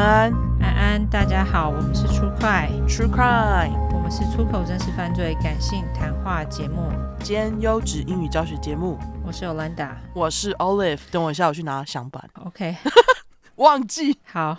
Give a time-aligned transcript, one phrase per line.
[0.00, 0.32] 安
[0.62, 6.90] 安，大家好，我们是出快 True Crime，我们是出口真实犯罪感性谈话节目
[7.22, 8.98] 兼优质英语教学节目。
[9.22, 11.00] 我是 Olanda，我是 Olive。
[11.10, 12.30] 等我一下，我去拿响板。
[12.42, 12.74] OK，
[13.56, 14.18] 忘记。
[14.24, 14.56] 好，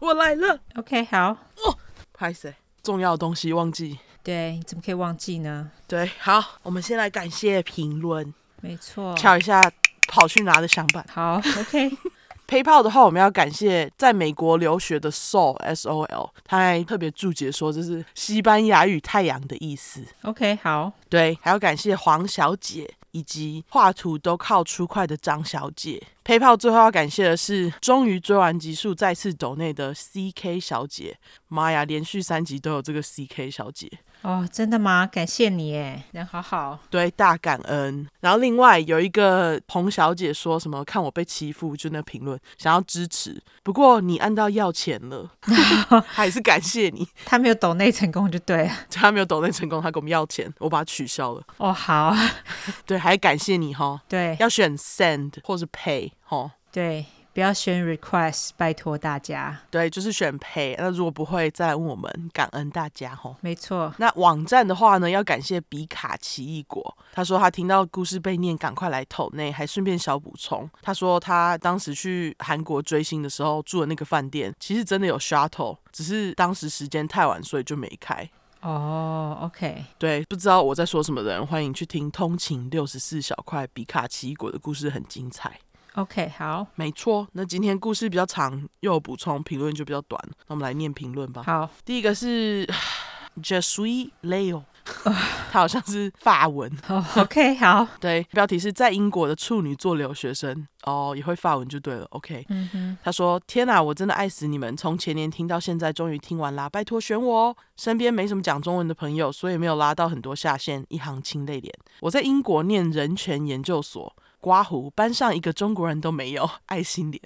[0.00, 0.58] 我我来了。
[0.74, 1.28] OK，好。
[1.28, 1.78] 哦，
[2.12, 2.52] 拍谁？
[2.82, 4.00] 重要的东西忘记。
[4.24, 5.70] 对，你怎么可以忘记呢？
[5.86, 8.34] 对，好，我们先来感谢评论。
[8.60, 9.70] 没错，敲一下
[10.14, 11.04] 跑去拿的响板。
[11.12, 11.90] 好，OK。
[12.46, 20.04] PayPal 的话，我们要感谢在美国留学的 Sol S O L，他还特别注解说这是西班牙语“太阳”的意思。
[20.22, 20.92] OK，好。
[21.08, 26.00] 对，还要感谢黄小姐以及画图都靠出快的张小姐。
[26.22, 31.16] PayPal 最后要感谢的是终于追完集数再次抖内的 CK 小姐。
[31.48, 33.90] 妈呀，连续三集都有这个 CK 小姐。
[34.24, 35.06] 哦，真的吗？
[35.06, 36.78] 感谢你耶，人好好。
[36.88, 38.08] 对，大感恩。
[38.20, 45.30] 然后另外有一个彭小姐说什么看我被欺负，就那评论想要支持，不过你按到要钱了，
[46.08, 47.06] 还是感谢你。
[47.26, 51.42] 他没有抖内成功就对了，他没有抖内成功，他给我们要钱，我把它取消了。
[51.58, 52.16] 哦，好。
[52.86, 54.00] 对，还感谢你哈。
[54.08, 56.50] 对，要选 send 或是 pay 哈。
[56.72, 57.04] 对。
[57.34, 59.60] 不要选 request，拜托大家。
[59.68, 60.76] 对，就是选 pay。
[60.78, 63.34] 那如果不会，再来问我们，感恩大家吼。
[63.40, 63.92] 没错。
[63.98, 66.96] 那网站的话呢，要感谢比卡奇异果。
[67.12, 70.70] 他说他听到故事被念，赶快来投内，还顺便小补充。
[70.80, 78.30] 他说他当时去韩国追星的时候住的那个饭店，其实真的有 shuttle，只是当时时间太晚，所以就没开。
[78.60, 79.84] 哦、oh，OK。
[79.98, 85.58] 对，不知道我在说什么的人，欢迎去听《通勤六十四小块》，比卡奇异果的故事很精彩。
[85.94, 87.26] OK，好，没错。
[87.32, 90.20] 那今天故事比较长，又有补充，评论就比较短。
[90.48, 91.42] 那我们来念评论吧。
[91.44, 92.66] 好，第一个是
[93.40, 94.62] Je suis Leo，
[95.52, 96.70] 他好像是法文。
[96.88, 97.86] Oh, OK，好。
[98.00, 102.04] 对，标题是在英国的处女座留学生哦，也会法文就对了。
[102.10, 102.98] OK，嗯哼。
[103.02, 104.76] 他说：“天哪，我真的爱死你们！
[104.76, 107.56] 从前年听到现在，终于听完啦，拜托选我哦。
[107.76, 111.72] 身边没什么讲中文的朋友，所以没有拉到很多下线，一行清泪脸。
[112.00, 114.12] 我在英国念人权研究所。”
[114.44, 117.22] 刮胡，班上一个中国人都没有，爱心脸。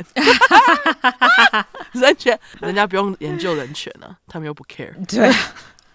[1.90, 4.94] 人权，人家不用研究人权呢、啊，他们又不 care。
[5.04, 5.28] 对，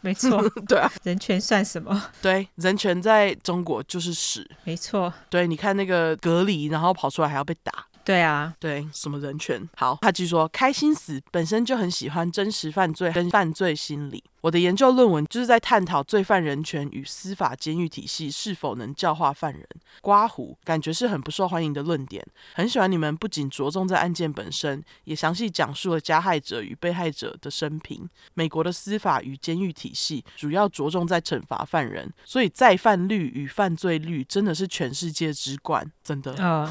[0.02, 2.10] 没错， 对啊，人权算什么？
[2.22, 4.46] 对，人权在中国就是屎。
[4.66, 7.72] 没错，对，你看那个隔离，然后跑出来还要被打。
[8.06, 9.70] 对啊，对，什么人权？
[9.76, 14.24] 好，他继续说，开心死，本身就很喜欢真实犯罪跟犯罪心理。
[14.42, 19.66] 我的研究论文就是在探讨罪犯人权与司法监狱体系是否能教化犯人。
[20.02, 22.22] 刮胡，感觉是很不受欢迎的论点。
[22.54, 28.10] 很喜欢你们不仅着重在案件本身，也详细讲述了加害者与被害者的生平。
[28.34, 36.36] 美国的司法与监狱体系主要着重在惩罚犯人，所以再犯率与犯罪率真的是全世界之冠，真的。
[36.36, 36.70] Uh.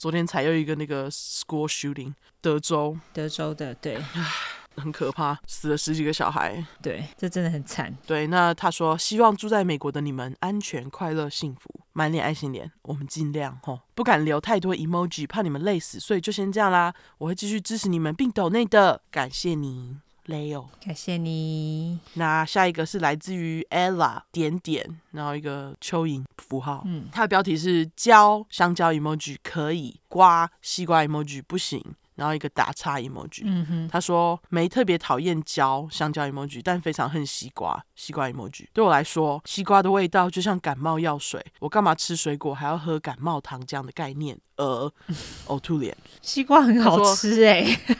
[0.00, 4.02] 昨天才有一个那个 school shooting，德州，德州的，对，
[4.74, 7.94] 很可怕，死了十几个小孩，对，这真的很惨。
[8.06, 16.94] 对，那他说希望住在美国的你们安全、快乐、幸福，满脸爱心脸，我们尽量吼，不敢留太多 emoji，怕你们累死，所以就先这样啦。
[17.18, 19.98] 我会继续支持你们并抖内的，感谢你。
[20.30, 21.98] Leo，感谢你。
[22.14, 26.82] 那下一个是来自于 Ella 点点，然后一个蚯蚓符号。
[26.86, 31.84] 嗯，它的标题是蕉香蕉 emoji 可以，瓜西瓜 emoji 不行。
[32.16, 38.66] 然后一个打叉 emoji，嗯哼，他说没特别讨厌蕉香蕉 emoji，但非常恨西瓜西瓜 emoji。
[38.74, 44.38] 对我来说，西瓜的味道就像感冒药水，我干嘛吃水果还要喝感冒糖这样的概念？
[44.56, 44.92] 呃，
[45.46, 45.96] 呕吐脸。
[46.20, 47.96] 西瓜很好吃哎、欸，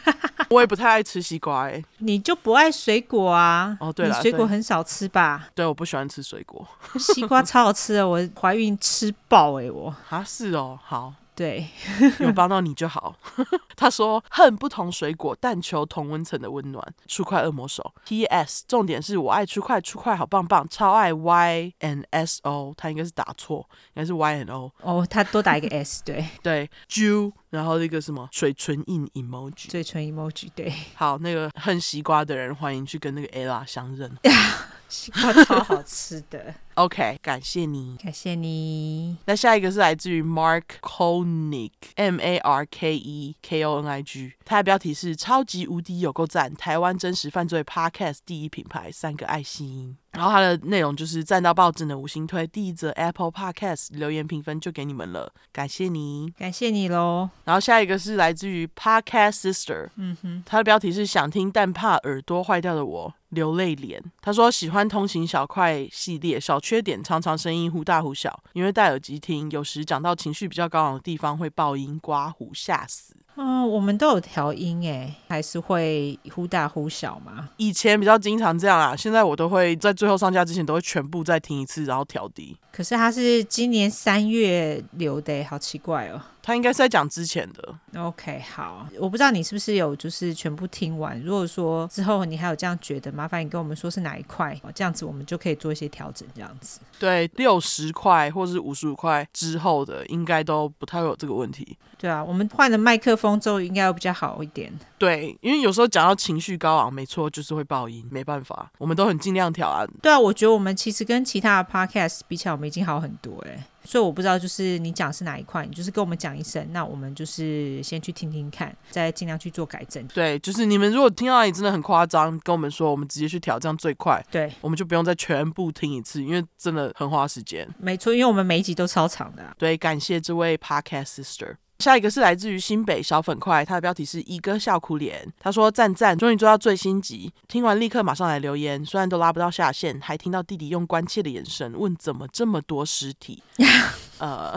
[0.50, 3.76] 我也不太爱吃西瓜哎、欸，你就不爱水果啊？
[3.80, 5.48] 哦，对了，你水果很少吃吧？
[5.54, 6.66] 对，我不喜欢吃水果。
[6.98, 11.14] 西瓜超好吃的，我怀孕吃爆哎、欸，我啊是哦，好。
[11.32, 11.66] 对，
[12.20, 13.16] 有帮到你就好。
[13.74, 16.86] 他说恨不同水果，但求同温层的温暖。
[17.06, 17.94] 出块恶魔手。
[18.04, 18.64] P.S.
[18.68, 22.74] 重点是我爱出块，出块好棒棒，超爱 Y N S O。
[22.76, 24.70] 他应该是打错，应该是 Y N O。
[24.82, 26.68] 哦，他多打一个 S，对对。
[26.90, 30.72] Jew，然后那个什么嘴唇印 emoji，嘴唇 emoji，对。
[30.94, 34.10] 好，那个恨西瓜的人，欢迎去跟那个 Ella 相认。
[34.88, 36.52] 西瓜超好吃的。
[36.74, 39.16] OK，感谢你，感谢你。
[39.26, 49.96] 那下一个是来自于 Mark Koenig，M A R K E K O N I G，他的标题是超级无敌有够赞，台湾真实犯罪 Podcast 第一品牌，三个爱心。
[50.12, 57.30] 然后它的内容就是赞到爆，真的五星推，第一则 Apple Podcast 留言评分就给你们了，感谢你，感谢你喽。
[57.44, 64.02] 然后下一个是来自于 Podcast Sister，嗯哼，它的标题是想听但怕耳朵坏掉的我流泪脸。
[64.20, 73.14] 他说喜欢通勤小块系列，小缺点常常声音忽大忽小，因为戴耳机听，有时讲到情绪比较高昂的地方会爆音刮胡吓死。
[73.36, 77.48] 嗯，我们都有调音诶，还是会忽大忽小吗？
[77.56, 82.56] 以前比较经常这样啊，现在我都会在最后上架之前都会全部再听一次，然后调低。
[82.72, 86.20] 可是他是今年三月留的，好奇怪哦。
[86.42, 87.74] 他应该是在讲之前的。
[88.00, 91.20] OK，好，我不知道你是不是有就是全部听完。
[91.22, 96.26] 如果说之后你还有这样觉得，麻烦你跟我们说是哪一块，这样子我们就可以做一些调整。
[96.34, 101.76] 这样子，对，六十块或是五十五块之后的，应该都不太会有这个问题。
[101.98, 104.72] 对啊，我们换了麦克风之后，应该会比较好一点。
[104.96, 109.86] 对，因为有时候讲到情绪高昂，没错，就是会爆音，没办法，我们都很尽量调啊。
[110.00, 113.66] 对啊，我觉得我们其实跟其他的 podcast 比起来，我们已经好很多哎。
[113.84, 120.06] 所以我不知道，就是你讲是哪一块，你就是跟我们讲一声，那我们就是先去听听看，再尽量去做改正。
[120.08, 124.24] 对，就是你们如果听到你真的很夸张，跟我们说，我们直接去调，这样最快。
[124.30, 127.68] 对，我们就不用再全部听一次，因为真的很花时间。
[127.78, 129.54] 没错，因为我们每一集都超长的啊。
[129.58, 131.56] 对，感谢这位 Podcast Sister。
[131.80, 135.26] 下一个是来自于新北小粉块，他的标题是一个笑哭脸。
[135.40, 138.84] 他说赞赞，终于做到最新集，听完立刻马上来留言。
[138.84, 143.42] 虽然都拉不到下线，还听到弟弟用关切的眼神问怎么这么多尸体。
[144.18, 144.54] 呃，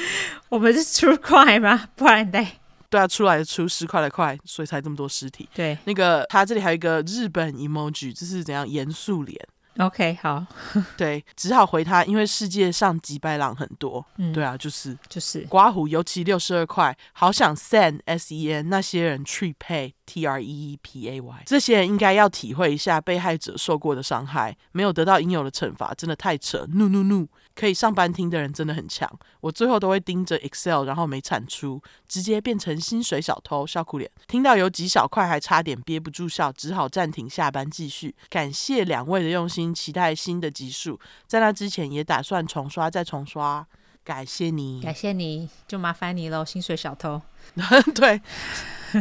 [0.48, 1.88] 我们是出快吗？
[1.94, 2.46] 不然对，
[2.88, 5.46] 对啊，出来的出十块的块，所以才这么多尸体。
[5.52, 9.38] 对，那个他这里还有一个日本 emoji，这是怎样严肃脸
[9.78, 10.44] ？OK，好，
[10.96, 27.26] 对，只好回他，因为世界上几百狼很多，嗯，对啊，就是就是刮胡，尤其六十二块，好想 send S E N 那些人去配 T R E E P A Y，这些人应该要体会一下被害者受过的伤害，没有得到应有的惩罚，真的太扯，怒怒怒！
[27.54, 29.10] 可以上班听的人真的很强，
[29.40, 34.10] 我最后都会盯着 Excel，然后没产出，直接变成薪水小偷，笑哭脸。
[34.28, 38.14] 听到有几小块，还差点憋不住笑，只好暂停下班继续。
[38.28, 39.72] 感谢两位的用心。
[39.82, 43.66] 期待新的集数，在那之前也打算重刷再重刷，
[44.04, 47.20] 感谢你，感谢你，就麻烦你喽，薪水小偷。
[47.94, 48.20] 对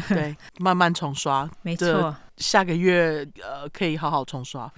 [0.09, 4.71] 对，慢慢重刷，没错，下个月呃可以好好重刷，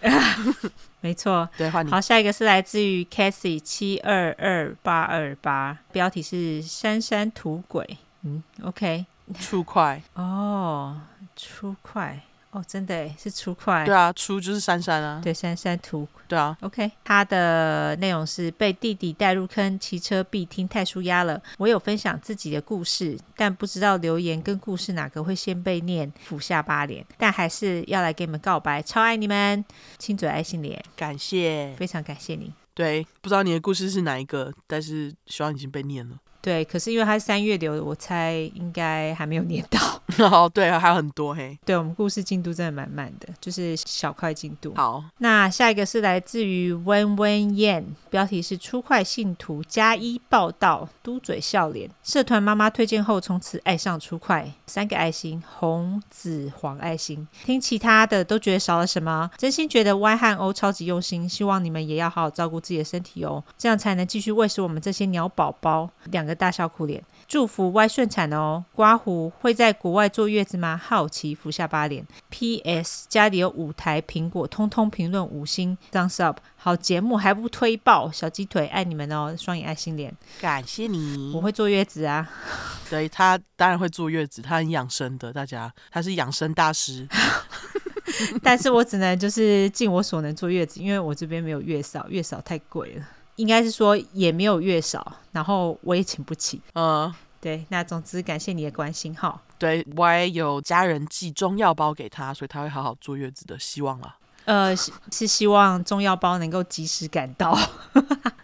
[1.02, 1.90] 没错，对，换你。
[1.90, 9.06] 好，下一个是来自于 Cassie 七二二八二八，标题是珊珊土鬼，嗯，OK，
[9.40, 11.02] 出块哦，
[11.36, 12.22] 出块。
[12.54, 13.84] 哦，真的是出块。
[13.84, 15.20] 对啊，出就是珊珊啊。
[15.24, 16.08] 对，珊珊图。
[16.28, 16.90] 对啊，OK。
[17.04, 21.42] 它的内容是被弟弟带入坑，骑车必听太舒压了。
[21.58, 27.06] 我有分享自己的故事，但不知道留言跟故事哪个会先被念，俯下巴脸。
[27.18, 29.66] 但还是要来给你们告白，超爱你们，
[29.98, 32.54] 亲嘴爱心脸，感谢，非常感谢你。
[32.76, 36.16] 对，不知道你的故事是哪一个，但是希望已经被念了。
[36.44, 39.80] 对，可是因为它是三月流的，我猜应该还没有念到。
[40.30, 41.58] 哦，对啊，还有很多嘿。
[41.66, 44.74] 对，我们故事进度真的蛮慢的，就是小块进度。
[44.76, 51.90] 好，那下一个是来自于温温燕，标题是出块信徒加一报道，嘟嘴笑脸。
[52.04, 57.26] 社团妈妈推荐后，从此爱上出块，三个爱心，红紫黄爱心。
[57.46, 65.90] 听其他的都觉得少了什么，真心觉得 Y 和 O 超级用心，希望你们也要好好照顾自己的身体哦，这样才能继续喂食我们这些鸟宝宝。
[66.12, 66.33] 两个。
[66.36, 68.64] 大笑哭脸，祝福 Y 顺产哦。
[68.74, 70.80] 刮胡会在国外坐月子吗？
[70.84, 72.06] 好奇俯下巴脸。
[72.30, 73.06] P.S.
[73.10, 76.40] 家里有五台苹果，通通评论五星，Thumbs up。
[76.56, 81.34] 好节目还不推爆，小鸡腿爱你们哦，双眼爱心脸，感谢你。
[81.36, 82.30] 我会坐月子啊，
[82.90, 87.08] 对，他当然会坐月子，他很养生的，大家他是养生大师。
[88.42, 93.06] 但是我只能就是尽我所能坐月子，因为我这边没有月嫂，月嫂太贵了。
[93.36, 96.62] 应该是说也没有月嫂，然后我也请不起。
[96.74, 99.40] 嗯，对，那总之感谢你的关心哈。
[99.58, 104.16] 对，我也有家人寄中药包给他，所以他会好好坐月子的希望啦。
[104.46, 107.58] 呃，是是希望中药包能够及时赶到。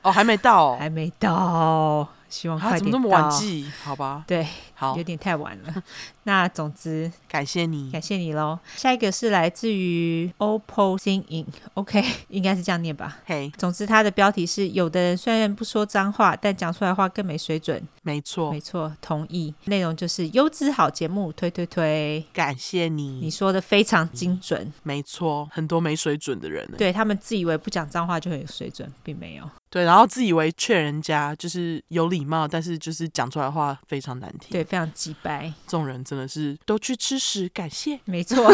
[0.01, 2.07] 哦，还没到哦， 还没到。
[2.29, 2.75] 希望快点到。
[2.75, 3.69] 啊，怎么那么晚寄？
[3.83, 4.47] 好吧，对，
[4.79, 5.83] 好，有点太晚了。
[6.23, 8.57] 那总之，感谢你，感谢你喽。
[8.77, 13.17] 下一个是来自于 OPPO Singing，OK， 应该是这样念吧。
[13.25, 17.85] 嘿，总之它的标题是：有的人虽然不说脏话，但讲出来话更没水准。
[18.03, 19.53] 没错，没错，同意。
[19.65, 22.23] 内容就是优质好节目，推推推。
[22.31, 24.61] 感谢你，你说的非常精准。
[24.61, 29.43] 嗯，没错，很多没水准的人，对他们自以为不讲脏话就很有水准，并没有。
[29.69, 34.49] 对，然后自以为劝人家就是有礼貌，但是就是讲出来的话非常难听。
[34.49, 35.51] 对，非常鸡掰。
[35.67, 37.99] 众人真的是都去吃屎，感谢。
[38.05, 38.49] 没错。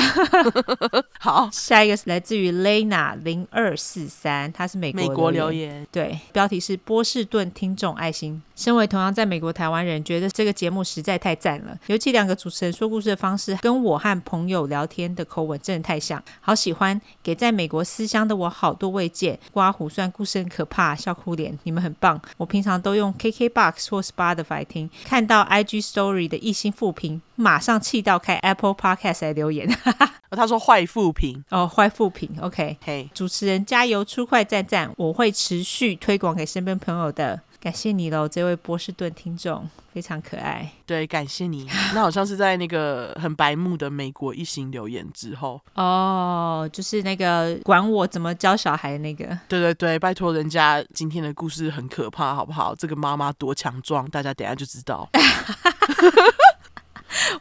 [1.20, 8.42] 好，下一个是来自于 Lena 零二四三，他是美国美国留言，对，标题是波士顿听众爱心。
[8.56, 19.38] 身为同样在美国台湾人，觉得这个节目实在太赞了，尤其两个主持人说故事的方式，跟我和朋友聊天的口吻真的太像，好喜欢，给在美国思乡的我好多慰藉。
[19.52, 22.22] 刮胡算故事很可怕，笑哭脸，你们很棒。
[22.38, 29.68] 我平常都用 KKBOX 或 Spotify 听，看到 IG Story 的一星复评，马上气到开 Apple Podcast 来留言。
[30.32, 37.40] 他说坏复评哦，坏复评，OK，嘿，主持人加油，出快赞赞，我会持续推广给身边朋友的。
[37.66, 40.72] 感谢你喽，这位波士顿听众非常可爱。
[40.86, 41.68] 对，感谢你。
[41.96, 49.26] 那好像是在那个很白目的美国一行留言之后 哦，就是那个管我怎么教小孩那个。
[49.48, 52.76] 对对对，拜托人家今天的故事很可怕，好不好？
[52.76, 55.10] 这个妈妈多强壮，大家等下就知道。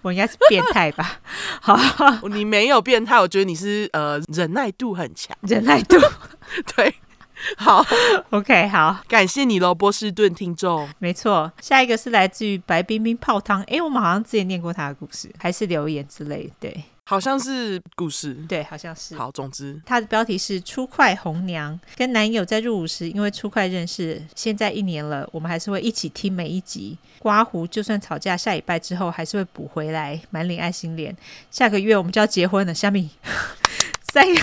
[0.00, 1.21] 我应该是变态吧？
[1.61, 1.78] 好，
[2.28, 5.99] 你没有变态，我觉得你是呃忍耐度很强，忍耐度
[6.75, 6.95] 对。
[7.58, 7.84] 好
[8.30, 10.88] ，OK，好，感谢你喽，波士顿听众。
[10.98, 13.62] 没错，下一个是来自于白冰冰泡汤。
[13.64, 16.52] 哎，我们好像之前念过他的故事，还是留言之类的。
[16.60, 18.34] 对，好像是故事。
[18.48, 19.14] 对，好像是。
[19.16, 26.96] 好，总之，他的标题是“初快红娘”，跟男友在入伍时因为初快认识，现在一年了，我们还是会一起听每一集。
[27.18, 31.14] 刮胡就算吵架，下礼拜之后还是会补回来，满脸爱心脸。
[31.50, 33.10] 下个月我们就要结婚了，虾米？
[34.12, 34.40] 三个。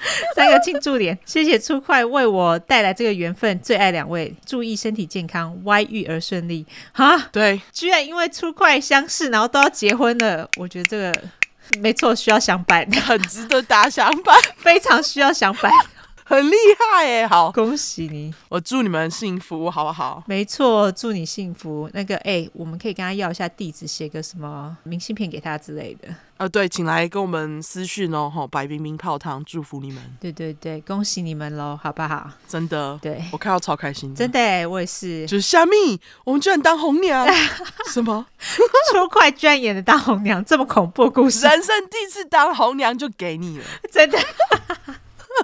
[0.34, 6.64] 三个庆祝点，谢谢初快为我带来这个缘分，最爱两位，注意身体健康，歪育而顺利。
[6.92, 11.22] 哈，对，居然因为初快相识，然后都要结婚了，我觉得这个
[11.80, 15.70] 没错，需要相伴，很值得打相伴， 非常需要相伴。
[16.28, 17.26] 很厉害耶！
[17.26, 18.34] 好，恭喜你！
[18.50, 20.22] 我祝你们幸福，好不好？
[20.26, 21.88] 没错，祝你幸福。
[21.94, 26.08] 那个，哎，我们可以跟他要一下地址，写个什么明信片给他之类的。
[26.36, 28.30] 呃，对，请来跟我们私讯哦。
[28.32, 30.02] 吼，白冰冰泡汤，祝福你们。
[30.20, 32.30] 对对对，恭喜你们喽，好不好？
[32.46, 34.16] 真的，对，我看到超开心的。
[34.16, 35.26] 真的，我也是。
[35.26, 37.26] 就是虾米，我们居然当红娘？
[37.90, 38.26] 什么？
[38.92, 44.18] 初快居然演的当红娘，这么恐怖故事，人生第一次当红娘就给你了， 真的。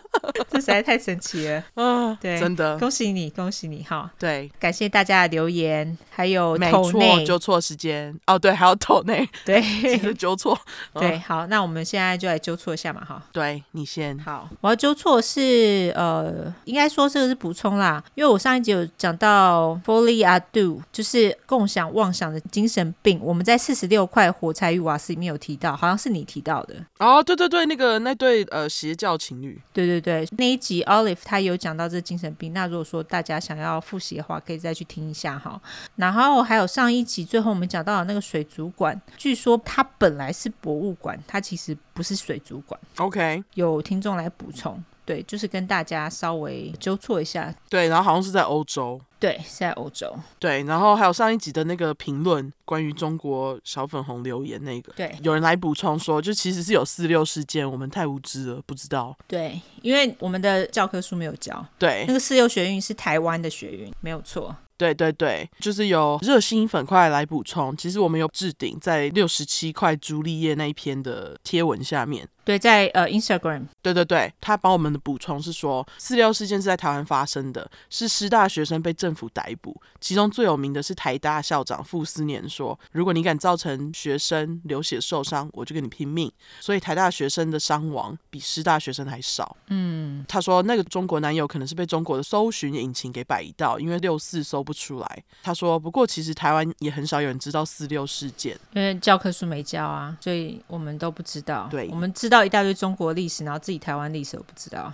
[0.51, 10.59] 这实在太神奇了，嗯，对，真的，恭喜你，恭喜你，哈，对，感谢大家的留言，还有没错，纠错时间，哦，对，还有抖内， 对，纠错，
[10.95, 30.29] 对，好，那我们现在就来纠错一下嘛，哈，对你先，好，我要纠错是，呃，应该说这个是补充啦，因为我上一集有讲到 Folie à deux，就是共享妄想的精神病，我们在四十六块火柴与瓦斯里面有提到，好像是你提到的，哦，对对对，那个那对呃邪教情侣，对对对对。
[30.39, 35.61] 那一集 Olive 他有讲到这精神病，那如果说大家想要复习的话，可以再去听一下哈。
[35.97, 42.79] 然后还有上一集最后我们讲到的那个水族馆，据说它本来是博物馆，它其实不是水族馆。
[42.97, 44.83] OK，有听众来补充。
[45.07, 47.55] 对，就是跟大家稍微纠错一下。
[47.69, 48.99] 对，然后好像是在欧洲。
[49.25, 50.15] 对，是在欧洲。
[50.39, 54.93] 对，然后还有上一集的那个评论，关于中国小粉红留言那个。
[54.93, 59.17] 对，有人来补充说，就其实是有四六事件，我们太无知了，不知道。
[59.27, 61.67] 对，因为我们的教科书没有教。
[61.79, 64.55] 对，那个四六学运是台湾的学运，没有错。
[64.77, 67.75] 对对对，就是有热心粉块来补充。
[67.77, 72.29] 其实我们有置顶在六十七块朱丽叶那一篇的贴文下面。
[72.45, 73.63] 对，在呃 Instagram。
[73.83, 86.31] 对对对，他帮我们的补充是说，四六事件是在台湾发生的，是师大学生被政府逮捕，其中最有名的是台大校长傅斯年说，如果你敢造成学生流血受伤，我就跟你拼命。
[86.61, 89.57] 所以台大学生的伤亡比师大学生还少。
[89.69, 95.25] 嗯，他说那个中国男友可能是被中国的搜寻引擎给摆一道，因为六四搜不出来。
[95.43, 101.69] 他说，不过其实台湾也很少有人知道四六事件，因为教科书没教啊，所以我们都不知道。
[101.71, 102.34] 对，我们知道。
[102.35, 104.93] 到一大堆中国历史，然后自己台湾历史我不知道。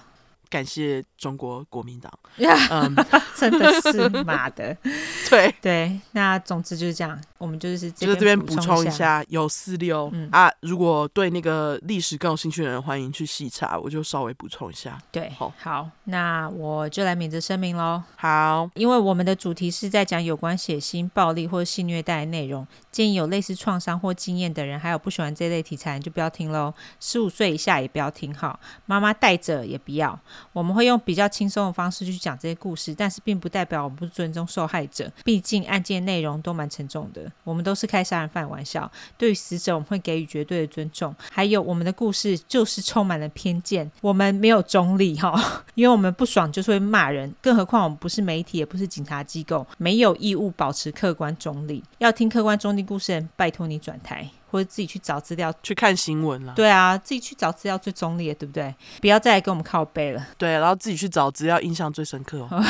[0.51, 2.13] 感谢中国国民党，
[2.71, 2.95] 嗯，
[3.39, 4.77] 真的是妈的，
[5.31, 6.01] 对对。
[6.13, 10.51] 那总之就是这样，我们就是就这边补充一下，有四六、嗯、啊。
[10.61, 15.01] 如果对那个历史更有兴趣的人，欢迎去细查，我就稍微补充一下。
[15.13, 18.03] 对，好，好，那我就来免责声明喽。
[18.17, 26.75] 好，因为我们的主题是在讲有关血腥、暴力或性虐待的内容，建议有类似创伤或经验的人，还有不喜欢这类题材，就不要听喽。
[26.99, 30.19] 十五岁以下也不要听，好，妈妈带着也不要。
[30.53, 35.11] 我们会用比较轻松的方式去讲这些故事，但是并不代表我们不尊重受害者。
[35.25, 38.91] 毕竟案件内容都蛮沉重的，我们都是开杀人犯玩笑。
[39.17, 41.15] 对于死者，我们会给予绝对的尊重。
[41.31, 47.33] 还有，我们的故事就是充满了偏见，我们没有中立哈，因为我们不爽就是会骂人。
[47.41, 51.83] 更何况我们不是媒体，也不是警察机构，没有义务保持客观中立。
[51.99, 54.29] 要听客观中立故事人，拜托你转台。
[54.51, 56.53] 或者自己去找资料，去看新闻了。
[56.55, 58.75] 对啊，自己去找资料最中立，对不对？
[59.01, 60.27] 不要再来跟我们靠背了。
[60.37, 62.65] 对，然后自己去找资料，印象最深刻哦。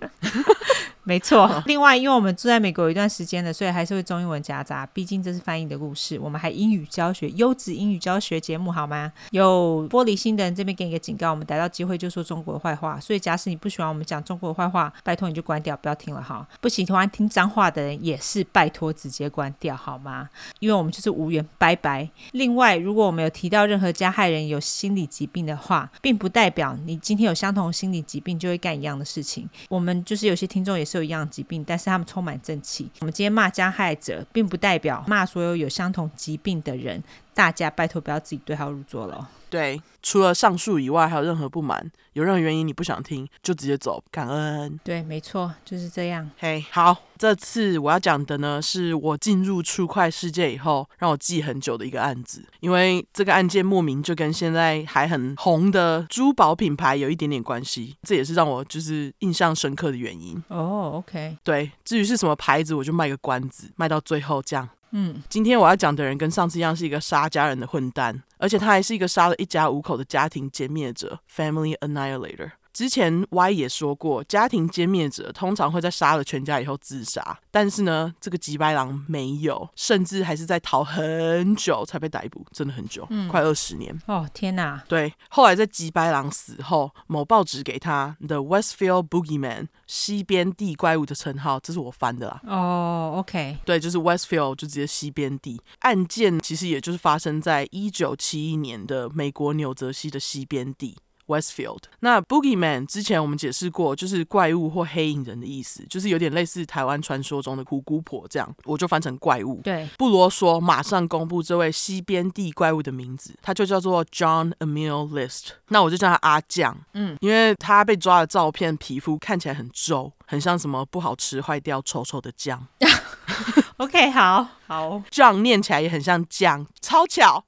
[1.08, 4.86] 没错， 另外，因为我们住在美国有一段时间了，所以还是会中英文夹杂。
[4.92, 9.10] 毕竟这是翻译的故事，我们还英语教学，优质英语教学节目好吗？
[9.30, 13.00] 有玻璃心的人这边给你个警告，我们逮到机会就说中国的坏话。
[13.00, 16.46] 所以，假使你不喜欢我们讲中国的坏话，拜托你就关掉，不要听了哈。
[16.60, 20.28] 不喜欢听脏话的人也是拜托直接关掉好吗？
[20.60, 22.06] 因为我们就是无缘，拜拜。
[22.32, 29.48] 另外，如果我们有提到任何加害人有心理疾病的话，并不代表你今天有相同心理疾病就会干一样的事情。
[29.70, 30.97] 我们就是有些听众也是。
[31.02, 32.90] 一样疾病，但是他们充满正气。
[33.00, 37.02] 我们今天骂加害者，并不代表骂所有有相同疾病的人。
[37.34, 39.30] 大家拜托不要自己对号入座了。
[39.50, 44.02] 对，除了上述以外，还有任何不满，有任何原因你不想听，就直接走。
[44.10, 44.78] 感恩。
[44.84, 46.30] 对，没错，就是这样。
[46.38, 52.44] 嘿，好，这次我要讲的呢，是我进入 True Crime 世界以后，让我记很久的一个案子。
[52.60, 60.42] 因为这个案件莫名就跟现在还很红的珠宝品牌有一点点关系，这也是让我就是印象深刻的原因。
[60.48, 61.36] 哦，OK。
[61.42, 64.68] 对，至于是什么牌子，我就卖个关子，卖到最后这样。
[64.90, 72.52] 嗯，今天我要讲的人跟上次一样，是一个杀家人的混蛋，而且他还是一个杀了一家五口的家庭歼灭者 （Family Annihilator）。
[72.72, 83.96] 之前 Y 也说过，家庭歼灭者通常会在杀了全家以后自杀，但是呢，这个吉白狼没有，甚至还是在逃很久才被逮捕，真的很久，嗯、快二十年。
[84.06, 84.82] 哦，天哪！
[84.86, 92.40] 对，后来在吉白狼死后，某报纸给他 The Westfield Boogeyman 西边地怪物的称号，这是我翻的啦。
[92.46, 95.60] 哦，OK，对，就是 Westfield 就直接西边地。
[95.80, 100.96] 案件其实也就是发生在一九七一年的美国纽泽西的西边地。
[101.28, 109.60] Westfield，那 Boogeyman 之前我们解释过，就是怪物或黑影人的意思，就是有点类似台湾传说中的虎姑婆这样，我就翻成怪物。
[109.62, 116.76] 对，不啰嗦，马上公布这位西边地怪物的名字，他就叫做 John Emil List，那我就叫他阿酱。
[116.94, 122.66] 嗯，因为他被抓的照片，皮肤看起来很皱，很像什么不好吃、坏掉、臭臭的酱。
[123.76, 127.44] OK，好好，酱念起来也很像酱，超巧。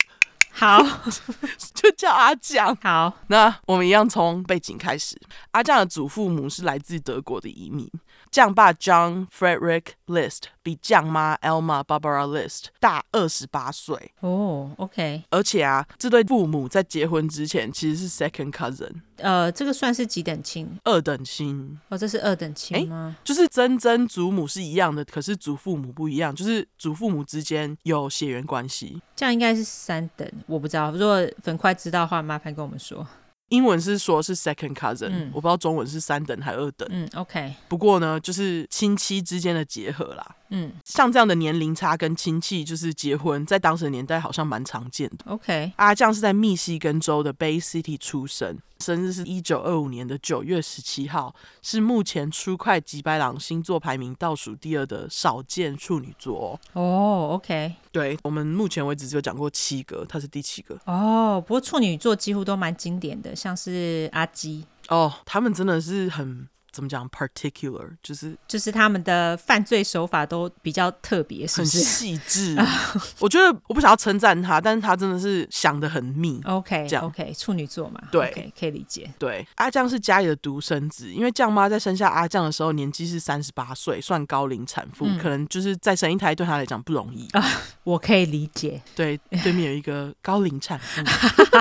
[0.53, 0.83] 好，
[1.75, 2.77] 就叫阿酱。
[2.83, 5.21] 好，那我们一样从背景开始。
[5.53, 7.89] 阿酱的祖父母是来自德国的移民。
[8.31, 14.13] 酱爸 John Frederick List 比酱妈 Elma Barbara List 大二十八岁。
[14.21, 15.25] 哦，OK。
[15.31, 19.03] 而且啊，这对父母在结婚之前其实是 second cousin。
[19.17, 20.79] 呃，这个算是几等亲？
[20.85, 21.79] 二等亲。
[21.89, 23.17] 哦，这是二等亲吗？
[23.25, 29.03] 就是曾曾祖母是一样的，可是祖父母不一样，就是祖父母之间有血缘关系。
[29.17, 30.91] 这样应该是三等，我不知道。
[30.93, 33.07] 如果粉块知道的话，麻烦跟我们说。
[33.51, 36.89] 英文是说是 second cousin，、嗯、我不知道中文是三等还二等。
[36.91, 37.55] 嗯，OK。
[37.69, 40.37] 不过呢，就是亲戚之间的结合啦。
[40.49, 45.25] 嗯，像这样的年龄差跟亲戚就是结婚，在当时的年代好像蛮常见的。
[45.27, 56.59] OK，阿酱是在密西根州的 Bay City 出生，生日是一九二五年的九月十七号，是目前 True Crime 吉白狼星座排名倒数第二的少见处女座。
[56.73, 60.77] 哦、oh，OK，对，我们目前为止只有讲过七个，他是第七个。
[60.87, 64.65] 哦，oh, 不过处女座几乎都蛮经典的，像是阿基。
[64.89, 66.49] 哦，oh, 他们真的是很。
[66.81, 71.77] 怎么讲？particular 就是就是他们的犯罪手法都比较特别，是不是？
[71.77, 72.57] 很细致。
[73.21, 76.41] 我觉得我不想要称赞他，但是他真的是想的很密。
[76.49, 79.13] OK，这样 OK，处女座嘛，对，okay, 可以理解。
[79.19, 87.45] 对，阿酱是家里的独生子，因为酱妈在生下阿酱的时候年纪是三十八岁，算高龄产妇，嗯、可能就是再生一胎对他来讲不容易啊。
[87.85, 88.81] 我可以理解。
[88.95, 91.03] 对，对面有一个高龄产妇，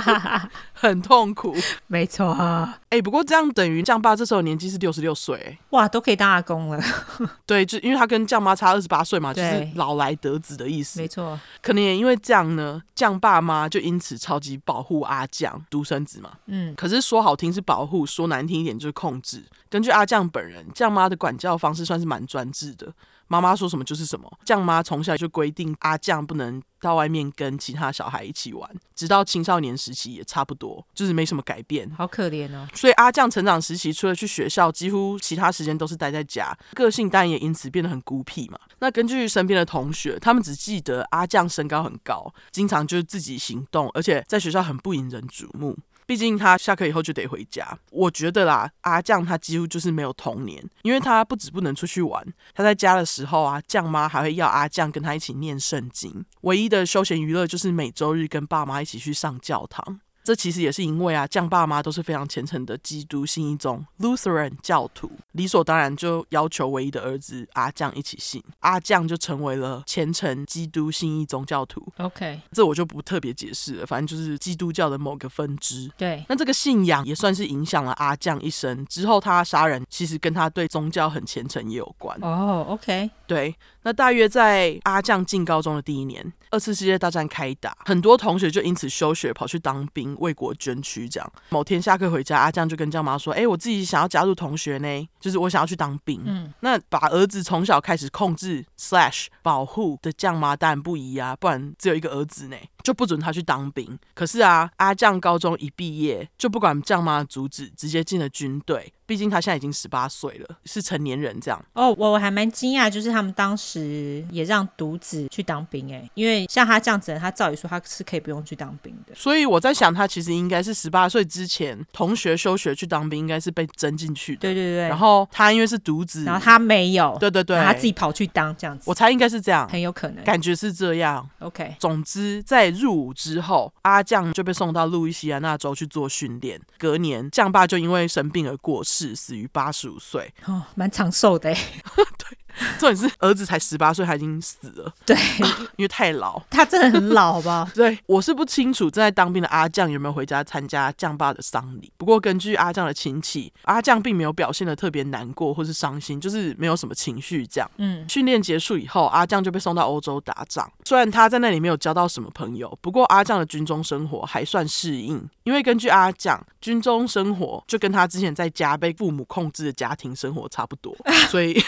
[0.79, 1.53] 很痛苦。
[1.87, 2.79] 没错啊。
[2.83, 6.81] 哎、欸，不过这样等于酱爸这时候年纪是六十六岁，哇，都可以当阿公了。
[7.45, 11.01] 对，就因为他跟酱妈差二十八岁嘛，就是老来得子的意思。
[11.01, 16.31] 没错，可能也因为这样呢，酱爸妈就因此超级保护阿酱，独生子嘛。
[16.47, 19.43] 嗯，可是说好听是保护，说难听一点就是控制。
[19.69, 22.91] 根据阿酱本人，酱妈的管教方式算是蛮专制的。
[23.29, 31.89] 妈妈说什么就是什么，酱妈从小就规定阿酱不能到外面跟其他小孩一起玩，直到青少年时期也差不多，就是没什么改变。
[31.91, 32.67] 好可怜哦。
[32.73, 38.59] 所以阿酱成长时期除了去学校，几乎其他时间都是待在家，个性当然也因此变得很孤僻嘛。
[38.79, 45.77] 那根据身边的同学，他们只记得阿酱身高很高，经常就是自己行动，而且在学校很不引人瞩目。
[46.09, 47.77] 毕竟他下课以后就得回家。
[47.91, 56.25] 我觉得啦，阿酱他几乎就是没有童年，因为他不止不能出去玩，他在家的时候啊，酱妈还会要阿酱跟他一起念圣经。
[56.41, 59.99] 唯一的休闲娱乐就是每周日跟爸妈一起去上教堂。
[60.23, 71.85] 这其实也是因为啊，酱爸妈都是非常虔诚的基督信一宗 Lutheran 教徒，理所当然就要求唯一的儿子阿酱一起信，阿酱就成为了虔诚基督信一宗教徒。
[71.97, 75.89] OK，这我就不特别解释了，反正就是基督教的某个分支。
[75.97, 78.85] 对，那这个信仰也算是影响了阿酱一生。
[78.85, 82.17] 之后他杀人，其实跟他对宗教很虔诚也有关。
[82.21, 83.55] 哦、oh，OK，对。
[83.81, 91.07] 那大约在阿酱进高中的第一年，二次世界大战开打，很多同学就因此休学跑去当兵，为国捐躯。
[91.07, 103.97] 这样，某天下课回家，阿酱就跟酱妈说：“哎、欸，我自己想要加入同学呢，就是我想要去当兵。”嗯，那把儿子从小开始控制 slash 保护的酱妈当然不宜啊，不然只有一个儿子呢，就不准他去当兵。
[104.13, 108.93] 可是啊，阿酱高中一毕业，就不管酱妈阻止，直接进了军队。
[109.05, 111.59] 毕竟他现在已经十八岁了，是成年人这样。
[111.73, 119.15] 哦，我我还蛮惊讶，就是他们当时也让独子去当兵哎，因为像他这样子，他照理说他是可以不用去当兵的。
[119.15, 124.41] 所以我在想，他其实应该是十八岁之前，同学休学去当兵，应该是被征进去的。
[124.41, 124.87] 对对对。
[124.87, 127.17] 然后他因为是独子，然后他没有。
[127.19, 127.59] 对对对。
[127.59, 128.83] 他自己跑去当这样子。
[128.85, 131.27] 我猜应该是这样，很有可能，感觉是这样。
[131.39, 131.75] OK。
[131.79, 136.59] 总之，在入伍之后，阿将就被送到路易斯安那州去做训练。
[136.77, 140.33] 隔年，将爸就因为生病而过世，死于八十五岁。
[140.45, 141.53] 哦，蛮长寿的。
[142.17, 142.38] 对。
[142.77, 144.93] 重点是儿子才十八岁，他已经死了。
[145.05, 145.15] 对，
[145.77, 146.41] 因为太老。
[146.49, 147.69] 他真的很老吧？
[147.75, 151.91] 对，我是不清楚正在当兵的阿酱有没有回家参加酱爸的丧礼。
[151.97, 157.69] 不过根据阿酱的亲戚，阿酱并没有表现的特别难过或是伤心，就是没有什么情绪这样。
[157.77, 160.69] 嗯，训练结束以后，阿酱就被送到欧洲打仗。
[160.85, 170.95] 虽然他在那里没有交到什么朋友，不过阿酱的军中生活还算适应，因为根据阿酱，军中生活就跟他之前在家被父母控制的家庭生活差不多，
[171.29, 171.61] 所以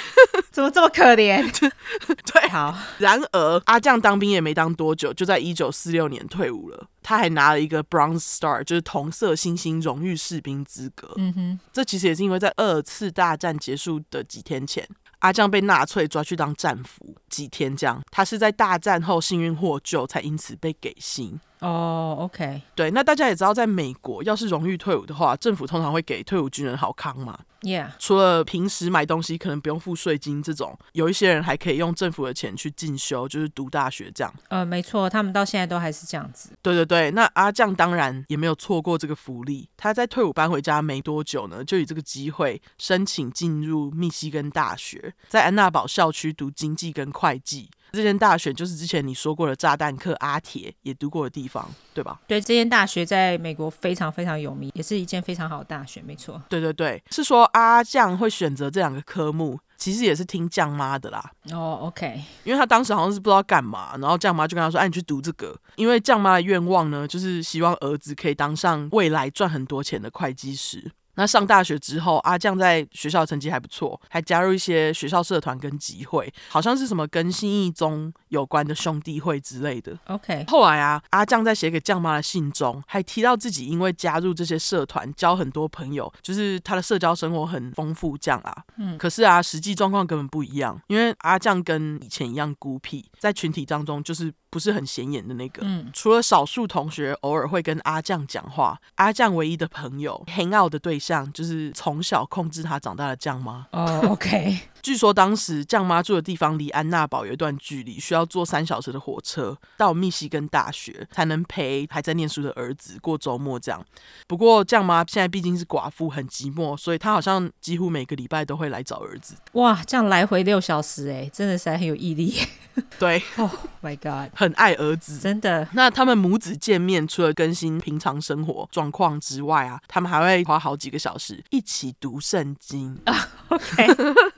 [0.51, 1.41] 怎么这么可怜？
[2.33, 2.77] 对，好。
[2.97, 6.87] 然而阿将当兵也没当多久，就在一九四六年退伍了。
[7.03, 11.13] 他还拿了一个 Bronze Star，就是同色星星荣誉士兵资格。
[11.17, 14.87] 嗯哼，这其实也是因为在二次大战结束的几天前，
[15.19, 21.39] 阿将被纳粹抓去当战俘几天，这样他是在大战后幸运获救，才因此被给薪。
[21.61, 27.39] 哦、oh，OK，对，那大家也知道，在美国，要是荣誉退伍的话，政府通常会给退伍军人好康嘛。
[27.61, 34.33] Yeah，除了平时买东西可能不用付税金这种，有一些人还可以用政府的钱去进修，就是读大学这样。
[34.47, 36.49] 呃，没错，他们到现在都还是这样子。
[36.63, 39.69] 对对对，那阿酱当然也没有错过这个福利。
[39.77, 47.69] 他在退伍搬回家没多久呢，就以这个机会申请进入密西根大学，在安娜堡校区读经济跟会计。
[47.91, 52.19] 这间大学就是之前你说过的炸弹客阿铁也读过的地方，对吧？
[52.27, 56.41] 对，这间大学在美国非常非常有名，也是一间非常好的大学，没错。
[56.47, 61.31] 对对对，是说阿酱会选择这两个科目，其实也是听酱妈的啦。
[61.51, 70.91] 哦，OK，因为他当时好像是不知道干嘛，然后酱妈就跟他说：“哎，你去读这个。”因为酱妈的愿望呢，就是希望儿子可以当上未来赚很多钱的会计师。
[71.15, 79.97] 那上大学之后，阿酱在学校成绩还不错，还加入一些学校社团跟集会，好像是什么跟新义宗有关的兄弟会之类的。
[80.05, 88.63] OK，后来啊，阿酱在写给酱妈的信中，还提到自己因为加入这些社团，交很多朋友，就是他的社交生活很丰富这样啊。
[88.77, 94.33] 嗯，可是啊，实际状况根本不一样，因为阿酱跟以前一样孤僻，在群体当中就是。
[94.51, 103.65] 不是很显眼的那个，嗯，除了少数同学偶尔会跟阿酱讲话，阿酱唯一的朋友 hang out 的对象就是从小控制他长大的酱妈。
[103.71, 104.59] 哦，OK。
[104.81, 113.59] 据说当时酱妈住的地方离安娜堡有一段距离，需要坐三小时的火车到密西根大学，才能陪还在念书的儿子过周末。
[113.59, 113.85] 这样，
[114.27, 119.35] 不过酱妈现在毕竟是寡妇，很寂寞，所以她好像几乎每个礼拜都会来找儿子。
[119.53, 122.35] 哇，这样来回六小时，哎，真的是很有毅力。
[122.97, 125.67] 对， Oh my God，很爱儿子，真的。
[125.73, 132.97] 那他们母子见面，除了更新平常生活状况之外啊，他们还会花好几个小时一起读圣经。
[133.49, 133.87] OK，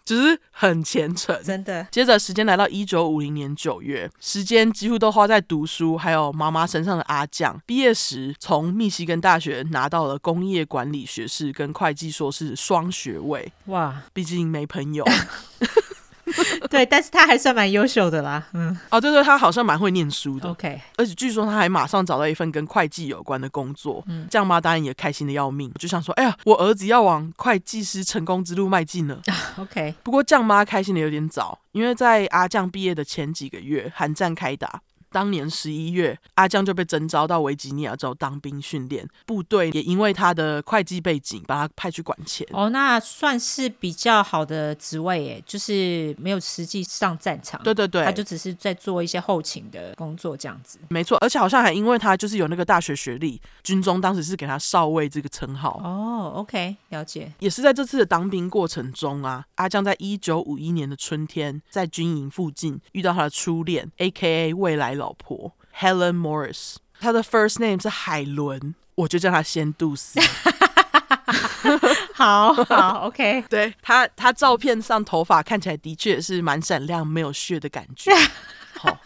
[0.03, 1.85] 只是很虔诚，真的。
[1.91, 13.51] 接着时间来到一九五零年九月，时间几乎都花在读书还有妈妈身上的阿酱，毕业时从密西根大学拿到了工业管理学士跟会计硕士双学位。
[13.65, 15.05] 哇，毕竟没朋友。
[16.69, 18.43] 对，但是他还算蛮优秀的啦。
[18.53, 20.49] 嗯，哦，对对，他好像蛮会念书的。
[20.49, 24.03] OK，而且据说他还马上找到一份跟会计有关的工作。
[24.07, 29.19] 嗯，酱妈当然也开心的要命，就想说，哎呀，我儿子要往会计师成功之路迈进了。
[29.57, 34.81] OK，不过酱妈开心的有点早，因为在阿酱毕业的前几个月，韩战开打。
[35.13, 42.45] 当年十一月，阿将就被征召到维吉尼亚州当兵训练，部队也因为他的会计背景，把他派去管钱。
[42.51, 47.61] 哦，那算是比较好的职位诶，就是没有实际上战场。
[47.63, 50.79] 对对对，他就只是在做一些后勤的工作这样子。
[50.89, 55.79] 没错，而且好像还因为他就是有那个大学学历，军中当时是给他少尉这个称号。
[55.83, 57.31] 哦，OK，了解。
[57.37, 64.53] 也是在这次的当兵过程中啊，阿将在一九五一年的春天，在军营附近遇到他的初恋，A.K.A.
[64.53, 66.75] 未来老婆 Helen Morris。
[67.01, 70.17] 她的 first name 是海伦，我就叫她仙度斯。
[72.15, 73.43] 好好，OK。
[73.49, 78.11] 对他，他照片上头发看起来的确是蛮闪亮，没有血的感觉。
[78.79, 78.97] 好，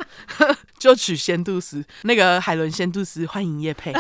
[0.78, 3.92] 就取仙度斯，那个海伦仙度斯，欢迎叶佩。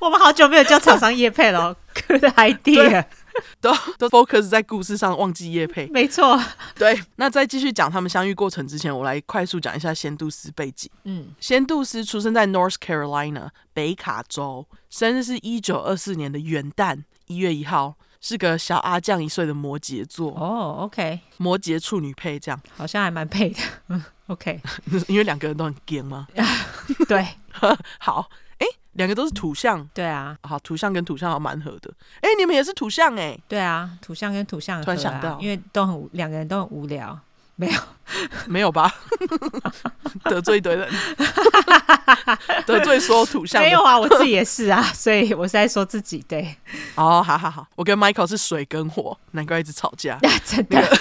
[0.00, 1.76] 我们好久没有叫厂商叶佩了
[2.08, 3.04] ，Good idea。
[3.60, 5.86] 都 都 focus 在故事上，忘记叶配。
[5.88, 6.40] 没错，
[6.76, 6.98] 对。
[7.16, 10.90] 那在继续讲他们相遇过程之前，我来快速讲一下仙度斯背景。
[11.04, 20.30] 嗯，仙度斯出生在 North Carolina 北卡州，生日是一九二四年的元旦一月一号，是个小阿酱一岁的摩羯座。
[20.32, 23.60] 哦，OK，摩羯处女配，这样好像还蛮配的。
[23.88, 24.60] 嗯，OK，
[25.08, 26.28] 因为两个人都很 gay 吗？
[27.08, 27.26] 对，
[27.98, 28.28] 好。
[28.94, 31.92] 两个都是土象，对啊，好，土象跟土象好蛮合的。
[32.20, 33.38] 哎，你们也是土象哎？
[33.48, 37.18] 对啊，土象跟土象、啊、突然想到，因为都很两个人都很无聊，
[37.56, 37.80] 没有
[38.46, 38.92] 没有吧？
[40.24, 40.88] 得罪一堆人，
[42.66, 43.60] 得罪所有土象。
[43.60, 46.56] 没有啊，我自己也是啊， 所以我是在说自己对。
[46.94, 50.18] 哦，好好好，我跟 Michael 是水跟火，难怪一直吵架。
[50.44, 50.98] 真的，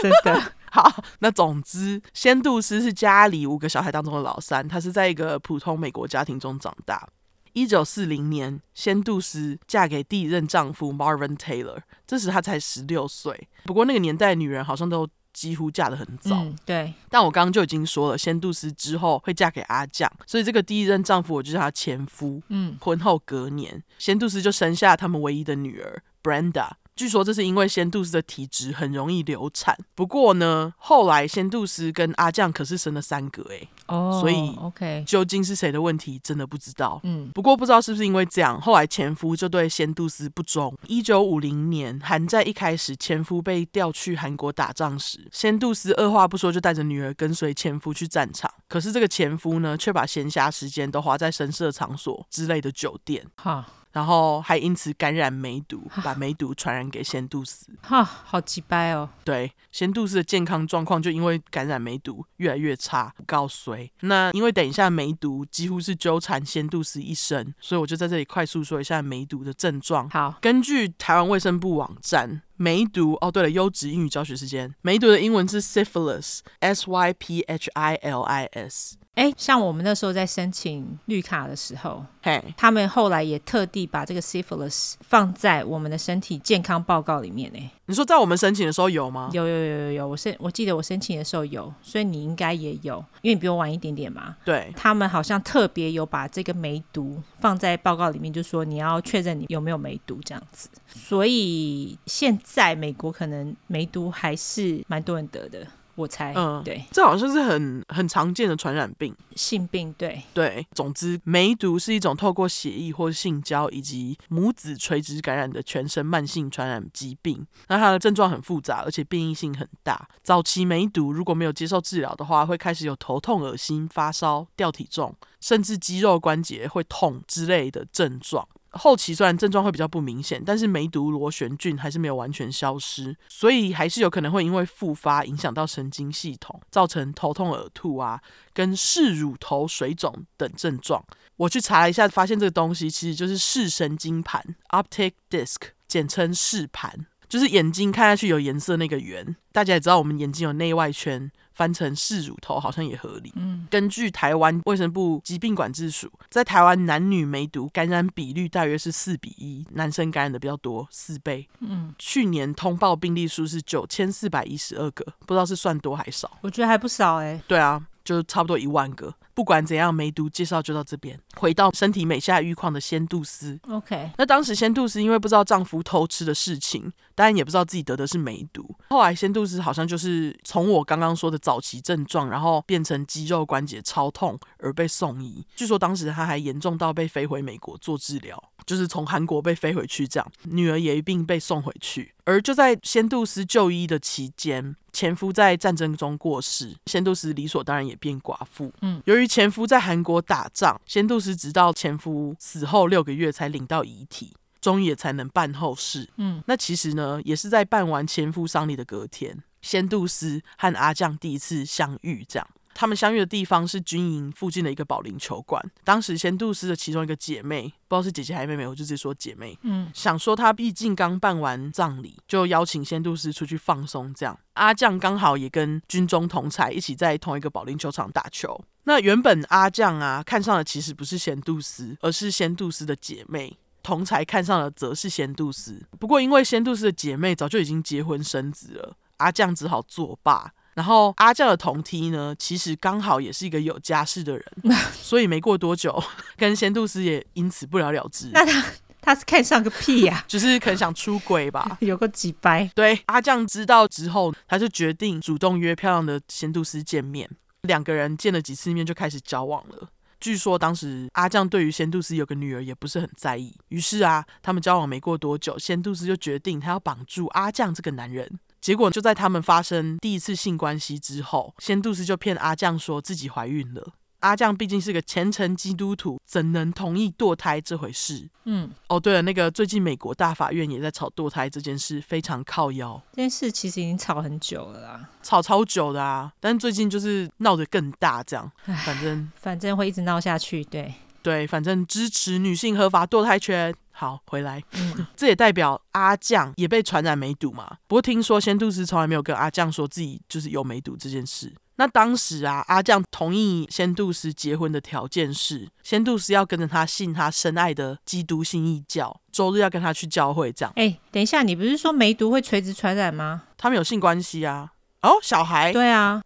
[0.00, 0.52] 真的。
[0.76, 7.08] 好， 那总之，仙度丝是家里五个小孩当中的老三，她是在一个普通美国家庭中长大。
[7.54, 13.48] 一九四零年，仙度丝嫁给第一任丈夫 Marvin Taylor，这时她才十六岁。
[13.64, 16.36] 不过那个年代女人好像都几乎嫁得很早。
[16.36, 16.92] 嗯，对。
[17.08, 22.42] 但我刚刚就已经说了，仙度丝之后会嫁给阿酱，所以这个第一任丈夫我就叫他前夫。
[22.48, 26.72] 嗯，婚后隔年，仙度丝就生下他们唯一的女儿 Brenda。
[26.96, 29.76] 据说这是因为仙度斯的体质很容易流产。
[29.94, 36.98] 不过呢，后来仙度斯跟阿酱可是生了三个哎，哦，所以 OK，究竟是谁的问题，真的不知道。
[37.04, 40.74] 嗯，不过不知道是不是因为这样，后来前夫就对仙度斯不忠。
[40.86, 48.50] 一九五零年，韩战一开始，前夫被调去韩国打仗时，仙度斯二话不说就带着女儿跟随前夫去战场。
[48.68, 53.26] 可是这个前夫呢，却把闲暇时间都花在声色场所之类的酒店。
[53.36, 53.66] 哈。
[53.96, 57.66] 然后还因此感染梅毒， 把梅毒传染给仙度斯。
[57.80, 59.08] 哈，好鸡掰哦！
[59.24, 63.90] 对，仙度斯的健康状况就因为感染梅毒越来越差，告衰。
[64.00, 70.06] 那因为等一下梅毒几乎是纠缠仙度斯一生，所以我就在这里快速说一下梅毒的症状。
[70.10, 78.96] 好，根据台湾卫生部网站，梅毒哦，对了，优质英语教学时间，梅毒的英文是 syphilis，s y p h i l i s。
[79.14, 87.70] 哎，像我们那时候在申请绿卡的时候，嘿，他们后来也特地把这个 syphilis 放在我们的身体健康报告里面呢。
[87.86, 89.30] 你说在我们申请的时候有吗？
[89.32, 94.36] 有有有有有，我申我记得我申请的时候有，所以你应该也有，因为你比我晚一点点嘛。
[94.44, 100.68] 对，他们好像特别有把这个梅毒放在报告里面，就说你要确认你有没有梅毒这样子。
[100.88, 105.66] 所以现在美国可能梅毒还是蛮多人得的。
[105.96, 110.66] 我猜，嗯，对，这好像是很很常见的传染病，性病，对对。
[110.72, 117.46] 总之，梅毒是一种透过血液或性交以及母子垂直感染的全身慢性传染疾病。
[117.68, 120.06] 那它的症状很复杂，而且变异性很大。
[120.22, 128.46] 早期梅毒如果没有接受治疗的话，会开始有头痛、恶心、发烧、掉体重，甚至肌肉关节会痛之类的症状。
[128.76, 138.20] 后期虽然症状会比较不明显，但是梅毒螺旋菌还是没有完全消失，所以还是有可能会因为复发影响到神经系统，造成头痛、呕吐啊，
[138.52, 141.04] 跟视乳头水肿等症状。
[141.36, 149.36] 我去查了一下，发现这个东西其实就是视神经盘 （optic disc），简称视盘，就是眼睛看下去有颜色那个圆。
[149.52, 151.30] 大家也知道，我们眼睛有内外圈。
[151.56, 153.32] 翻成四乳头好像也合理。
[153.34, 161.48] 嗯，根据台湾卫生部疾病管制署，在台湾男女梅毒感染比率大约是四比一，男生感染的比较多，四倍。
[161.60, 166.30] 嗯，去年通报病例数是九千四百一十二个，不知道是算多还少？
[166.42, 167.42] 我觉得还不少哎、欸。
[167.48, 167.84] 对啊。
[168.06, 169.12] 就差不多一万个。
[169.36, 171.20] 不管怎样，梅毒介绍就到这边。
[171.36, 173.60] 回到身体每下愈况的仙杜斯。
[173.68, 178.74] OK，那当时仙杜斯因为不知道丈夫偷吃的事情，当然也不知道自己得的是梅毒。
[178.88, 185.46] 后来仙杜斯好像就是从我刚刚说的早期症状，然后变成肌肉关节超痛而被送医。
[185.54, 188.42] 据说当时他还严重到被飞回美国做治疗。
[188.66, 192.12] 就是从韩国被飞回去，这样女儿也一并被送回去。
[192.24, 198.72] 而就在仙度斯就医的期间，前夫在战争中过世，仙度斯理所当然也变寡妇。
[198.82, 206.10] 嗯，由于前夫在韩国打仗，仙度斯直到前夫死后六个月才领到遗体，终于也才能办后事。
[206.16, 212.48] 嗯，那其实呢，也是在办完前夫丧礼的隔天，仙度斯和阿将第一次相遇，这样。
[212.78, 215.64] 他们相遇的地方是军营附近的一个保龄球馆。
[215.82, 219.58] 当时仙度丝的其中一个姐妹，不知道是姐姐还是妹妹，我就直接说姐妹。
[219.62, 224.12] 嗯，想说她毕竟刚办完葬礼，就邀请仙度丝出去放松。
[224.12, 228.62] 这样，阿将刚好也跟军中同才一起在同一个保龄球场打球。
[228.84, 233.56] 那原本阿将啊看上的其实不是仙度丝，而是仙度丝的姐妹。
[233.82, 235.80] 同才看上的则是仙度丝。
[236.00, 240.52] 不过因为仙度丝的姐妹早就已经结婚生子了，阿将只好作罢。
[240.76, 244.44] 然后阿将的同梯呢，其实刚好也是一个有家室的人，
[244.92, 246.00] 所以没过多久，
[246.36, 248.28] 跟仙度斯也因此不了了之。
[248.34, 248.64] 那他
[249.00, 250.24] 他是看上个屁呀、啊？
[250.28, 252.70] 就是可能想出轨吧， 有个几掰。
[252.74, 257.26] 对，阿酱知道之后，他就决定主动约漂亮的仙度斯见面。
[257.62, 259.88] 两个人见了几次面就开始交往了。
[260.20, 268.38] 据说当时阿酱对于仙度斯有个女儿也不是很在意，于是啊，他们交往没过多久，仙度斯就决定他要绑住阿酱这个男人。
[268.66, 273.92] 结果就在他们发生第一次性关系之后，仙度斯就骗阿酱说自己怀孕了。
[274.18, 278.28] 阿酱毕竟是个虔诚基督徒，怎能同意堕胎这回事？
[278.44, 283.00] 嗯，哦，对了，那个最近美国大法院也在吵堕胎这件事，非常靠腰。
[283.12, 288.50] 这件事其实已经吵很久了啦，吵超久的啊，但最近就是闹得更大，这样，
[288.84, 293.72] 反正反正会一直闹下去，对对，反正支持女性合法堕胎权。
[293.98, 297.78] 好，回来，嗯， 这也代表阿酱也被传染梅毒嘛。
[297.86, 301.50] 不过听说仙度丝从来没有跟阿酱说自己就是有梅毒这件事。
[301.78, 310.72] 那当时啊，阿酱同意仙度丝结婚的条件是，仙度斯要跟着他信他深爱的基督信义教，周日要跟他去教会这样。
[310.76, 313.44] 哎，等一下，你不是说梅毒会垂直传染吗？
[313.56, 314.72] 他们有性关系啊。
[315.00, 315.72] 哦，小孩？
[315.72, 316.22] 对啊。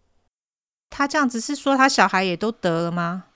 [0.88, 3.26] 他这样子是说他小孩也都得了吗？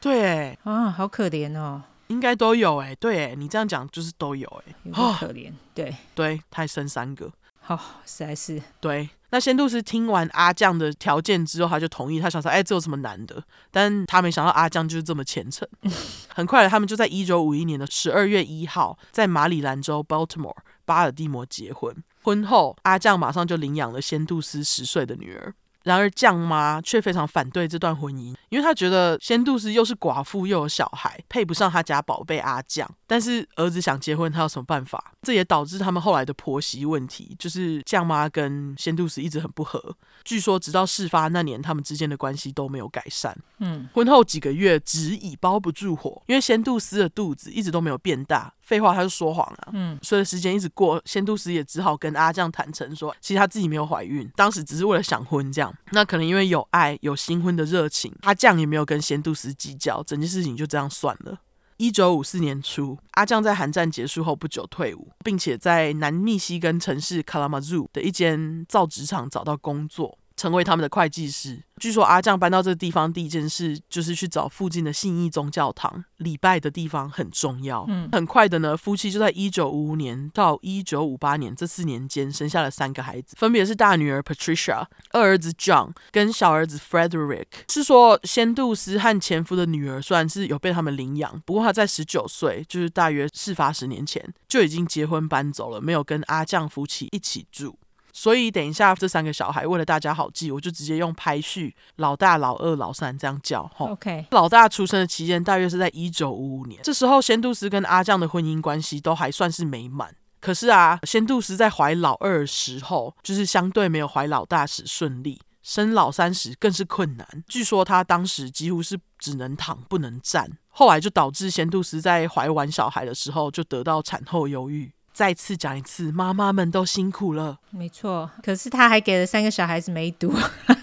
[0.00, 1.82] 对，啊，好可怜哦。
[2.08, 9.08] 应该都有哎，对，你这样讲就是都有哎，有点可怜，对对，他还生三个，好、哦，实在是对。
[9.30, 13.42] 那仙度斯听完阿将的条件之后，他就同意，他想说，哎，这有什么难的？
[13.72, 15.68] 但他没想到阿将就是这么虔诚。
[16.32, 21.94] 很快的，他们就在一九五一年的十二月一号，在马里兰州 Baltimore 巴尔的摩结婚。
[22.22, 25.52] 婚后，阿将马上就领养了仙度斯十岁的女儿。
[25.86, 32.90] 然而，酱妈却非常反对这段婚姻，因为她觉得仙度斯又是寡妇又有小孩，配不上她家宝贝阿酱。
[33.06, 35.12] 但是儿子想结婚，她有什么办法？
[35.22, 39.96] 这也导致他们后来的婆媳问题，就是酱妈跟仙度斯一直很不和。
[40.24, 43.38] 据说，直到事发那年，他们之间的关系都没有改善。
[43.60, 48.52] 嗯，婚后几个月，纸已包不住火，因为仙度斯的肚子一直都没有变大。
[48.66, 49.70] 废话，他就说谎啊。
[49.72, 55.72] 嗯，随着时间一直过，仙度师也只好跟阿酱坦诚说，其实他自己没有怀孕，当时只是为了想婚这样。
[55.92, 61.38] 那可能因为有爱、有新婚的热情，阿酱也没有跟仙度师计较，整件事情就这样算了。
[61.76, 70.18] 一九五四年初，阿酱在韩战结束后不久退伍，并且在南密西根城市卡拉马祖的一间造纸厂找到工作。
[70.36, 71.62] 成为他们的会计师。
[71.78, 77.84] 据说阿酱搬到这个地方第一件事就是去找附近的信义宗教堂，礼拜的地方很重要。
[77.88, 87.44] 嗯，很快的呢，夫妻就在一九五五年到一九五八年这四年间生下了三个孩子，分别是大女儿 Patricia、二儿子 John 跟小儿子 Frederick。
[87.68, 97.78] 是说仙度丝和前夫的女儿虽然是有被他们领养，不过她在十九岁，就是大约事发十年前就已经结婚搬走了，没有跟阿酱夫妻一起住。
[98.16, 103.70] 所以等一下，这三个小孩为了大家好记，我就直接用排序，老大、老二、老三这样叫。
[103.76, 110.16] OK，老大出生的期间大约是在一九五五年，这时候仙度斯跟阿酱的婚姻关系都还算是美满。
[110.40, 117.44] 可是啊，仙度斯在怀老二的时候，就是相对没有怀老大时顺利，生老三时更是困难。
[117.46, 124.90] 据说他当时几乎是只能躺不能站，后来就导致仙度斯在怀完小孩的时候就得到产后忧郁。
[125.16, 127.56] 再次讲一次，妈妈们都辛苦了。
[127.70, 130.30] 没错，可是他还给了三个小孩子梅毒。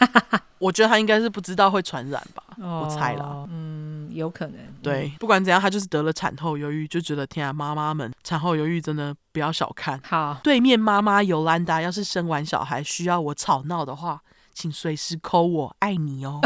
[0.58, 3.48] 我觉得他应该是不知道会传染吧，哦、我猜了。
[3.52, 4.56] 嗯，有可能。
[4.82, 10.02] 对，不管怎样，他就是得了产后忧郁，就觉得天啊，妈妈们产后忧郁真的不要小看。
[10.04, 14.20] 好，对面妈妈尤兰达要是生完小孩需要我吵闹的话，
[14.52, 16.42] 请随时 call 我，爱你哦。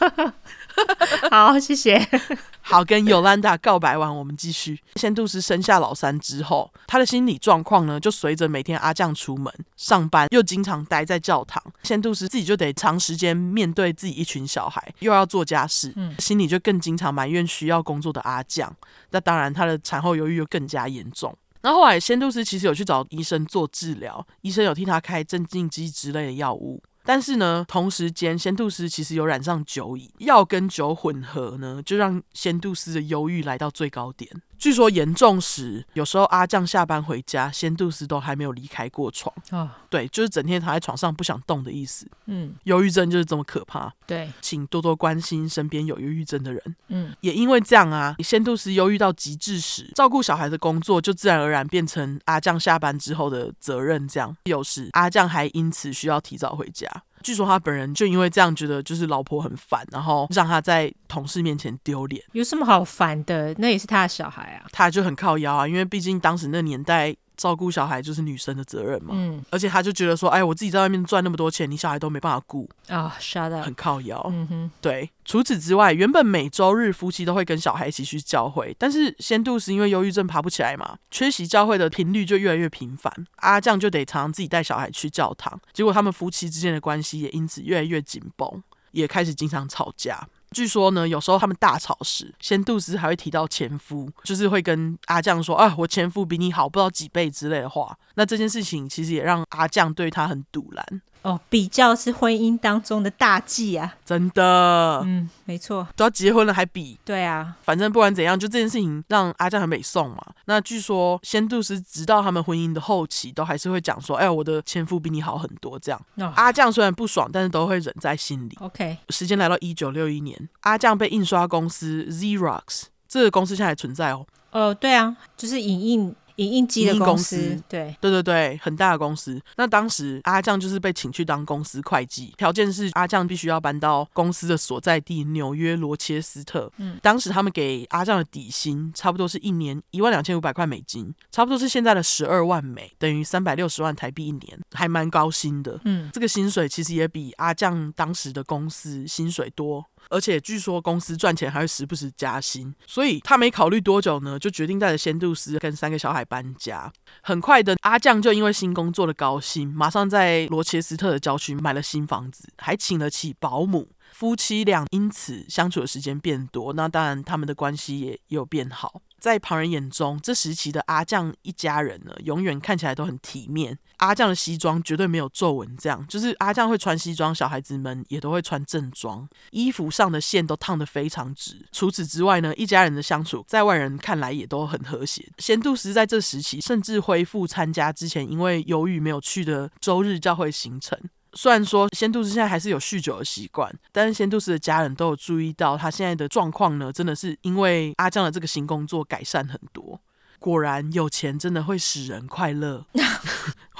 [1.30, 1.98] 好，谢谢。
[2.62, 4.80] 好，跟尤兰达告白完，我们继续。
[4.96, 18.74] 仙度斯生下老三之后，他的心理状况呢，就随着每天阿酱出门上班，又经常待在教堂，仙度斯自己就得长时间面对自己一群小孩，又要做家事，嗯，心里就更经常埋怨需要工作的阿酱。
[19.10, 21.36] 那当然，他的产后忧郁又更加严重。
[21.62, 26.82] 那后来，仙度斯其实有去找医生做治疗，医生有替他开镇静剂之类的药物。
[27.04, 34.30] 但是呢，同时间仙度丝其实有染上酒瘾，药跟酒混合呢，就让仙度丝的忧郁来到最高点。
[34.62, 39.34] 据说严重时，有时候阿酱下班回家，仙度斯都还没有离开过床。
[39.50, 42.06] 哦，对，就是整天躺在床上不想动的意思。
[42.26, 43.92] 嗯，忧郁症就是这么可怕。
[44.06, 46.76] 对，请多多关心身边有忧郁症的人。
[46.86, 54.06] 嗯，也因为这样啊，仙度斯忧郁到极致时，照顾小孩的工作就自然而然变成阿酱下班之后的责任。
[54.06, 56.88] 这样，有时阿酱还因此需要提早回家。
[57.22, 62.22] 据说他本人就因为这样觉得，就是老婆很烦，然后让他在同事面前丢脸。
[62.32, 63.54] 有什么好烦的？
[63.58, 64.66] 那也是他的小孩啊。
[64.72, 67.16] 他就很靠腰啊，因为毕竟当时那年代。
[67.36, 72.68] 照顾小孩就是女生的责任嘛，嗯，而且他就觉得说，哎，我自己在外面赚那么多钱，你小孩都没办法顾。
[72.88, 75.10] 啊，shut up，很靠腰，嗯哼，对。
[75.24, 90.26] 除此之外，原本每周日夫妻都会跟小孩一起去教会，但是仙度是因为忧郁症爬不起来嘛，缺席教会的频率就越来越频繁，阿酱就得常常自己带小孩去教堂，结果他们夫妻之间的关系也因此越来越紧绷，也开始经常吵架。
[90.52, 101.02] 据说呢，有时候他们大吵时，仙度斯还会提到前夫，就是会跟阿酱说：“啊，我前夫比你好不知道几倍之类的话。”那这件事情其实也让阿酱对他很堵拦。
[101.22, 103.94] 哦，比较是婚姻当中的大忌啊！
[104.04, 106.98] 真的，嗯，没错，都要结婚了还比？
[107.04, 110.20] 对啊，反正不管怎样，就这件事情让阿酱很美送嘛。
[110.46, 118.58] 那据说仙度是直到他们婚姻的后期，都还是会讲说：“哎，我的前夫比你好很多。”这样，哦、阿酱虽然不爽，但是都会忍在心里。
[118.60, 124.26] OK，时间来到一九六一年，阿酱被印刷公司 Xerox 这个公司现在还存在哦。
[124.50, 126.14] 哦，对啊，就是影印。
[126.36, 129.40] 影印机的公司，公司对对对对，很大的公司。
[129.56, 136.70] 那当时阿酱就是被请去当公司会计，条件是阿酱必须要搬到公司的所在地纽约罗切斯特。
[136.78, 145.80] 嗯，当时他们给阿酱的底薪差不多是一年一万两千五百块美金，差不多是现在的十二万美，等于三百六十万台币一年，还蛮高薪的。
[145.84, 149.84] 嗯，这个薪水其实也比阿酱当时的公司薪水多。
[150.10, 156.92] 而且据说公司赚钱还会时不时加薪，所以他没考虑多久呢，就决定带着仙度斯跟三个小孩搬家。
[157.22, 163.90] 很快的，阿酱就因为新工作的高薪，马上在罗切斯特的郊区买了新房子，还请了起保姆。
[164.12, 169.00] 夫妻俩因此相处的时间变多，那当然他们的关系也有变好。
[169.22, 173.78] 在旁人眼中，这时期的阿酱一家人呢，永远看起来都很体面。
[173.98, 181.64] 阿酱的西装绝对没有皱纹，这样就是阿酱会穿西装，小孩子们也都会穿正装，衣服上的线都烫得非常直。
[181.70, 185.24] 除此之外呢，一家人的相处在外人看来也都很和谐。
[185.38, 190.98] 仙度丝在这时期甚至恢复参加之前因为忧郁没有去的周日教会行程。
[191.34, 200.00] 虽然说仙度斯现在还是有酗酒的习惯，但是仙度斯的家人都有注意到他现在的状况呢，真的是因为阿酱的这个新工作改善很多。
[200.38, 202.84] 果然有钱真的会使人快乐，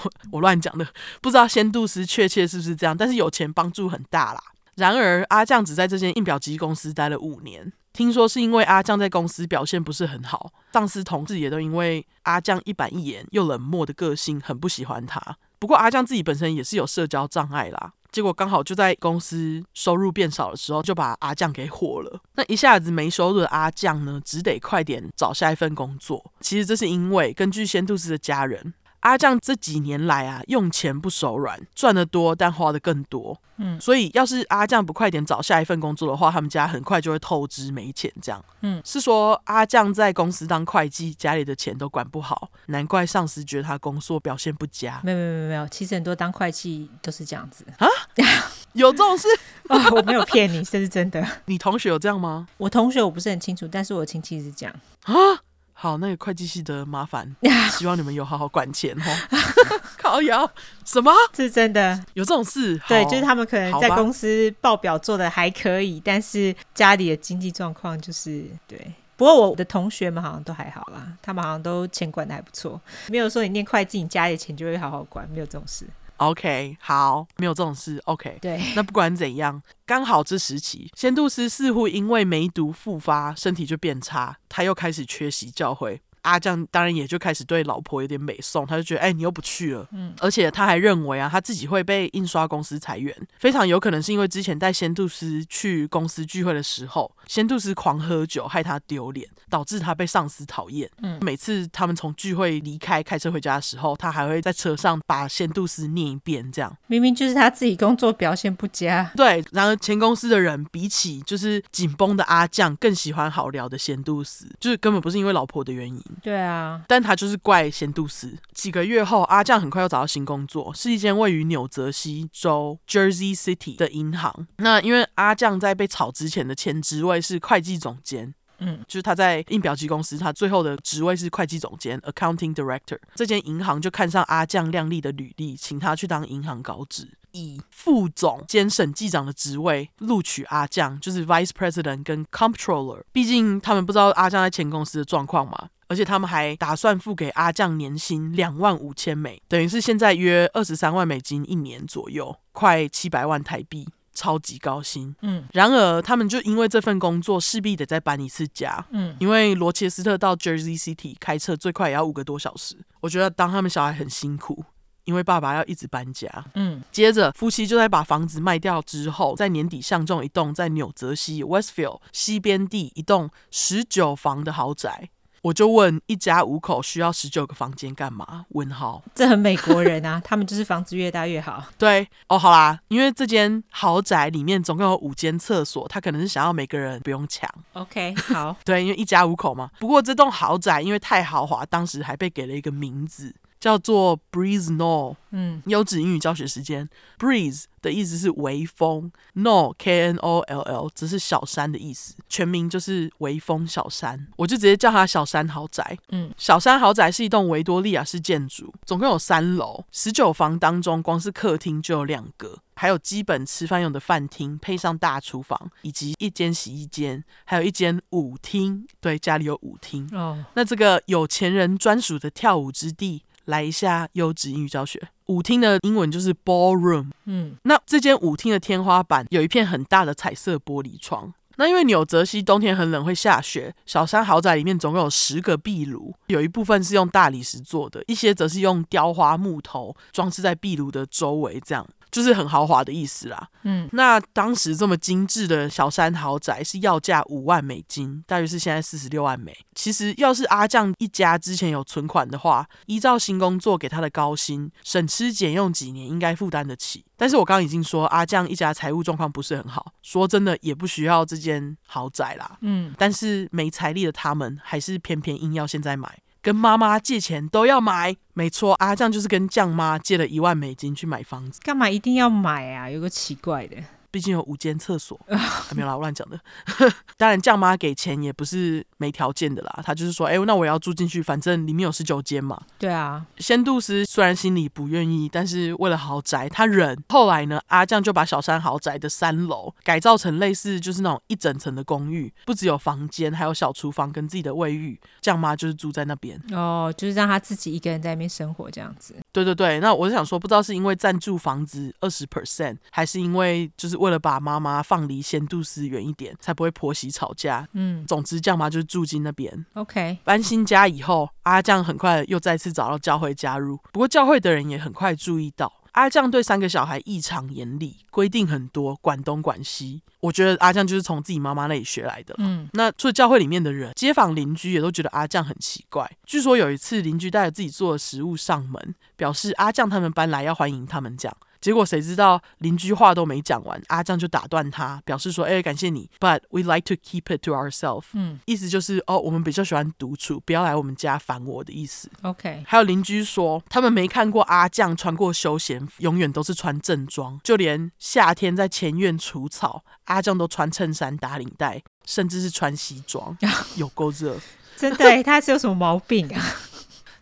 [0.05, 0.87] 我我乱讲的，
[1.21, 4.41] 不知道仙度斯确切是不是这样，但是有钱帮助很大啦。
[4.77, 15.37] 然而阿酱只在这间印表机公司待了五年，听说是因为阿酱在公司表现不是很好，上司同事也都因为阿酱一板一眼又冷漠的个性很不喜欢他。
[15.63, 22.21] 不过阿酱自己本身也是有社交障碍啦，结果刚好就在公司收入变少的时候，就把阿酱给火了。
[22.35, 26.33] 那一下子没收入的阿酱呢，只得快点找下一份工作。
[26.41, 28.75] 其实这是因为根据仙度丝的家人。
[29.03, 33.41] 阿酱这几年来啊，用钱不手软，赚得多，但花的更多。
[33.59, 38.11] 嗯，所以要是阿酱不快点找下一份工作的话，他们家很快就会透支没钱。
[38.21, 45.01] 这样，嗯，是说阿酱在公司当会计，家里的钱都管不好，难怪上司觉得他工作表现不佳。
[45.05, 47.87] 没有没有没有，其实很多当会计都是这样子啊，
[48.73, 49.29] 有这种事？
[49.69, 51.25] 哦，我没有骗你，这是真的。
[51.45, 52.49] 你同学有这样吗？
[52.57, 55.42] 我同学我不是很清楚，但是我亲戚是这样啊。
[55.83, 57.35] 好，那个会计系的麻烦，
[57.77, 59.39] 希望你们有好好管钱哦。
[59.99, 60.49] 靠谣
[60.85, 61.11] 什么？
[61.35, 62.81] 是真的有这种事？
[62.87, 68.95] 对，就是他们可能在公司报表做的还可以，但是家里的经济状况就是对。
[69.17, 75.85] 不过我的同学们好像都还好啦，他们好像都钱管的还不错，没有说你念会计，你家里的钱就会好好管，没有这种事。
[76.19, 78.01] OK，好，没有这种事。
[78.05, 86.01] OK，对，那不管怎样，刚好这时期，仙度斯似乎因为梅毒复发，身体就变差，他又开始缺席教会。
[86.23, 100.89] 阿酱当然也就开始对老婆有点美送，他就觉得，哎、欸，你又不去了，嗯，而且他还认为啊，他自己会被印刷公司裁员，非常有可能是因为之前带仙度斯去公司聚会的时候，仙度斯狂喝酒，害他丢脸，导致他被上司讨厌。
[101.03, 109.11] 嗯，每次他们从聚会离开开车回家的时候，他还会在车上把仙度斯念一遍，这样明明就是他自己工作表现不佳。
[109.17, 116.03] 对，然而前公司的人比起就是紧绷的阿酱，更喜欢好聊的仙度斯，就是根本不是因为老婆的原因。
[116.23, 118.37] 对啊，但他就是怪仙度斯。
[118.53, 124.47] 几个月后，阿酱很快又找到新工作，是一间位于纽泽西州 Jersey City 的银行。
[124.57, 128.35] 那因为阿酱在被炒之前的前职位是会计总监。
[128.65, 132.97] 嗯，就是他在印表机公司，他最后的职位是会计总监 （Accounting Director）。
[133.17, 143.03] 这间银行就看上阿酱亮丽的履历，请他去当银行高职，以副总兼审计长的职位录取阿酱，就是 Vice President 跟 Comptroller。
[143.11, 153.87] 毕竟他们不知道阿酱在前公司的状况嘛，而且他们还打算付给阿酱年薪两万五千美，等于是现在约二十三万美金一年左右，快七百万台币。
[154.15, 162.77] 超级高薪，嗯，然而他们就因为这份工作势必得再搬一次家，嗯，因为罗切斯特到 Jersey City 开车最快也要五个多小时。
[163.01, 164.63] 我觉得当他们小孩很辛苦，
[165.05, 175.09] 因为爸爸要一直搬家，嗯，接着夫妻就在把房子卖掉之后，在年底相中一栋在纽泽西 Westfield 西边地一栋十九房的豪宅。
[175.43, 178.47] 我就问一家五口需要十九个房间干嘛？
[178.51, 181.65] 问号，这很美国人啊，他们就是房子越大越好。
[181.77, 187.51] 对哦，好啦，因为这间豪宅里面总共有五间厕所，他可能是想要每个人不用抢。
[187.73, 189.69] OK，好， 对，因为一家五口嘛。
[189.81, 193.35] 不过这栋豪宅因为太豪华，当时还被给了一个名字。
[193.63, 196.89] 叫做 Breeze Knoll，嗯，优质英语教学时间。
[197.17, 205.97] Breeze 的意思是微风，Knoll K N O L L 只是小山的意思，全名就是微风小山，我就直接叫它小山豪宅。
[206.09, 218.85] 嗯，小山豪宅是一栋维多利亚式建筑，总共有三楼，十九房当中光是客厅就有两个，还有基本吃饭用的饭厅，配上大厨房以及一间洗衣间，还有一间舞厅。
[219.01, 220.09] 对，家里有舞厅。
[220.11, 223.23] 哦，那这个有钱人专属的跳舞之地。
[223.47, 225.01] 来一下优质英语教学。
[225.27, 227.11] 舞厅的英文就是 ballroom。
[227.25, 231.33] 嗯，那这间舞厅的天花板有一片很大的彩色玻璃窗。
[231.57, 233.75] 那因为纽泽西冬天很冷，会下雪。
[233.85, 241.87] 小山豪宅里面总共有十个壁炉，有一部分是用大理石做的，一些则是用雕花木头装饰在壁炉的周围，这样。
[242.13, 243.49] 就是很豪华的意思啦。
[243.63, 249.57] 嗯，那当时这么精致的小山豪宅是要价五万美金，大约是现在四十六万美。
[249.75, 257.05] 其实要是阿酱一家之前有存款的话，依照新工作给他的高薪，省吃俭用几年应该负担得起。
[257.17, 262.59] 但是我刚刚已经说阿酱一家财务状况不是很好，说真的也不需要这间豪宅啦。
[262.61, 266.19] 嗯，但是没财力的他们还是偏偏硬要现在买。
[266.43, 271.61] 跟妈妈借钱都要买，没错，阿酱就是跟酱妈借了一万美金去买房子。
[271.63, 272.91] 干嘛一定要买啊？
[272.91, 273.77] 有个奇怪的。
[274.13, 276.39] 毕竟有五间厕所，还 没有啦，我乱讲的。
[277.17, 279.81] 当然，酱妈给钱也不是没条件的啦。
[279.83, 282.61] 她就是说，哎、欸，那我也要住进去，反正里面有十九间嘛。
[282.79, 283.25] 对啊。
[283.39, 287.03] 仙度斯虽然心里不愿意，但是为了豪宅，他忍。
[287.09, 295.01] 后来呢，阿酱就把小山豪宅的三楼改造成类似就是那种一整层的公寓，不只有房间，还有小厨房跟自己的卫浴。
[295.23, 296.39] 酱妈就是住在那边。
[296.51, 299.15] 哦，就是让他自己一个人在那边生活这样子。
[299.33, 304.02] 对对对，那我就想说，不知道是因为暂住房子二十 percent，还是因为就是。
[304.03, 307.69] 为了把妈妈放离仙度丝远一点，才不会婆媳吵架。
[307.73, 309.65] 嗯，总之酱妈就是住进那边。
[309.75, 313.79] OK，搬新家以后，阿酱很快又再次找到教会加入。
[313.93, 320.03] 不过教会的人也很快注意到，阿酱对三个小孩异常严厉，规定很多，管东管西。
[320.19, 322.35] 我觉得阿酱就是从自己妈妈那里学来的。
[322.39, 326.11] 嗯，那除了教会里面的人，街坊邻居也都觉得阿酱很奇怪。
[326.27, 331.37] 据说有一次，邻居带着自己做的食物上门，表示阿酱他们搬来要欢迎他们这样。
[331.63, 342.11] 结果谁知道邻居话都没讲完，阿酱就打断他，表示说：“哎、欸，感谢你，but we like to keep it to ourselves。”嗯，意思就是哦，我们比较喜欢独处，不要来我们家烦我的意思。
[342.23, 342.65] OK。
[342.67, 353.39] 还有邻居说，他们没看过阿酱穿过休闲服，永远都是穿正装，就连夏天在前院除草，阿酱都穿衬衫打领带，甚至是穿西装，
[353.77, 354.37] 有够热。
[354.77, 356.43] 真的， 他是有什么毛病啊？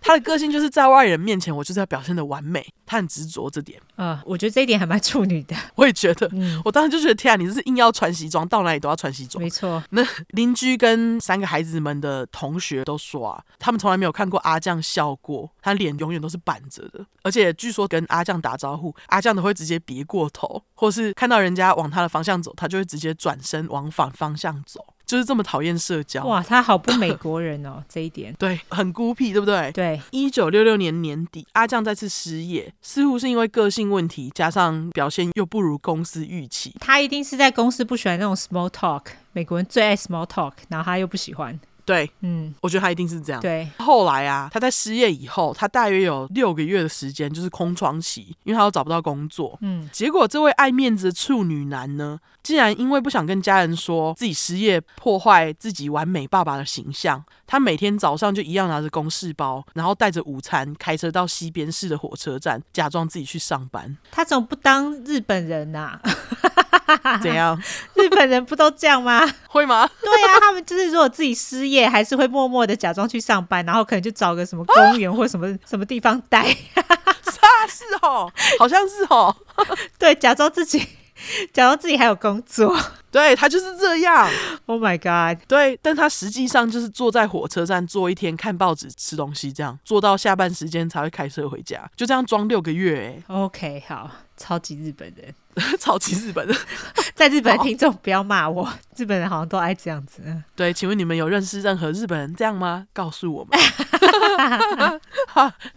[0.00, 2.66] 他的个性就是在外人面前，我就是要表现的完美。
[2.86, 3.80] 他很执着这点。
[3.98, 5.54] 嗯，我觉得这一点还蛮处女的。
[5.76, 6.28] 我也觉得。
[6.32, 9.40] 嗯，我当时就觉得天啊，你这是硬要穿西装，到哪里都要穿西装。
[9.40, 9.80] 没错。
[9.90, 17.06] 那邻居跟三个孩子们的同学都说啊，他们从来没有看过阿酱笑过，他脸永远都是板着的。
[17.22, 24.84] 而且据说跟阿酱打招呼，阿酱都会直接别过头，或是看到人家往他的方向走，他就会直接转身往反方向走。
[25.10, 26.24] 就是这么讨厌社交。
[26.24, 28.32] 哇，他好不美国人哦，这一点。
[28.38, 29.72] 对，很孤僻，对不对？
[29.72, 30.00] 对。
[30.12, 36.72] 一九六六年年底，阿酱再次失业，似乎是因为个性问题，加上表现又不如公司预期。
[36.78, 39.02] 他一定是在公司不喜欢那种 small talk，
[39.32, 41.58] 美国人最爱 small talk，然后他又不喜欢。
[41.90, 43.42] 对，嗯，我觉得他一定是这样。
[43.42, 49.58] 对，后来啊，他在失业以后，他大约有六个月的时间就是空窗期，因为他都找不到工作。
[49.60, 63.98] 嗯，结果这位爱面子的处女男呢，竟然因为不想跟家人说自己失业，破坏自己完美爸爸的形象，他每天早上就一样拿着公事包，然后带着午餐，开车到西边市的火车站，假装自己去上班。
[64.12, 67.18] 他怎么不当日本人呐、啊？
[67.22, 67.60] 怎样？
[67.94, 69.20] 日本人不都这样吗？
[69.48, 69.88] 会吗？
[70.02, 76.40] 对呀、啊，他们就是如果自己失业，还是会默默的假装去上班，然后可能就找个什么公园或什么、啊、什么地方待。
[77.40, 79.34] 啊，是哦，好像是哦。
[79.98, 80.78] 对，假装自己，
[81.52, 82.74] 假装自己还有工作。
[83.10, 84.30] 对，他就是这样。
[84.66, 85.42] Oh my god！
[85.48, 93.20] 对，但他实际上就是坐在火车站坐一天，看报纸、吃东西，这样坐到下班时间才会开车回家，就这样装六个月。
[93.28, 94.10] 哎，OK，好，
[94.40, 95.34] 超级日本人。
[95.78, 96.56] 超级日本人，
[97.12, 100.22] 在日本的听众不要骂我，日本人好像都爱这样子。
[100.54, 102.86] 对，请问你们有认识任何日本人这样吗？
[102.94, 103.58] 告诉我们。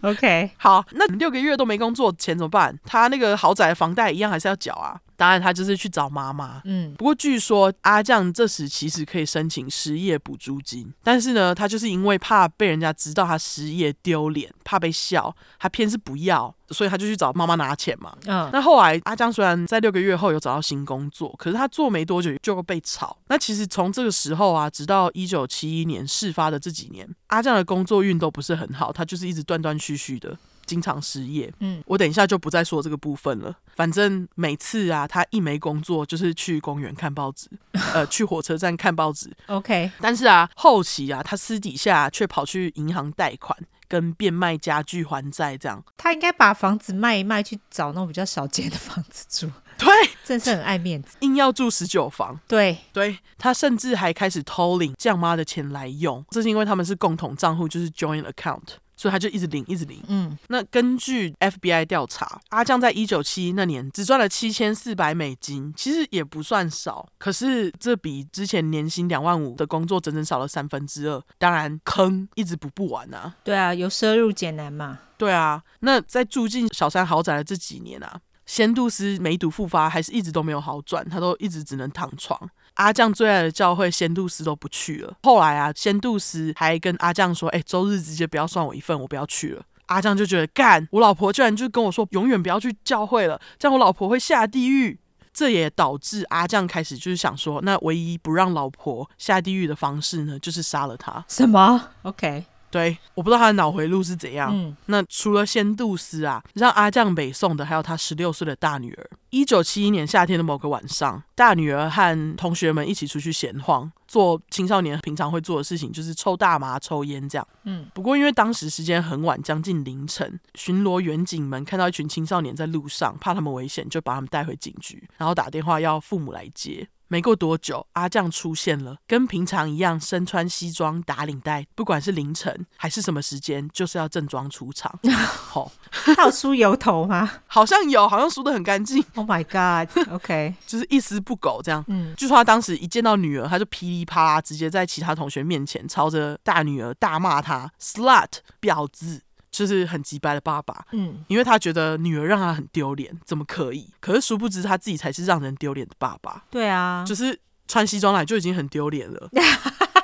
[0.02, 2.78] OK，好，那六个月都没工作，钱怎么办？
[2.86, 4.98] 他那个豪宅房贷一样还是要缴啊。
[5.16, 6.60] 当然，他就是去找妈妈。
[6.64, 18.16] 嗯，不过据说阿酱这时其实可以申请失业补助金，但是呢，他就是因为怕被人家知道他失业丢脸，怕被笑，他偏是不要，所以他就去找妈妈拿钱嘛。
[18.26, 23.16] 嗯，那后来阿酱虽然在六个月后有找到新工作，可是他做没多久就被炒。
[23.28, 30.36] 那其实从这个时候啊，直到一九七一年事发的这几年，阿酱的工作运都不是很好，他就是一直断断续续的。
[30.64, 33.54] 经常失业，嗯，我等一下就不再说这个部分了。
[33.74, 37.48] 反正每次啊，他一没工作，就是去公园看报纸，
[37.94, 39.30] 呃，去火车站看报纸。
[39.46, 43.56] OK，但是啊，后期啊，他私底下却跑去银行贷款，
[43.88, 45.82] 跟变卖家具还债，这样。
[45.96, 49.50] 他应该把房子卖一卖，去找那种比较少见的房子住。
[49.76, 49.88] 对，
[50.22, 52.38] 真是很爱面子，硬要住十九房。
[52.46, 58.76] 对，对，他甚至还开始偷领酱妈的钱来用，这是因为他们是共同账户，就是 joint account。
[58.96, 60.02] 所以他就一直领，一直领。
[60.08, 67.08] 嗯，那根据 FBI 调查，阿酱在一九七一那年只赚了七千四百美金，其实也不算少。
[67.18, 71.22] 可是这比之前年薪两万五的工作整整少了三分之二。
[71.38, 73.34] 当然，坑一直补不完啊。
[73.42, 74.98] 对啊，由奢入俭难嘛。
[75.16, 82.50] 对啊，那在住进小山豪宅的这几年啊，仙度丝梅毒复发，还是一直都没有好转，他都一直只能躺床。
[82.74, 85.16] 阿酱最爱的教会仙度斯都不去了。
[85.22, 94.98] 后来啊，仙度斯还跟阿酱说：“哎、周日直接不要算我一份，我不要去了。”阿酱就觉得干，我老婆居然就跟我说永远不要去教会了，这样我老婆会下地狱。
[95.32, 101.24] 这也导致阿酱开始就是想说，那唯一不让老婆下地狱的方式呢，就是杀了她。
[101.28, 102.44] 什么？OK。
[102.74, 104.50] 对，我不知道他的脑回路是怎样。
[104.52, 109.10] 嗯，那除了仙度斯啊，让阿酱北送的还有他十六岁的大女儿。
[109.30, 117.46] 一九七一年夏天的某个晚上，大女儿和同学们一起出去闲晃，做青少年平常会做的事情，就是抽大麻、抽烟这样。
[117.62, 126.88] 嗯，不过因为当时时间很晚，将近凌晨，巡逻员警们看到一群青少年在路上，怕他们危险，就把他们带回警局，然后打电话要父母来接。
[127.08, 134.98] 没过多久，阿酱出现了，跟平常一样，身穿西装打领带，不管是凌晨还是什么时间，就是要正装出场。
[135.04, 137.30] 好，他有梳油头吗？
[137.46, 139.04] 好像有，好像梳得很干净。
[139.14, 140.54] Oh my god！OK， okay.
[140.66, 141.84] 就是一丝不苟这样。
[141.88, 148.28] 嗯，据说他当时一见到女儿，他就噼里啪啦，直接在其他同学面前朝着大女儿大骂她 “slut”
[148.60, 149.22] 婊子。
[149.54, 153.88] 就是很急白的爸爸，嗯，因为他觉得女儿让他很丢脸，怎么可以？
[154.00, 156.44] 可是殊不知他自己才是让人丢脸的爸爸。
[156.50, 157.38] 对啊，就是
[157.68, 159.30] 穿西装来就已经很丢脸了。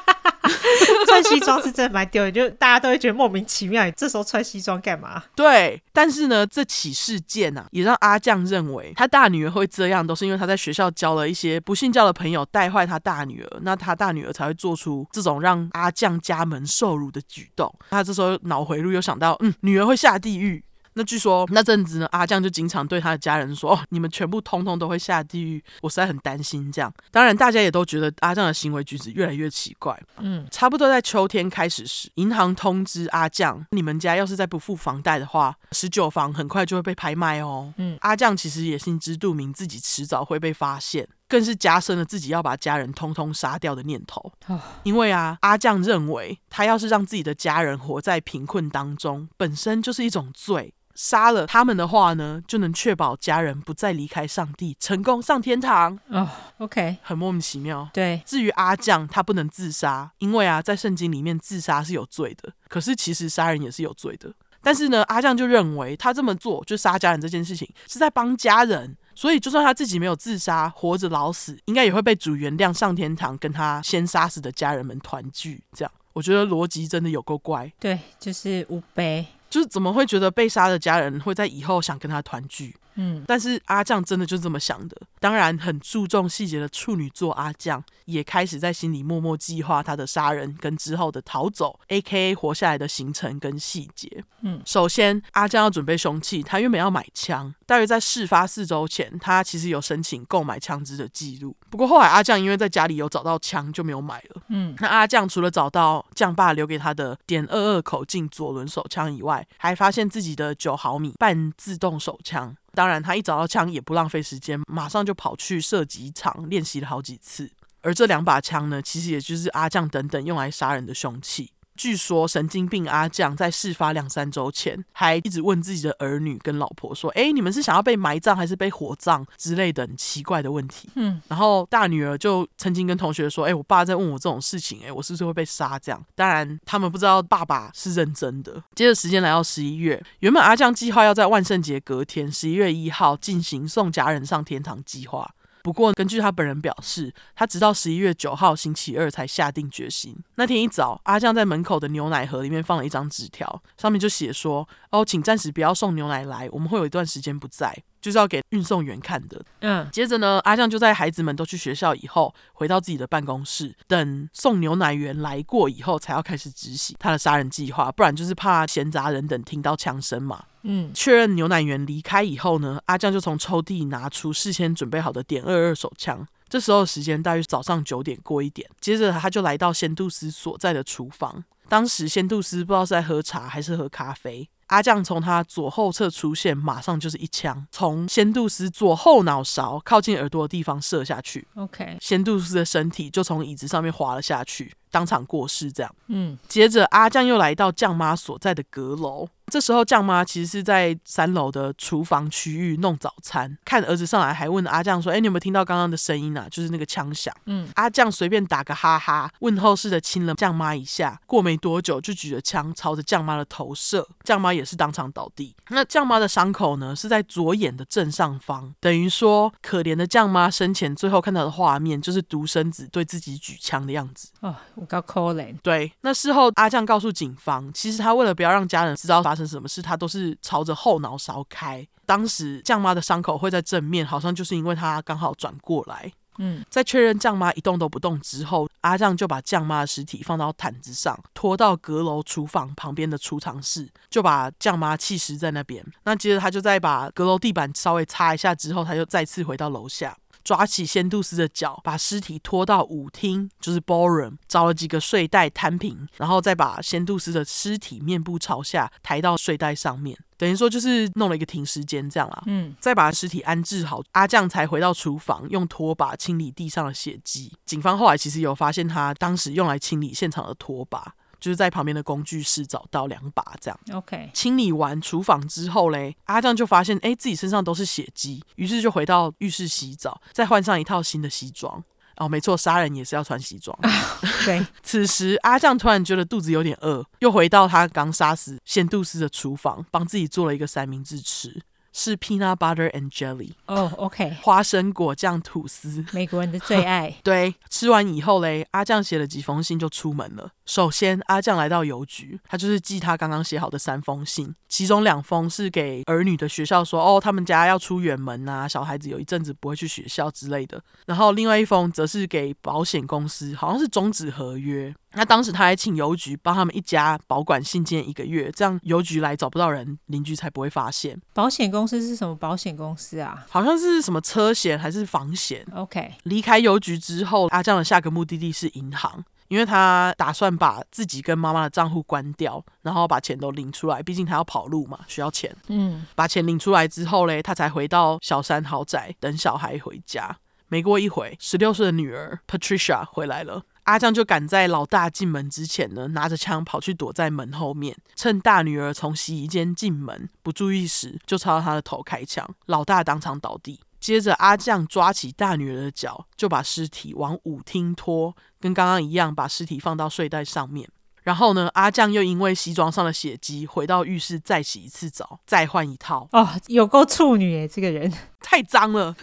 [1.07, 3.85] 穿西装是真的蛮丢脸，就大家都会觉得莫名其妙。
[3.85, 5.23] 你这时候穿西装干嘛？
[5.35, 17.73] 对，但是呢，这起事件啊，也让阿酱认为他大女儿会这样，都是因为他在学校交了一些不信教的朋友，带坏他大女儿，那他大女儿才会做出这种让阿酱家门受辱的举动。
[17.91, 20.65] 他这时候脑回路又想到，嗯，女儿会下地狱。
[21.01, 26.93] 那据说那阵子呢，阿酱就经常对他的家人说：“哦，你们全部通通都会下地狱。”我实在很担心这样。
[27.11, 29.99] 当然，大家也都觉得阿酱的行为举止越来越奇怪。
[30.19, 41.09] 嗯，差不多在秋天开始时，银行通知阿酱：“你们家要是再不付房贷的话，十九房很快就会被拍卖哦。”嗯，阿酱其实也心知肚明，自己迟早会被发现。
[41.27, 44.21] 更是加深了自己要把家人通通杀掉的念头。
[44.49, 50.75] 哦，因为啊，阿酱认为他要是让自己的家人活在贫困当中，本身就是一种罪。
[51.03, 55.99] 杀了他们的话呢，就能确保家人不再离开上帝，成功上天堂。
[56.09, 56.29] 哦
[56.59, 57.89] ，OK，很莫名其妙。
[57.91, 62.53] 对，至于阿酱，他不能自杀，因为啊，在圣经里面自杀是有罪的。
[62.69, 64.31] 可是其实杀人也是有罪的。
[64.61, 75.65] 但是呢，阿酱就认为他这么做，就杀家人这件事情是在帮家人，所以就算他自己没有自杀，活着老死，应该也会被主原谅，上天堂，跟他先杀死的家人们团聚。
[75.73, 77.73] 这样，我觉得逻辑真的有够怪。
[77.81, 79.27] 对，就是五杯。
[79.51, 82.75] 就是怎么会觉得被杀的家人会在以后想跟他团聚？
[82.95, 84.97] 嗯，但是阿酱真的就这么想的。
[85.19, 94.25] 当然，很注重细节的处女座阿酱也开始在心里默默计划他的杀人跟之后的逃走，AKA 活下来的行程跟细节。
[94.43, 101.55] 嗯，首先阿酱要准备凶器，他原本要买枪，大约在事发四周前，他其实有申请购买枪支的记录。
[101.69, 104.43] 不过后来阿酱因为在家里有找到枪，就没有买了。
[104.49, 112.57] 嗯，那阿酱除了找到酱爸留给他的点二二口径左轮手枪以外，还发现自己的九毫米半自动手枪。
[112.73, 117.51] 当然，他一找到枪也不浪费时间，马上就跑去射击场练习了好几次。
[117.83, 121.51] 而这两把枪呢，其实也就是阿酱等等用来杀人的凶器。
[121.81, 138.63] 据说神经病阿酱在事发两三周前，还一直问自己的儿女跟老婆说：“哎，你们是想要被埋葬还是被火葬之类的很奇怪的问题。”嗯，然后大女儿就曾经跟同学说：“哎，我爸在问我这种事情，哎，我是不是会被杀？”这样，当然他们不知道爸爸是认真的。
[138.75, 145.35] 接着时间来到十一月，原本阿酱计划要在万圣节隔天十一月一号进行送家人上天堂计划。
[145.63, 150.17] 不过，根据他本人表示，他直到十一月九号星期二才下定决心。
[150.37, 159.43] 那天一早，阿酱在门口的牛奶盒里面放了一张纸条，上面就写说：“哦，请暂时不要送牛奶来，我们会有一段时间不在。”就是要给运送员看的。
[159.61, 167.91] 嗯，接着呢，阿酱就在孩子们都去学校以后，回到自己的办公室，等送牛奶员来过以后，才要开始执行他的杀人计划。
[167.93, 170.45] 不然就是怕闲杂人等听到枪声嘛。
[170.63, 176.27] 嗯，确认牛奶员离开以后呢，阿酱就从抽屉拿出事先准备好的点二二手枪。
[176.49, 178.69] 这时候时间大约早上九点过一点。
[178.81, 181.45] 接着他就来到仙度丝所在的厨房。
[181.69, 184.49] 当时仙度丝不知道是在喝茶还是喝咖啡。
[184.71, 191.47] 阿酱从他左后侧出现，马上就是一枪，从仙度丝左后脑勺靠近耳朵的地方射下去。
[191.57, 195.71] OK，仙度丝的身体就从椅子上面滑了下去，当场过世。
[195.73, 199.29] 这样，嗯，接着阿酱又来到酱妈所在的阁楼。
[199.51, 206.47] 这时候，酱妈其实是在三楼的厨房区域弄早餐，看儿子上来，还问阿酱说：“哎，你有没有听到刚刚的声音啊？
[206.51, 211.21] 就是那个枪响。”嗯，阿酱随便打个哈哈，问候似的亲了酱妈一下。
[211.27, 215.55] 过没多久，就举着枪朝着酱妈的头射，酱妈也是当场倒地。
[215.71, 224.29] 那酱妈的伤口呢，是在左眼的正上方，等于说，可怜的酱妈生前最后看到的画面，就是独生子对自己举枪的样子。
[224.41, 225.57] 哦，我够可怜。
[225.63, 231.87] 对，那事后阿酱告诉警方，其实他为了不要让家人知道发生什么事，他都是朝着后脑勺开。
[232.07, 236.13] 当时酱妈的伤口会在正面，好像就是因为他刚好转过来。
[236.39, 245.85] 嗯，在确认酱妈一动都不动之后，阿酱就把酱妈的尸体放到毯子上，拖到阁楼厨房旁边的储藏室，就把酱妈弃尸在那边。
[246.05, 250.17] 那接着他就再把阁楼地板稍微擦一下之后，他就再次回到楼下。
[250.45, 262.43] 抓起仙度斯的脚，把尸体拖到舞厅，就是 ballroom，找了几个睡袋摊平，然后再把仙度斯的尸体面部朝下抬到睡袋上面，等于说就是弄了一个停尸间这样啦。
[262.47, 267.53] 嗯，再把尸体安置好，阿酱才回到厨房，用拖把清理地上的血迹。
[267.65, 271.15] 警方后来其实有发现他当时用来清理现场的拖把。
[271.41, 273.81] 就是在旁边的工具室找到两把，这样。
[273.93, 281.83] OK，清理完厨房之后嘞，阿酱就发现，哎，自己身上都是血迹，于是就回到浴室洗澡，再换上一套新的西装。
[282.17, 283.75] 哦，没错，杀人也是要穿西装。
[284.45, 291.63] 对， 此时阿酱突然觉得肚子有点饿，又回到他刚杀死仙度丝的厨房，帮自己做了一个三明治吃。
[291.93, 297.13] 是 peanut butter and jelly 哦、oh，OK， 花生果酱吐司，美国人的最爱。
[297.25, 300.53] 对，吃完以后嘞，阿酱写了几封信就出门了。
[300.71, 310.81] 首先，阿酱来到邮局，他就是寄他刚刚写好的三封信，其中两封是给儿女的学校说，哦，他们家要出远门啊，小孩子有一阵子不会去学校之类的。
[311.07, 314.95] 然后另外一封则是给保险公司，好像是终止合约。
[315.15, 321.21] 那当时他还请邮局帮他们一家保管信件一个月，这样邮局来找不到人，邻居才不会发现。
[321.35, 323.45] 保险公司是什么保险公司啊？
[323.49, 326.15] 好像是什么车险还是房险？OK。
[326.23, 335.55] 离开邮局之后，阿酱的下个目的地是银行，因为他打算把自己跟妈妈的账户关掉，然后把钱都领出来，毕竟他要跑路嘛，需要钱。
[335.67, 340.39] 嗯，把钱领出来之后嘞，他才回到小山豪宅等小孩回家。
[340.69, 343.65] 没过一会，十六岁的女儿 Patricia 回来了。
[343.83, 352.49] 阿酱就赶在老大进门之前呢，拿着枪跑去躲在门后面，趁大女儿从洗衣间进门不注意时，就朝着她的头开枪。
[352.67, 353.81] 老大当场倒地。
[353.99, 360.89] 接着，阿酱抓起大女儿的脚，就把尸体往舞厅拖，跟刚刚一样，把尸体放到睡袋上面。
[361.23, 366.27] 然后呢，阿酱又因为西装上的血迹，回到浴室再洗一次澡，再换一套。
[366.33, 369.15] 哦，有够处女诶，这个人 太脏了。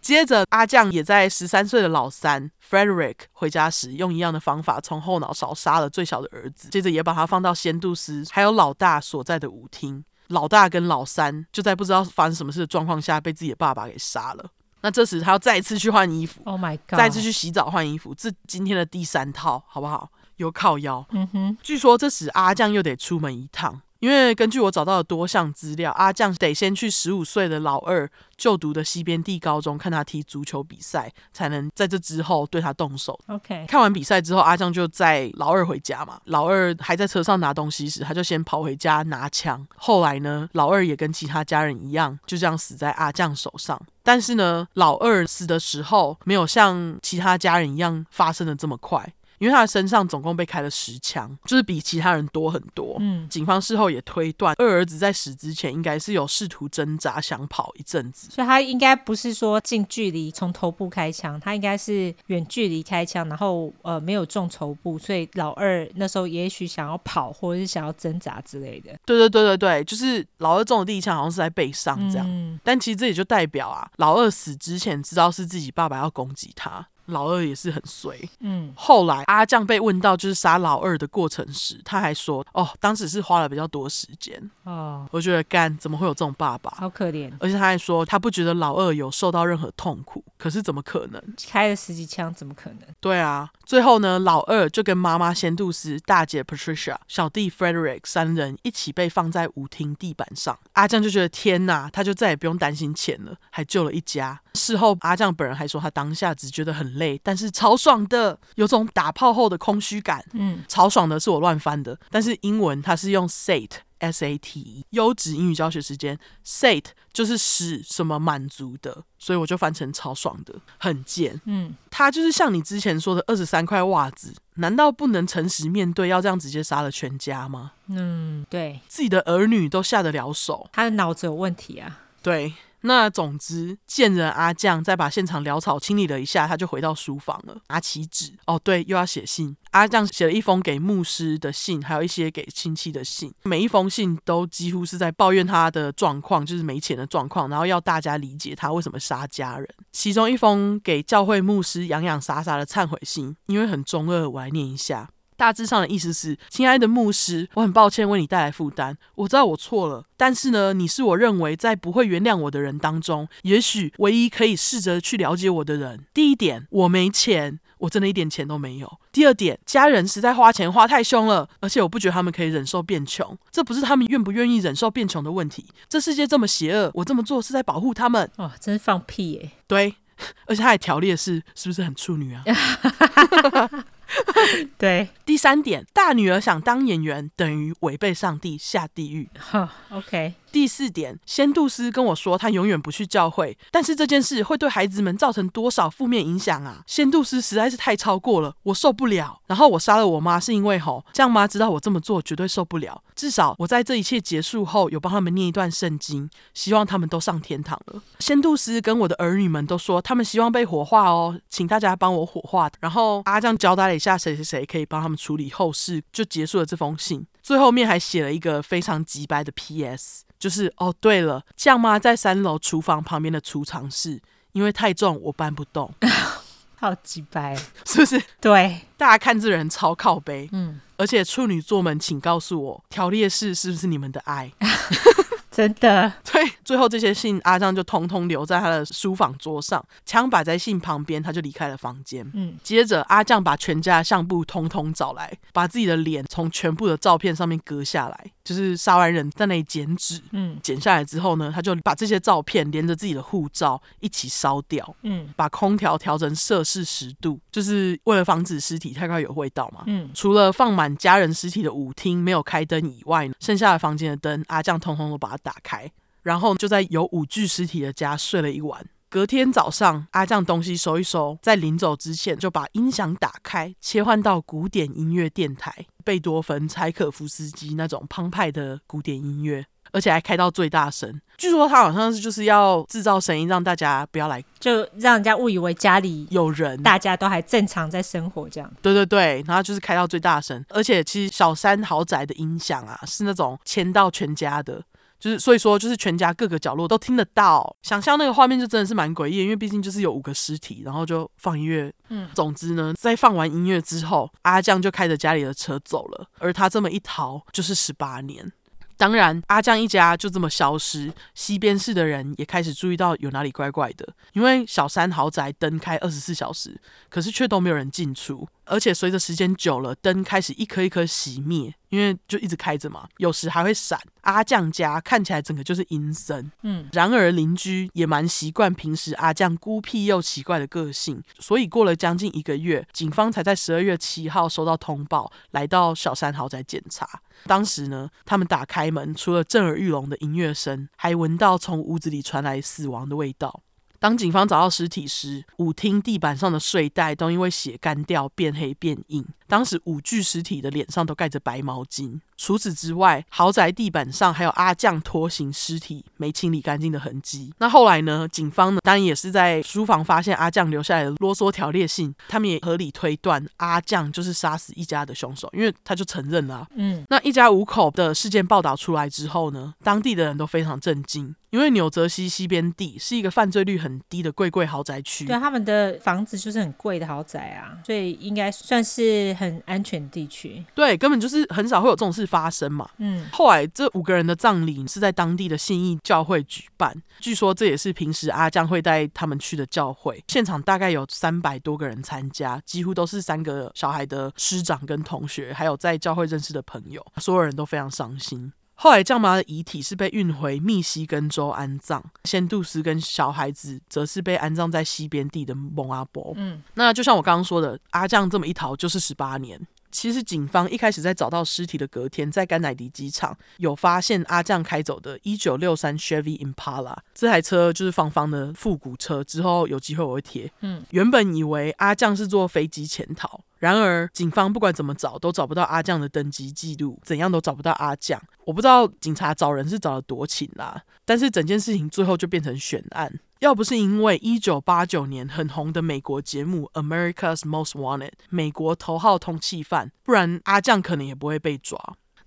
[0.00, 6.68] 接着，阿酱也在十三岁的老三 Frederick 回家时，用一样的方法从后脑勺杀了最小的儿子。
[6.70, 10.04] 接着，也把他放到仙度丝还有老大所在的舞厅。
[10.28, 14.50] 老大跟老三就在不知道发生什么事的状况下，被自己的爸爸给杀了。
[14.86, 16.40] 那这时，他要再次去换衣服。
[16.44, 16.96] Oh my god！
[16.96, 20.08] 再次去洗澡换衣服，这今天的第三套，好不好？
[20.36, 21.04] 有靠腰。
[21.10, 21.58] 嗯哼。
[21.60, 23.82] 据说这时阿酱又得出门一趟。
[24.06, 33.18] 因为根据我找到的多项资料，阿酱得先去十五岁的老二就读的西边地高中看他踢足球比赛，才能在这之后对他动手。
[33.26, 36.20] OK，看完比赛之后，阿酱就在老二回家嘛。
[36.26, 39.66] 老二还在车上拿东西时，他就先跑回家拿枪。
[39.74, 43.76] 后来呢，老二也跟其他家人一样，就这样死在阿酱手上。
[44.04, 49.12] 但是呢，老二死的时候没有像其他家人一样发生的这么快。
[49.38, 52.96] 因为他的身上总共被开了十枪，就是比其他人多很多。
[53.00, 58.28] 嗯，警方事后也推断，二儿子在死之前应该是有试图挣扎，想跑一阵子。
[58.30, 68.96] 所以他应该不是说近距离从头部开枪，他应该是远距离开枪，然后呃没有中头部，所以老二那时候也许想要跑，或者是想要挣扎之类的。
[69.04, 76.86] 对对对对对，就是老二中的第一枪好像是在背上这样，嗯，但其实这也就代表啊，老二死之前知道是自己爸爸要攻击他。
[77.06, 78.72] 老二也是很衰，嗯。
[78.76, 86.70] 后来阿酱被问到就是杀老二的过程时，他还说：“哦，当时是花了比较多时间。”哦，我觉得干怎么会有这种爸爸？
[86.78, 87.32] 好可怜。
[87.40, 90.24] 而且他还说他不觉得老二有受到任何痛苦。
[90.36, 91.22] 可是怎么可能？
[91.48, 92.80] 开了十几枪，怎么可能？
[93.00, 93.50] 对啊。
[93.64, 100.56] 最后呢，老二就跟妈妈仙度丝、大姐 Patricia、小弟 Frederick 三人一起被放在舞厅地板上。
[100.74, 104.40] 阿酱就觉得天哪，他就再也不用担心钱了，还救了一家。
[104.54, 110.24] 事后阿酱本人还说，他当下只觉得很累，但是超爽的，有种打炮后的空虚感。
[110.32, 113.78] 嗯，超爽的是我乱翻的，但是英文它是用 sate。
[113.98, 121.40] S A T E，优质英语教学时间，Sate 就是使什么满足的，所以我就翻成超爽的，很贱。
[121.46, 127.72] 嗯，它就是像你之前说的二十三块袜子，难道不能诚实面对，要这样直接杀了全家吗？
[127.88, 132.02] 嗯，对，自己的儿女都下得了手，他的脑子有问题啊。
[132.20, 132.52] 对。
[132.86, 138.32] 那总之，贱人阿酱再把现场潦草清理了一下，他就回到书房了，拿起纸。
[138.46, 139.56] 哦，对，又要写信。
[139.72, 143.34] 阿酱写了一封给牧师的信，还有一些给亲戚的信。
[143.42, 149.68] 每一封信都几乎是在抱怨他的状况，就是没钱的状况，然后要大家理解他为什么杀家人。
[149.92, 155.10] 其中一封给教会牧师洋洋洒洒的忏悔信，因为很中二，我来念一下。
[155.36, 158.96] 大致上的意思是，亲爱的牧师，我很抱歉为你带来负担。
[159.14, 166.04] 我知道我错了，但是呢，你是我认为在不会原谅我的人当中，也许唯一可以试着去了解我的人。
[166.14, 168.98] 第一点，我没钱，我真的一点钱都没有。
[169.12, 173.36] 第二点，家人实在花钱花太凶了，而且我不觉得他们可以忍受变穷。
[173.50, 175.66] 这不是他们愿不愿意忍受变穷的问题。
[175.88, 178.30] 这世界这么邪恶，我这么做是在保护他们。
[178.36, 179.50] 哇，真是放屁耶！
[179.66, 179.94] 对，
[180.46, 182.44] 而且他还条列是，是不是很处女啊？
[184.78, 189.28] 对，第三点，大女儿想当演员，等于违背上帝下地狱。
[189.38, 190.34] 哈，OK。
[190.56, 196.82] 第四点，仙度师跟我说，他永远不去教会，但是这件事会对孩子们造成多少负面影响啊？
[196.86, 199.38] 仙度师实在是太超过了，我受不了。
[199.46, 203.02] 然后我杀了我妈，是因为吼，这样妈知道我这么做绝对受不了。
[203.14, 208.02] 至少我在这一切结束后，有帮他们念一段圣经，希望他们都上天堂了。
[208.20, 212.70] 仙度师跟我的儿女们都说，他们希望被火化哦，请大家帮我火化。
[212.80, 217.26] 然后阿酱交代了一下谁谁谁可以帮他们处理后事，就结束了这封信。
[217.42, 220.24] 最后面还写了一个非常直白的 P.S。
[220.38, 224.20] 就是哦，对了，酱妈在三楼厨房旁边的储藏室，
[224.52, 225.92] 因为太重我搬不动，
[226.76, 227.56] 好鸡掰，
[227.86, 228.22] 是不是？
[228.40, 234.52] 对，大家看这人超靠背，嗯，而且处女座们，请告诉我，条列式是不是你们的爱？
[235.56, 242.30] 真的，对，最后这些信阿酱就通通留在他的书房桌上，枪摆在信旁边，他就离开了房间。
[242.34, 250.20] 嗯，接着阿将把全家的相簿通通找来，把自己的脸从全部的照片上面割下来，就是杀完人在那里剪纸。
[250.32, 254.94] 嗯，剪下来之后呢，他就把这些照片连着自己的护照一起烧掉。
[255.04, 259.84] 嗯，把空调调成摄氏十度，就是为了防止尸体太快有味道嘛。
[259.86, 265.88] 嗯，除了放满家人尸体的舞厅没有开灯以外，剩下的房间的灯阿酱通通都把它打开，
[266.24, 268.84] 然后就在有五具尸体的家睡了一晚。
[269.08, 279.64] 隔天早上，阿酱东西收一收，在临走之前就把音响打开，切换到古典音乐电台，贝多芬、柴可夫斯基那种澎湃的古典音乐。
[279.92, 288.70] 而且还开到最大声，据说他好像是就是要制造声音，让大家不要来，就让人家误以为家里有人，大家都还正常在生活这样。
[288.82, 294.82] 对对对，然后就是开到最大声，而且其实小山豪宅的音响啊，是那种牵到全家的，
[295.26, 297.76] 就是所以说就是全家各个角落都听得到。
[297.82, 301.92] 想象那个画面就真的是蛮诡异，因为毕竟就是有五个尸体，然后就放音乐。
[302.10, 308.52] 嗯，总之呢，在放完音乐之后，阿酱就开着家里的车走了，而他这么一逃就是十八年。
[308.96, 318.46] 当然，阿酱一家就这么消失，西边市的人也开始注意到有哪里怪怪的，因为小山豪宅灯开二十四小时，可是却都没有人进出。
[318.66, 323.98] 而且随着时间久了，灯开始一颗一颗熄灭，因为就一直开着嘛，有时还会闪。
[324.22, 326.50] 阿酱家看起来整个就是阴森。
[326.62, 337.08] 嗯，然而邻居也蛮习惯平时阿酱孤僻又奇怪的个性，所以过了将近一个月，警方才在十二月七号收到通报，来到小山豪宅检查。
[337.44, 343.62] 当时呢，他们打开门，除了震耳欲聋的音乐声，还闻到从屋子里传来死亡的味道。
[344.06, 349.26] 当警方找到尸体时，舞厅地板上的睡袋都因为血干掉变黑变硬。
[349.48, 352.20] 当时五具尸体的脸上都盖着白毛巾。
[352.36, 357.52] 除此之外，豪宅地板上还有阿酱拖行尸体没清理干净的痕迹。
[357.58, 358.28] 那后来呢？
[358.30, 366.66] 警方呢，当然也是在书房发现阿酱留下来的啰嗦条列信，他们也合理推断阿酱就是杀死一家的凶手，因为他就承认了啊。
[366.74, 375.24] 嗯，那一家五口的事件报道出来之后呢，当地的人都非常震惊，因为纽泽西西边地是一个犯罪率很低的贵贵豪宅区。
[375.24, 380.64] 对，他们的房子就是很贵的豪宅啊，所以应该算是很安全地区。
[380.74, 382.88] 对，根本就是很少会有这种事发生嘛。
[382.98, 390.24] 嗯，后来这五个人的葬礼是在当地的信义教会举办，据说这也是平时阿江会带他们去的教会。
[390.28, 398.52] 现场大概有三百多个人参加，几乎都是三个小孩的师长跟同学，还有在教会认识的朋友，所有人都非常伤心。
[398.78, 406.34] 后来酱妈的遗体是被运回密西根州安葬，仙杜斯跟小孩子则是被安葬在西边地的蒙阿波。
[406.36, 409.60] 嗯，那就像我刚刚说的，阿酱这么一逃就是十八年。
[409.90, 419.24] 其实警方一开始在找到尸体的隔天，在甘乃迪机场有发现阿酱开走的1963 Chevy Impala，这台车就是芳芳的复古车。
[419.24, 420.50] 之后有机会我会贴。
[420.60, 423.40] 嗯，原本以为阿酱是坐飞机潜逃。
[423.58, 428.22] 然而，警方不管怎么找，都找不到阿酱的登机记录，怎样都找不到阿酱。
[428.44, 433.10] 我不知道警察找人是找了多勤啦，但是整件事情最后就变成悬案。
[433.40, 441.78] 要不是因为一九八九年很红的美国节目《America's Most Wanted》美国头号通缉犯，不然阿酱可能也不会被抓。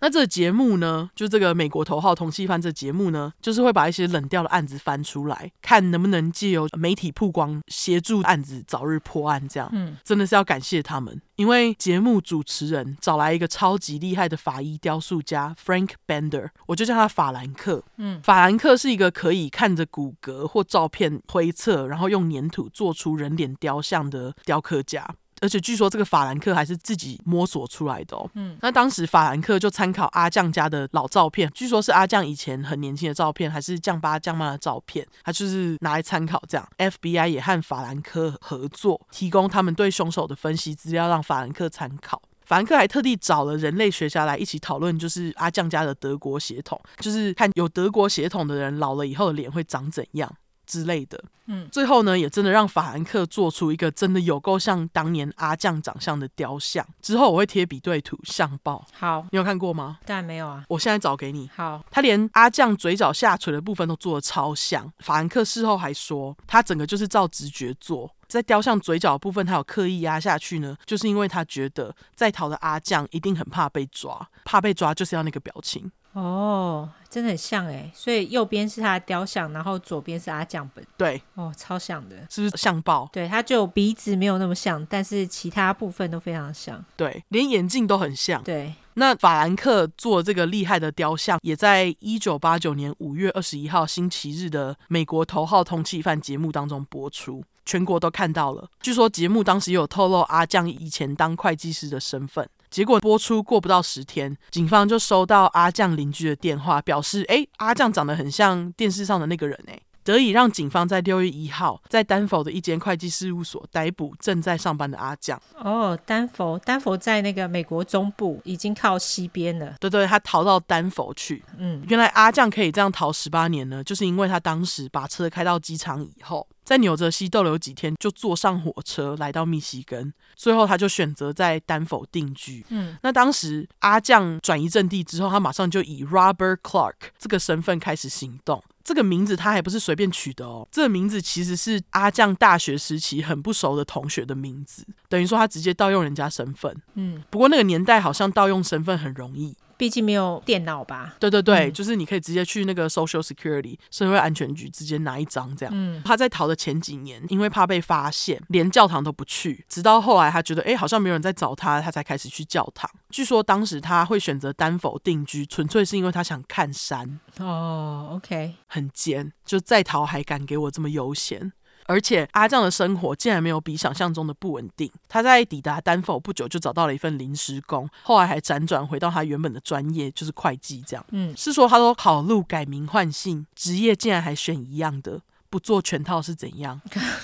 [0.02, 9.46] 那这个节目呢，就这个美国头号通缉犯这节目呢，就是会把一些冷掉的案子翻出来，看能不能借由媒体曝光，协助案子早日破案。
[9.48, 17.84] 这样，嗯，真的是要感谢他们，因为节目主持人找来一个超级厉害的法医雕塑家 Frank Bender，我就叫他法兰克。
[17.98, 25.16] 嗯，法兰克是一个可以看着骨骼或照片推测，然后用粘土做出人脸雕像的雕刻家。
[25.42, 28.30] 而且据说这个法兰克还是自己摸索出来的哦。
[28.34, 36.68] 嗯，那当时法兰克就参考阿酱家的老照片，据说是阿酱以前很年轻的照片，还是酱爸酱妈的照片，他就是拿来参考这样。
[36.78, 42.22] FBI 也和法兰克合作，提供他们对凶手的分析资料，让法兰克参考。
[42.46, 50.36] 法兰克还特地找了人类学家来一起讨论，就是阿酱家的德国血统，就是看有德国血统的人老了以后的脸会长怎样。
[50.70, 56.86] 之类的，嗯，最后呢，也真的让法兰克做出一个真的有够像当年阿酱长相的雕像。
[57.02, 58.86] 之后我会贴比对图相报。
[58.94, 59.98] 好，你有看过吗？
[60.06, 60.64] 当然没有啊。
[60.70, 61.50] 我现在找给你。
[61.56, 64.94] 好，他连阿酱嘴角下垂的部分都做的超像。
[65.00, 75.92] 法兰克事后还说，他整个就是照直觉做，在雕像嘴角的部分，他有刻意压下去呢，就是因为他觉得在逃的阿酱一定很怕被抓，怕被抓就是要那个表情。
[76.20, 80.86] 哦，真的很像哎，所以右边是他的雕像，然后左边是阿酱本。
[80.98, 83.10] 对，哦，超像的，是不是像爆？
[83.12, 86.84] 对，他就鼻子没有那么像，但是其他部分都非常像。
[86.96, 88.44] 对，连眼镜都很像。
[88.44, 98.70] 对，那法兰克做这个厉害的雕像，也在一九八九年五月二十一号星期日的美国头号通缉犯节目当中播出，全国都看到了。
[98.82, 102.48] 据说节目当时有透露阿酱以前当会计师的身份。
[102.70, 115.40] 结果播出过不到十天，警方就收到阿酱邻居的电话，表示：“哎，阿酱长得很像电视上的那个人。”哎，得以让警方在六月一号在丹佛的一间会计事务所逮捕正在上班的阿酱。
[115.60, 119.76] 哦，丹佛，丹佛在那个美国中部，已经靠西边了。
[119.80, 121.44] 对对，他逃到丹佛去。
[121.58, 132.64] 嗯，原来阿酱可以这样逃十八年呢，就是因为他当时把车开到机场以后，在纽泽西逗留几天，就坐上火车来到密西根，最后他就选择在丹佛定居。
[132.70, 138.64] 嗯，那当时阿酱转移阵地之后，他马上就以 Robert Clark 这个身份开始行动。
[138.84, 146.80] 这个名字他还不是随便取的哦，这个名字其实是阿酱大学时期很不熟的同学的名字，等于说他直接盗用人家身份。
[146.94, 149.56] 嗯，不过那个年代好像盗用身份很容易。
[149.80, 151.16] 毕竟没有电脑吧？
[151.22, 155.74] 对对对，嗯、就是你可以直接去那个 Social Security 社会安全局直接拿一张这样。
[155.74, 159.64] 嗯，他在逃的前几年，因为怕被发现，连教堂都不去。
[159.70, 162.92] 直到后来他觉得，哎，好像没有人在找他，他才开始去教堂。
[163.10, 167.18] 据说当时他会选择丹佛定居，纯粹是因为他想看山。
[167.38, 171.54] 哦，OK，很尖，就在逃还敢给我这么悠闲。
[171.90, 174.92] 而且阿酱的生活竟然没有比想象中的不稳定。
[175.08, 180.84] 他在抵达丹佛不久就找到了一份临时工，后来还辗转回到他原本的专业，就是会计。
[180.86, 185.20] 这样，嗯，是说他都考路改名换姓，职业竟然还选一样的。
[185.50, 186.80] 不做全套是怎样？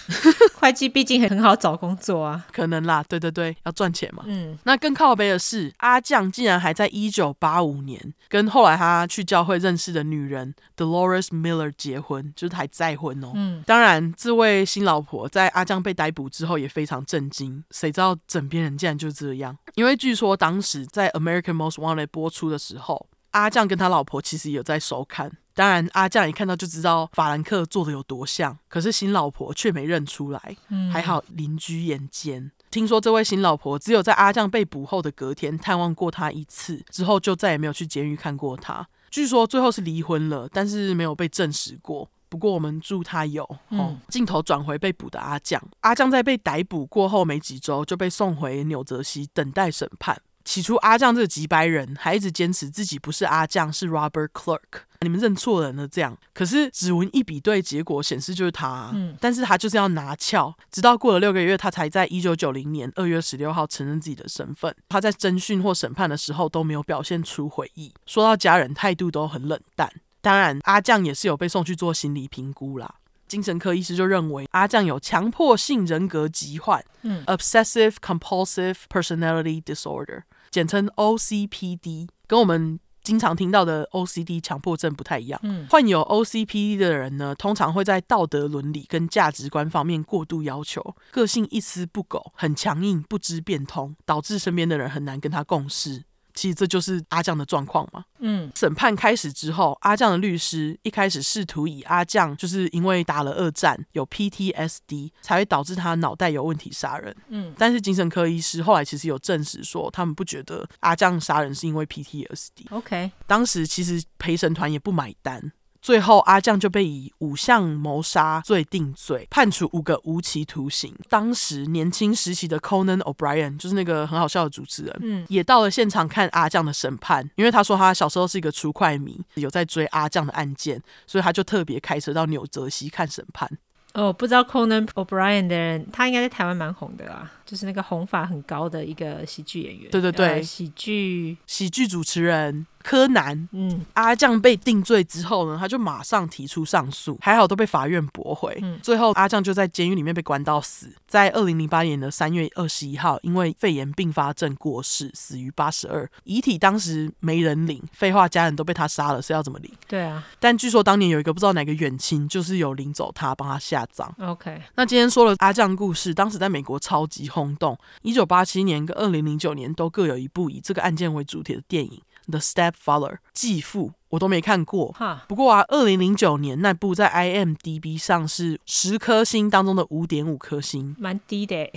[0.56, 3.04] 会计毕竟很好找工作啊，可能啦。
[3.08, 4.24] 对对对，要赚钱嘛。
[4.26, 13.32] 嗯，那更靠背的是，阿酱竟然还在一九八五年跟后来他去教会认识的女人 Dolores Miller 结婚，就是还再婚哦。
[13.36, 19.56] 嗯，当然，这位新老婆在阿酱被逮捕之后也非常震惊，谁知道枕边人竟然就这样？
[19.76, 25.30] 因为据说当时在 American Most Wanted 播出的时候，阿酱跟他老婆其实有在收看。
[25.54, 30.58] 当然，阿酱一看到就知道法兰克做的有多像，可是新老婆却没认出来。
[30.70, 32.50] 嗯，还好邻居眼尖。
[32.72, 38.88] 听说这位新老婆只有在阿酱被捕后的隔天探望过他一次，之后就再也没有去监狱看过他。
[39.12, 42.10] 据说最后是离婚了，但是没有被证实过。
[42.28, 43.44] 不过我们祝他有。
[43.70, 50.22] 哦，镜头转回被捕的阿酱，阿酱在被逮捕过后没几周就被送回纽泽西等待审判。
[50.46, 54.84] 起初，阿酱这个几百人还一直坚持自己不是阿酱，是 Robert Clark。
[55.02, 56.18] 你们认错人了，这样。
[56.34, 58.92] 可是指纹一比对，结果显示就是他啊。
[58.94, 59.16] 嗯。
[59.20, 64.74] 但是他就是要拿翘，直到过了六个月，他才在一九九零年二月十六号承认自己的身份。
[64.88, 69.92] 他在侦讯或审判的时候都没有表现出悔意，说到家人态度都很冷淡。
[70.22, 72.96] 当然，阿酱也是有被送去做心理评估啦。
[73.28, 80.22] 精神科医师就认为阿酱有强迫性人格疾患，嗯，Obsessive Compulsive Personality Disorder。
[80.56, 85.38] 简称 OCPD，跟我们经常听到的 OCD 强迫症不太一样。
[85.44, 96.06] 嗯，患有 OCPD 的人呢，通常会在道德伦理跟价值观方面过度要求，个性一丝不苟，很强硬，不知变通，导致身边的人很难跟他共事。
[96.36, 98.06] 其实这就是阿酱的状况嘛。
[98.20, 107.16] 嗯，审判开始之后，阿酱的律师一开始试图以阿酱就是因为打了二战有 PTSD 才会导致他脑袋有问题杀人。
[107.30, 112.68] 嗯，但是精神科医师后来其实有证实说，他们不觉得阿酱杀人是因为 PTSD。
[112.70, 115.52] OK，当时其实陪审团也不买单。
[115.86, 120.92] 最后，阿酱就被以五项谋杀罪定罪，判处五个无期徒刑。
[121.10, 133.48] 当时年轻时期的 Conan O'Brien 就是那个很好笑的主持人，嗯，也到了现场看阿酱的审判，因为他说他小时候是一个出快迷，有在追阿酱的案件，所以他就特别开车到纽泽西看审判。
[133.94, 139.92] 哦，不知道 Conan O'Brien 的人，他应该在台湾蛮红的啦，就是那个红发很高的一个喜剧演员。
[139.92, 142.66] 对对对，呃、喜剧喜剧主持人。
[142.86, 148.56] 柯南，嗯，阿酱被定罪之后呢，他就马上提出上诉，还好都被法院驳回。
[148.62, 156.08] 嗯，最后阿酱就在监狱里面被关到死，在二零零八年的三月二十一号，因为肺炎并发症过世，死于八十二。
[156.26, 159.72] 遗体当时没人领，废话，家人都被他杀了，是要怎么领？
[159.88, 164.14] 对啊，但据说当年有一个不知道哪个远亲，就是有领走他，帮他下葬。
[164.20, 172.00] OK，那今天说了阿酱故事，当时在美国超级轰动，一九八七年跟二零零九年都各有一部以这个案件为主题的电影。
[172.28, 174.92] The Stepfather，继父，我都没看过。
[174.94, 181.70] 哈，不过啊，二零零九年那部在 IMDB 上是十颗星当中的五点五颗星，蛮低的。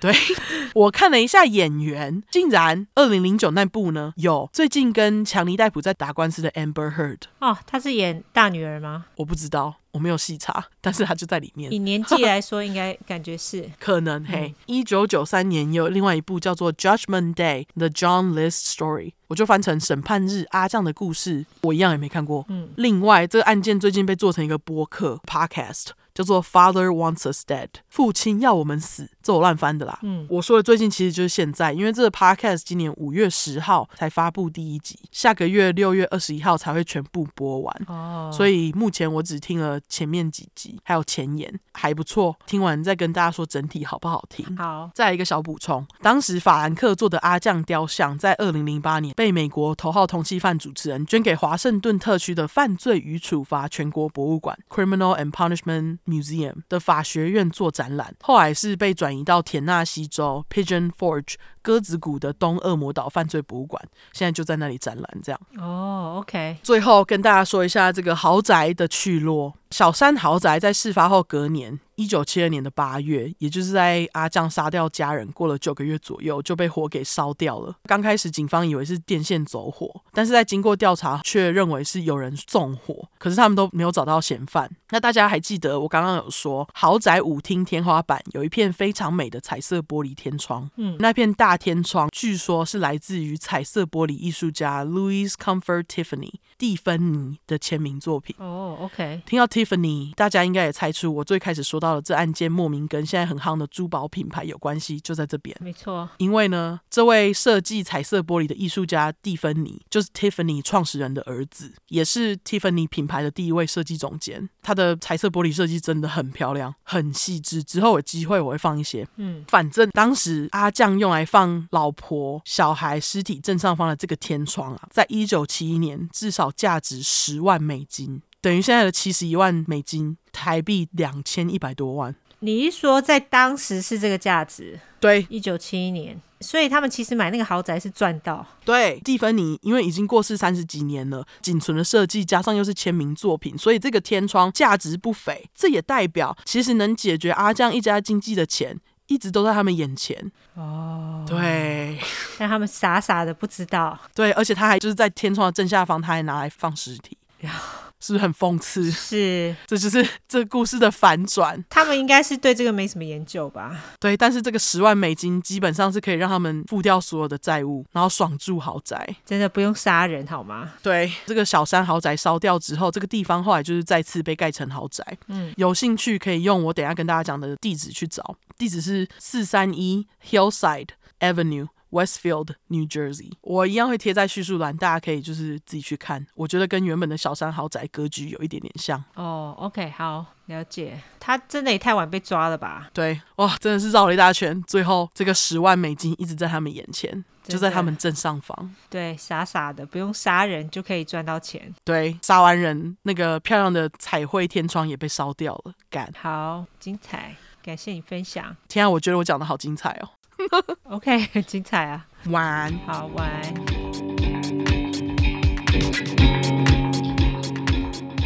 [0.00, 0.12] 对，
[0.74, 7.22] 我看了一下演员，竟然二零零九那部呢，有最近跟强尼戴普在打官司的 Amber Heard。
[7.40, 9.06] 哦，他是演大女儿吗？
[9.16, 9.76] 我不知道。
[9.92, 11.72] 我没有细查，但是他就在里面。
[11.72, 14.22] 以年纪 来说，应该感觉是可能。
[14.24, 22.44] 嘿，一九九三年有另外一部叫做《Judgment Day: The John List Story》，我就翻成《审判日：阿酱的故事》，我一样也没看过。
[22.48, 25.86] 嗯，另外这个案件最近被做成一个播客 （podcast）。
[26.18, 30.00] 叫做《Father Wants Us Dead》，父亲要我们死，这我乱翻的啦。
[30.02, 37.82] 嗯，我说的最近其实就是现在，因为这个 Podcast 今年五月十号才发布第一集，下个月六月二十一号才会全部播完。
[37.86, 42.34] 哦，所以目前我只听了前面几集，还有前言，还不错。
[42.46, 44.44] 听完再跟大家说整体好不好听。
[44.56, 61.34] 好，再来一个小补充，当时法兰克做的阿酱雕像，在二零零八年被美国头号通缉犯主持人捐给华盛顿特区的犯罪与处罚全国博物馆 （Criminal and Punishment Museum） 的法学院做展览，后来是被转移到田纳西州 Pigeon Forge。
[61.68, 63.82] 鸽子谷的东恶魔岛犯罪博物馆
[64.14, 66.14] 现在就在那里展览，这样哦。
[66.20, 66.56] ，OK。
[66.62, 69.52] 最后跟大家说一下这个豪宅的去落。
[69.70, 77.76] 小山豪宅在事发后隔年，一九七二年的八月，也就是在阿酱杀掉家人过了九个月左右，就被火给烧掉了。
[77.84, 83.06] 刚开始警方以为是电线走火，但是在经过调查，却认为是有人纵火。
[83.18, 84.70] 可是他们都没有找到嫌犯。
[84.88, 98.34] 那大家还记得我刚刚有说，豪宅舞厅天花板有一片非常美的彩色玻璃天窗，嗯，那片大天窗据说是来自于彩色玻璃艺术家 Louis Comfort Tiffany 蒂芬妮的签名作品。
[98.38, 99.22] 哦、oh，OK。
[99.26, 105.56] 听到 Tiffany，大家应该也猜出我最开始说到的这案件莫名跟现在很夯的珠宝品牌有关系，就在这边。
[105.60, 114.48] 没错，因为呢，这位设计彩色玻璃的艺术家蒂芬妮就是 Tiffany 创始人的儿子，也是 Tiffany 品牌的第一位设计总监。
[114.62, 117.62] 他的彩色玻璃设计真的很漂亮，很细致。
[117.62, 119.06] 之后有机会我会放一些。
[119.16, 121.37] 嗯，反正当时阿酱用来放。
[121.70, 132.14] 老婆、小孩尸体正上方的这个天窗啊，在一九七一年至少价值十万美金，等于现在的七十一万美金，台币两千一百多万。
[132.40, 134.78] 你一说在当时是这个价值？
[135.00, 138.46] 对，一九七一年，所以他们其实买那个豪宅是赚到。
[138.64, 145.50] 对，蒂芬尼因为已经过世三十几年了，仅存的设计加上又是签名作品，所以这个天窗价值不菲。
[145.52, 148.78] 这也代表，其实能解决阿酱一家经济的钱。
[149.08, 150.30] 一直都在他们眼前。
[150.54, 151.98] 哦，对，
[152.38, 157.18] 但他们傻傻的不知道，对，而且他还就是在天窗的正下方，他还拿来放尸体，
[158.00, 158.90] 是不是很讽刺？
[158.90, 161.62] 是， 这就是这故事的反转。
[161.68, 163.76] 他们应该是对这个没什么研究吧？
[163.98, 170.72] 对，但是这个十万美金基本上是可以让他们付掉所有的债务，然后爽住豪宅，真的不用杀人好吗？
[170.82, 175.04] 对，这个小山豪宅烧掉之后，这个地方后来就是再次被盖成豪宅。
[175.26, 178.36] 嗯，有兴趣可以用我等一下跟大家讲的地址去找。
[178.56, 180.88] 地址是四三一 Hillside
[181.20, 183.32] Avenue, Westfield, New Jersey。
[183.42, 186.26] 我一样会贴在叙述栏，大家可以就是自己去看。
[186.34, 189.02] 我觉得跟原本的小山豪宅格局有一点点像。
[189.14, 191.00] 哦，OK，好，了解。
[191.18, 192.90] 他真的也太晚被抓了吧？
[192.92, 194.62] 对，哇，真的是绕了一大圈。
[194.62, 198.74] 最后这个十万美金一直在他们眼前，就在他们正上方。
[198.88, 201.74] 对，傻傻的，不用杀人就可以赚到钱。
[201.84, 205.72] 对，杀完人，那个漂亮的彩绘天窗也被烧掉了。
[205.90, 207.36] 干，好精彩。
[207.62, 208.56] 感谢你分享。
[208.66, 210.08] 天啊，我觉得我讲的好精彩哦。
[210.90, 212.06] OK，很精彩啊。
[212.26, 213.28] 玩好玩。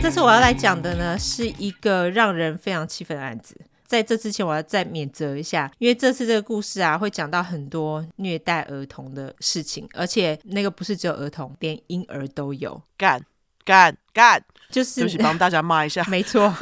[0.01, 3.56] 这次我要来讲的呢，是一个让人非常气愤的案子。
[3.86, 12.82] 在这之前，我要再免责一下，因为这次这个故事啊，会讲到很多虐待儿童的事情，而且那个不是只有儿童，连婴儿都有。
[12.97, 13.22] 干
[13.64, 16.02] 干干，就是对不起，帮大家骂一下。
[16.09, 16.52] 没错。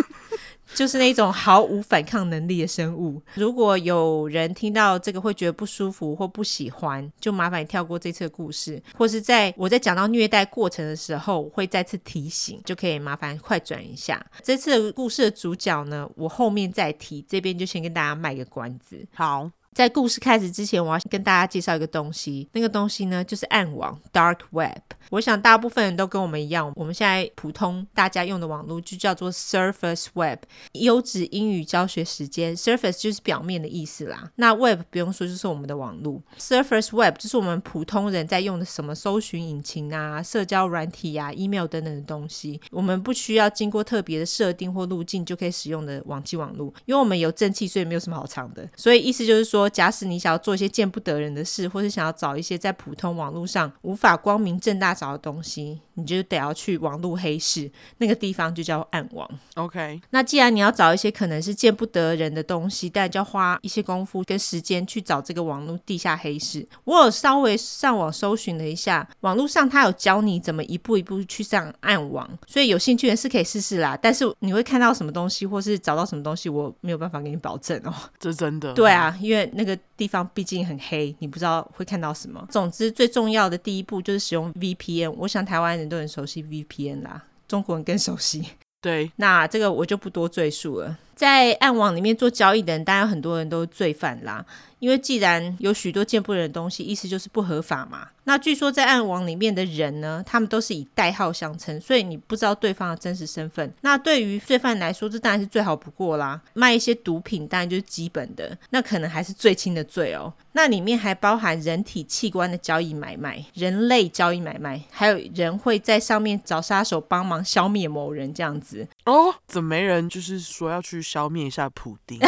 [0.75, 3.21] 就是那种毫无反抗能力的生物。
[3.35, 14.25] 如果有人听到这个会觉得不舒服或不喜欢，就麻烦你跳过这次的故事，或是在我在讲到虐待过程的时候会再次提醒，就可以麻烦快转一下。
[14.43, 19.07] 这次的故事的主角呢，我后面再提，这边就先跟大家卖个关子。
[19.15, 19.51] 好。
[19.73, 22.47] 在故事开始之前，我要跟大家介绍一个东西。
[22.53, 24.83] 那个东西呢，就是暗网 （Dark Web）。
[25.11, 30.39] 我想大部分人都跟我们一样，我们现在普通大家用的网络就叫做 Surface Web。
[30.73, 34.31] 优质英语教学时间，Surface 就是表面的意思啦。
[34.37, 36.23] 那 Web 不用说，就是我们的网络。
[36.39, 42.61] Surface Web 就是我们普通人在用的什么搜寻引擎啊、社交软体啊、email 等等的东西。
[42.71, 48.67] 我们不需要经过特别的设定或路径就可以使用的网际网络，因为我们有正气，所以没有什么好藏的。
[48.75, 49.51] 所以意思就是说。
[49.51, 59.29] 说，假使你想要做一些见不得人的事，或是想要找一些在普通网络上无法光明正大找的东西，你就得要去网络黑市，那个地方就叫暗网。
[59.55, 66.67] OK，那既然你要找一些可能是见不得人的东西，但就要花一些功夫跟时间去找这个网络地下黑市。
[66.85, 73.99] 我有稍微上网搜寻了一下，网络上他有教你怎么一步一步去上暗网，所以有兴趣的是可以试试啦。
[74.01, 77.95] 但是你会看到什么东西，或是找到什么东西，我没有办法给你保证哦。
[78.19, 78.73] 这真的？
[78.75, 79.41] 对啊，因为。
[79.53, 82.43] 那个地方毕竟很黑，你不知道会看到什么。
[82.51, 84.90] 总之，最重要的第一步就是使用 VPN。
[85.17, 88.45] 我想台湾人都很熟悉 VPN 啦，中国人更熟悉。
[88.81, 90.99] 对，那这个我就不多赘述了。
[91.21, 94.43] 在暗网里面做交易的人，当然很多人都是罪犯啦。
[94.79, 98.09] 因为既然有许多见不得人的东西，意思就是不合法嘛。
[98.25, 103.71] 那据说在暗网里面的人呢，他们都是以代号相称，所以你不知道对方的真实身份。
[103.83, 106.41] 那对于罪犯来说，这当然是最好不过啦。
[106.55, 110.33] 卖一些毒品当然就是基本的，那可能还是最轻的罪哦。
[110.53, 118.87] 那里面还包含人体器官的交易买卖、人类交易买卖，还有人会在上面找杀手帮忙消灭某人这样子。
[119.05, 122.21] 哦，怎么没人就是说要去消灭一下普丁？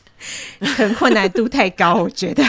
[0.76, 2.42] 可能困难度太高， 我觉得。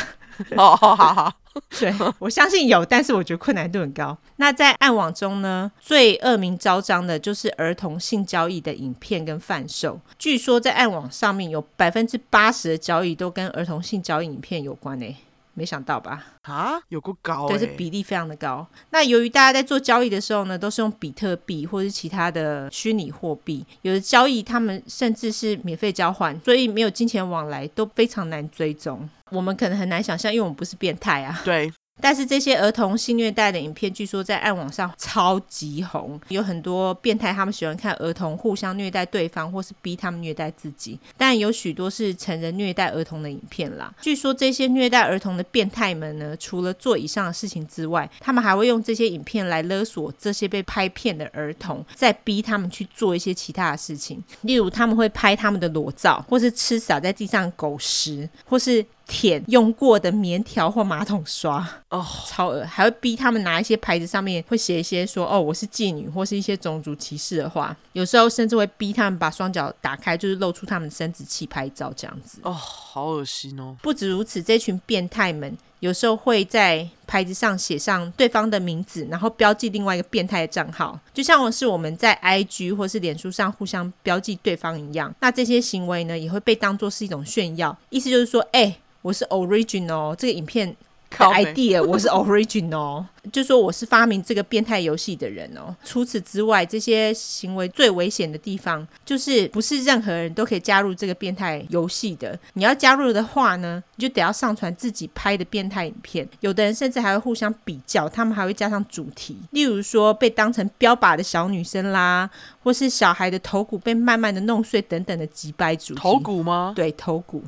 [0.56, 1.34] 哦，好好好，
[1.78, 4.18] 对，我相信有，但是我觉得困难度很高。
[4.38, 10.00] 那在暗网中呢，最恶名昭彰的就是儿童性交易的影片跟贩售。
[10.18, 15.18] 据说在暗网上面有百分之八十的交易都跟儿童性交易影片有关诶。
[15.56, 16.24] 没想到吧？
[16.44, 18.68] 啊，有够高，对，是比例非常的高。
[18.92, 29.10] 那由于大家在做交易的时候呢，都是用比特币或者是其他的虚拟货币，有的交易他们甚至是免费交换，所以没有金钱往来都非常难追踪。
[29.32, 31.42] 我们可能很难想象，因为我们不是变态啊。
[31.44, 31.72] 对。
[32.02, 41.00] 但是这些儿童性虐待的影片，据说在暗网上超级红，有很多变态他们喜欢看儿童互相虐待对方，或是逼他们虐待自己。
[41.18, 43.94] 但有许多是成人虐待儿童的影片啦。
[44.02, 58.86] 据说这些虐待儿童的变态们呢，除了做以上的事情之外，他们还会用这些影片来勒索这些被拍片的儿童，再逼他们去做一些其他的事情，例如他们会拍他们的裸照，或是吃洒在地上狗食，或是。
[59.08, 61.60] 舔用过的棉条或马桶刷
[61.90, 62.06] 哦，oh.
[62.28, 73.76] 超恶，还会逼他们拿一些牌子，上面会写一些说哦，我是妓女或是一些种族歧视的话，有时候甚至会逼他们把双脚打开，就是露出他们生殖器拍照这样子哦，oh, 好恶心哦！
[73.82, 75.56] 不止如此，这群变态们
[75.86, 85.14] 有时候会在牌子上写上对方的名字，然后标记另外一个变态的账号，就像是我们在 IG 或是脸书上互相标记对方一样。
[85.20, 90.76] 那这些行为呢，也会被当作是一种炫耀，意思就是说，哎、我是 original，这个影片
[91.18, 95.76] idea 我是 original， 就说我是发明这个变态游戏的人哦。
[95.84, 102.38] 除此之外，这些行为最危险的地方，就是不是任何人都可以加入这个变态游戏的。
[102.54, 106.28] 你要加入的话呢，你就得要上传自己拍的变态影片。
[106.42, 112.30] 有的人甚至还会互相比较，他们还会加上主题，例如说被当成标靶的小女生啦，
[112.64, 116.00] 或是小孩的头骨被慢慢的弄碎等等的击败主题。
[116.00, 116.74] 头骨吗？
[116.76, 117.44] 对，头骨。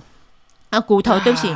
[0.69, 1.55] 啊，骨头，对不起，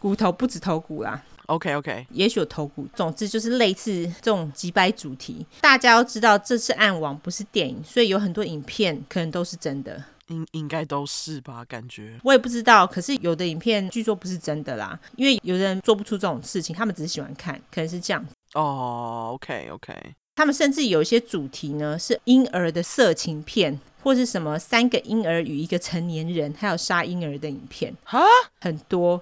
[0.00, 1.22] 骨头不止头骨啦。
[1.48, 2.86] OK OK，也许有头骨。
[2.94, 5.44] 总之就是类似这种几百主题。
[5.60, 10.02] 大家要知道，这是暗网，不是电影，所以有很多影片可能都是真的。
[10.28, 11.64] 应应该都是吧？
[11.64, 12.86] 感觉我也不知道。
[12.86, 18.26] 可是有的影片据说不是真的啦，因为有的人做不出这种事情，他们只是喜欢看，可能是这样。
[18.54, 19.94] 哦，OK OK，
[20.36, 23.80] 他们甚至有一些主题呢，是婴儿的色情片。
[24.00, 28.20] 或是什么三个婴儿与一个成年人，还有杀婴儿的影片，哈，
[28.60, 29.20] 很多。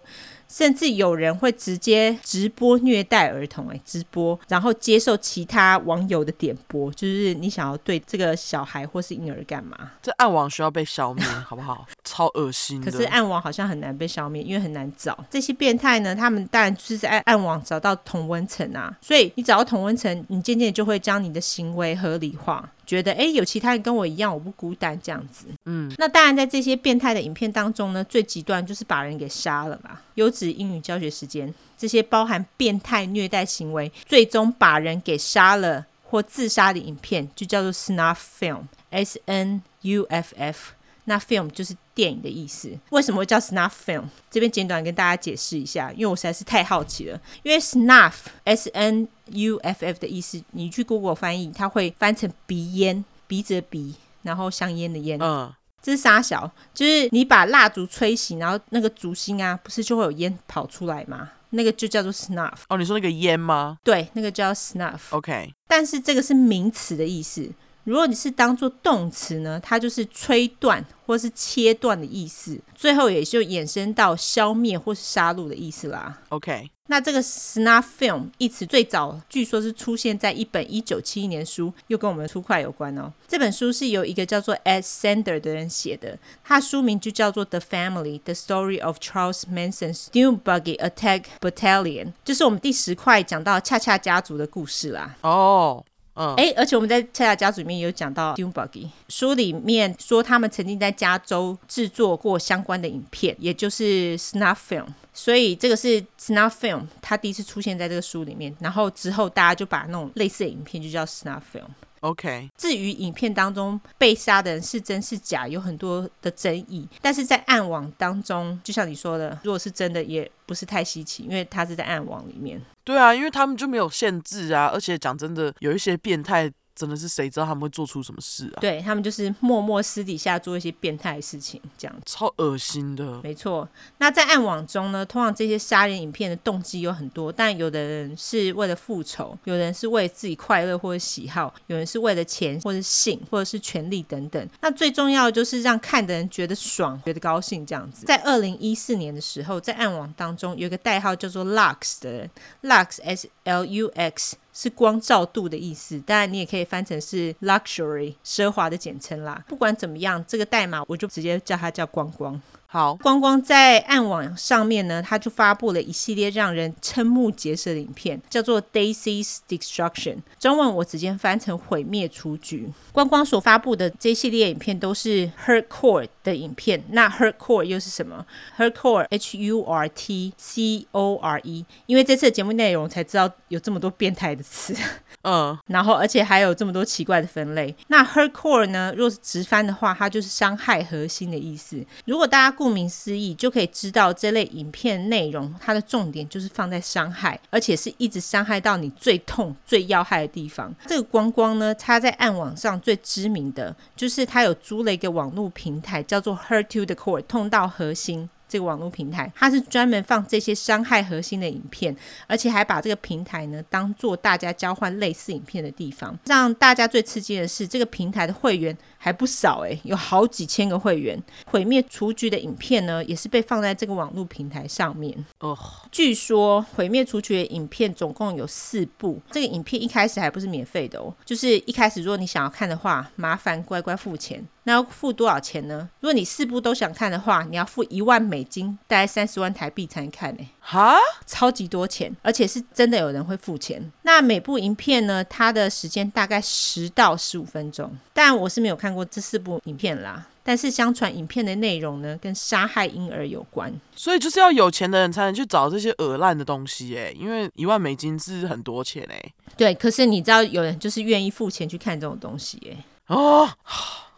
[0.48, 9.92] 甚至有人会直接直播虐待儿童，哎，直播，然后接受其他网友的点播，就是你想要对这个小孩或是婴儿干嘛？
[10.02, 11.86] 这暗网需要被消灭，好不好？
[12.04, 12.80] 超恶心。
[12.80, 16.14] 可是暗网好像很难被消灭，因为很难找这些变态呢。
[16.14, 25.46] 他们当然就是在暗网找到同温层啊，所以你找到同温层，你渐渐就会将你的行为合理化，觉得哎，有其他人跟我一样，我不孤单这样子。
[25.64, 30.00] 嗯，那当然在这些变态的影片当中呢，最极端就是把人给杀了嘛。
[30.14, 40.72] 优质英语教学时间，这些包含变态虐待行为，最终把人给杀了或自杀的影片，就叫做 snuff film，S N U F F。
[41.04, 42.70] 那 film 就是电影的意思。
[42.90, 44.04] 为什么会叫 snuff film？
[44.30, 47.20] 这边简短跟大家解释一下，因为我实在是太好奇了。
[47.42, 55.18] 因为 snuff，S N U F F 的意思，你去 Google 翻译，它会翻成鼻烟，鼻子的鼻，然后香烟的烟。
[55.20, 55.52] 嗯。
[55.82, 61.30] 这是沙小，就是你把蜡烛吹熄，然后那个烛芯啊，不是就会有烟跑出来吗？
[61.50, 62.56] 那个就叫做 snuff。
[62.68, 63.78] 哦，你说那个烟吗？
[63.84, 64.98] 对，那个叫 snuff。
[65.10, 67.48] OK，但是这个是名词的意思。
[67.86, 76.18] 如果你是当做动词呢，它就是吹断或是切断的意思，最后也就衍生到消灭或是杀戮的意思啦。
[76.30, 83.12] OK，那这个 snuff film 一词最早据说是出现在一本一九七一年书，又跟我们粗快有关哦。
[83.28, 95.14] 这本书是由一个叫做 Ed Sander 的人写的，他书名就叫做 The Family: The Story of Charles Manson's Dune Buggy Attack Battalion，就是我们第十块讲到恰恰家族的故事啦。
[95.20, 95.84] 哦。
[96.16, 111.68] 嗯，哎，而且我们在恰恰家族里面有讲到 Dune Buggy，书里面说他们曾经在加州制作过相关的影片，也就是 Snuff Film，所以这个是 Snuff Film，它第一次出现在这个书里面，然后之后大家就把那种类似的影片就叫 Snuff Film。
[112.00, 112.50] OK。
[112.56, 116.88] 至于影片当中被杀的人是真是假，有很多的争议。
[117.00, 122.60] 但是在暗网当中，就像你说的，如果是真的，也不是太稀奇，因为他是在暗网里面。
[122.84, 126.50] 对啊，因为他们就没有限制啊，而且讲真的，有一些变态。
[126.76, 128.60] 真的是谁知道他们会做出什么事啊？
[128.60, 133.18] 对，他们就是默默私底下做一些变态的事情，这样超恶心的。
[133.22, 133.66] 没错。
[133.96, 144.48] 那在暗网中呢，通常这些杀人影片的动机有很多，但有的人是为了复仇，有人是为了自己快乐或者喜好，有人是为了钱或者性或者是权力等等。
[144.60, 148.04] 那最重要的就是让看的人觉得爽，觉得高兴这样子。
[148.04, 152.30] 在二零一四年的时候，在暗网当中有一个代号叫做 Lux 的人
[152.62, 154.36] ，Lux S L U X。
[154.58, 159.44] 是光照度的意思，当然你也可以翻成是 luxury 奢华的简称啦。
[159.46, 162.40] 不管怎么样，这个代码我就直接叫它叫光光。
[162.68, 172.70] 好，光光在暗网上面呢，他就发布了一系列让人瞠目结舌的影片，叫做 Daisy's Destruction，中文我直接翻成毁灭雏菊。
[172.92, 178.26] 光光所发布的这系列影片都是 Hurtcore 的影片，那 Hurtcore 又是什么
[178.58, 184.74] ？Hurtcore H U R T C O R E，因为这次的节目内容才知道有这么多变态的词，
[185.22, 187.74] 嗯， 然后而且还有这么多奇怪的分类。
[187.86, 191.84] 那 Hurtcore 呢，若是直翻的话，它就是伤害核心的意思。
[192.06, 200.74] 如果大家顾名思义，就可以知道这类影片内容，它的重点就是放在伤害，而且是一直伤害到你最痛、最要害的地方。
[200.86, 208.28] 这个光光呢，他在暗网上最知名的就是他有租了一个网络平台，叫做 Hurt to the Core，痛到核心。
[208.48, 211.94] 这个网络平台，它是专门放这些伤害核心的影片，
[212.28, 216.16] 而且还把这个平台呢当做大家交换类似影片的地方。
[216.26, 218.74] 让大家最刺激的是，这个平台的会员
[219.06, 221.16] 还不少诶，有好几千个会员。
[221.46, 225.14] 毁灭雏菊的影片呢，也是被放在这个网络平台上面。
[225.38, 225.56] 哦，
[225.92, 229.22] 据说毁灭雏菊的影片总共有四部。
[229.30, 234.44] 这个影片一开始还不是免费的哦，就是一开始如果你想要看的话，麻烦乖乖付钱。
[234.64, 235.88] 那要付多少钱呢？
[236.00, 240.40] 如果你四部都想看的话，你要付一万美金，大概三十万台币才能看呢。
[240.68, 243.80] 哈，超级多钱，而且是真的有人会付钱。
[244.02, 247.88] 那每部影片呢，它的时间大概十到十五分钟。
[248.12, 250.26] 但我是没有看过这四部影片啦。
[250.42, 253.72] 但是相传影片的内容呢，跟杀害婴儿有关。
[253.94, 259.32] 所以就是要有钱的人才能去找这些恶烂的东西哎，因为一万美金是很多钱哎。
[259.56, 262.84] 对，可是你知道有人就是愿意付钱去看这种东西哎。
[263.14, 263.48] 哦。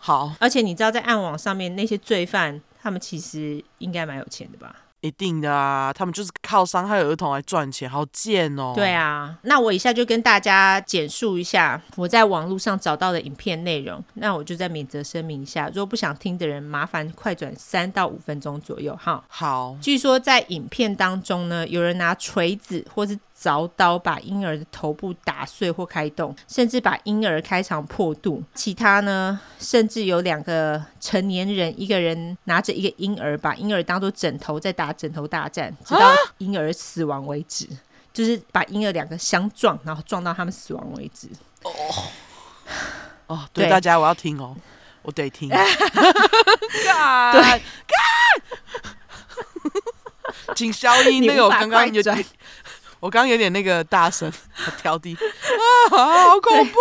[0.01, 4.75] 好，而且你知道，在暗网上面那些罪犯，他们其实应该蛮有钱的吧？
[5.01, 8.73] 一定的啊，他们就是靠伤害儿童来赚钱，好贱哦！
[8.75, 14.03] 对啊，那我以下就跟大家简述一下我在网络上找到的影片内容。
[14.15, 19.23] 那我就在免责声明一下，如果不想听的人，麻烦快转三到五分钟左右哈。
[19.29, 28.43] 好，据说在影片当中呢，有人拿锤子或是凿刀把婴儿的头部打碎或开洞，甚至把婴儿开肠破肚。
[28.52, 37.65] 其他呢，甚至有两个成年人，一个人拿着一个婴儿，把婴儿当做枕头在打枕头大战，直到婴儿死亡为止。
[37.66, 37.78] 啊、
[38.12, 41.28] 就是把婴儿两个相撞，然后撞到他们死亡为止。
[41.62, 41.70] 哦
[43.28, 44.56] 哦，对，对大家我要听哦，
[45.02, 45.48] 我得听。
[47.32, 47.62] 对，
[50.56, 51.24] 请消音。
[51.24, 52.24] 那个我刚刚有点。
[53.01, 54.33] 我刚刚有点那个大声，
[54.81, 55.16] 调低
[55.93, 55.99] 啊，
[56.31, 56.79] 好恐怖。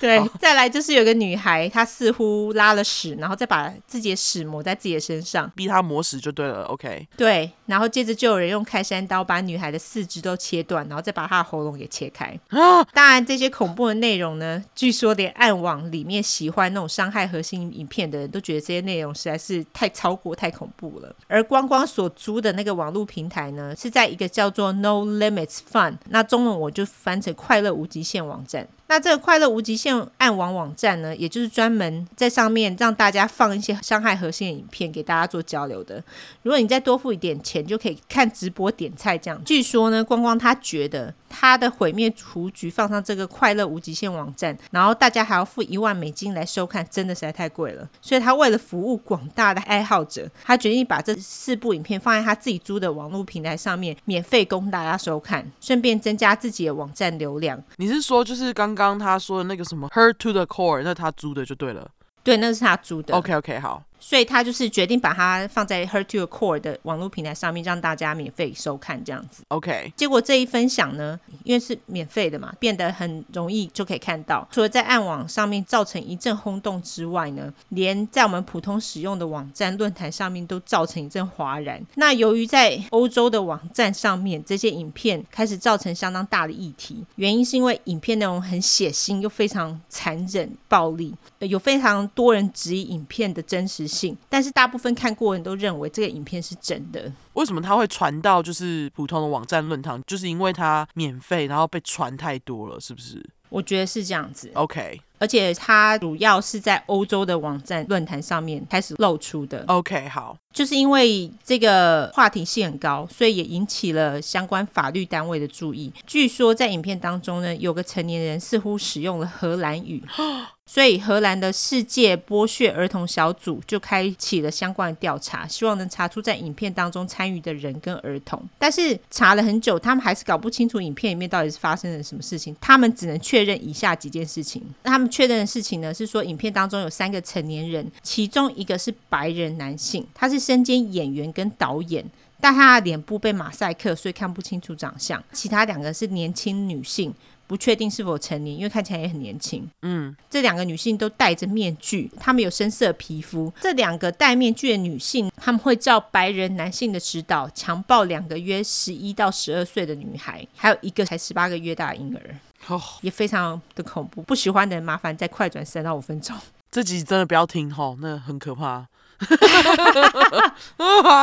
[0.00, 6.64] 对，再来就是有个女孩，她似乎拉了屎，然后再把自己的屎抹在自己的身上，逼她抹屎就对了。
[6.64, 12.26] OK，对，然后接着就有人用开山刀把女孩的四肢都切断，然后再把她的喉咙给切开。
[12.48, 21.14] 啊，当然这些恐怖的内容呢，据说连暗网里面喜欢那种伤害核心影片的人都觉得这些内容实在是太超过、太恐怖了。
[21.28, 28.66] 而光光所租的那个网络平台呢，是在一个叫做 No Limits Fun，那中文我就翻成快乐无极限网站。
[28.90, 36.02] 那这个快乐无极限暗网网站呢，也就是专门在上面让大家放一些伤害核心的影片给大家做交流的。
[36.42, 39.40] 如果你再多付一点钱，就可以看直播点菜这样。
[39.44, 47.88] 据说呢，光光他觉得他的毁灭雏菊放上这个快乐无极限网站，然后大家还要付一万美金来收看，真的实在太贵了。
[48.02, 57.62] 所以他为了服务广大的爱好者，他决定把这四部影片放在他自己租的网络平台上面，免费供大家收看，顺便增加自己的网站流量。
[57.76, 58.79] 你是说就是刚刚？
[58.88, 61.86] 刚他说的那个什么 h e r t to the Core，那他租的就对了。
[62.22, 63.14] 对，那是他租的。
[63.14, 63.82] OK OK，好。
[64.00, 69.42] 所以他就是决定把它放在 Her to Your Core 的网络平台上面，让大家免费收看这样子。
[69.48, 74.48] OK，结果这一分享呢，因为是免费的嘛，变得很容易就可以看到。
[74.50, 81.80] 除了在暗网上面造成一阵轰动之外呢，连在我们普通使用的网站论坛上面都造成一阵哗然。
[81.96, 97.12] 那由于在欧洲的网站上面，这些影片开始造成相当大的议题，原因是因为影片内容很血腥又非常残忍暴力，有非常多人质疑影片的真实信，但是大部分看过的人都认为这个影片是真的。
[97.32, 100.00] 为什么它会传到就是普通的网站论坛？
[100.06, 103.24] 就是因为它免费，然后被传太多了，是不是？
[103.50, 104.50] 我觉得是这样子。
[104.54, 105.00] OK。
[105.18, 109.62] 而且它主要是在欧洲的网站论坛上面开始露出的。
[109.66, 115.92] OK，好，就是因为这个话题性很高，所以也引起了相关法律单位的注意。
[116.06, 120.02] 据说在影片当中呢，有个成年人似乎使用了荷兰语。
[120.64, 128.40] 所以，荷兰的世界剥削儿童小组就开启了相关的调查，希望能查出在影片当中参与的人跟儿童。
[128.56, 132.54] 但是查了很久，他们还是搞不清楚影片里面到底是发生了什么事情。
[132.60, 134.62] 他们只能确认以下几件事情。
[134.82, 142.04] 那他们确认的事情呢，是说影片当中有三个成年人，其中一个是白人男性，他是身兼演员跟导演，
[142.40, 145.22] 但他的脸部被马赛克，所以看不清楚长相。
[145.32, 147.14] 其他两个是年轻女性。
[147.46, 149.68] 不确定是否成年，因为看起来也很年轻。
[149.82, 153.52] 嗯，这两个女性都戴着面具，她们有深色皮肤。
[153.60, 162.36] 这两个戴面具的女性，她们会照白人男性的指导强暴两个约十一到十二岁的女孩，还有一个才十八个月大的婴儿。
[162.68, 164.22] 哦，也非常的恐怖。
[164.22, 166.36] 不喜欢的人麻烦再快转三到五分钟。
[166.70, 168.86] 这集真的不要听吼，那很可怕。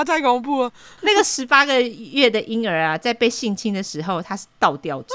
[0.05, 0.71] 太恐怖了！
[1.01, 5.13] 那个十八个月的婴儿啊，在被性侵的时候，他是倒吊着，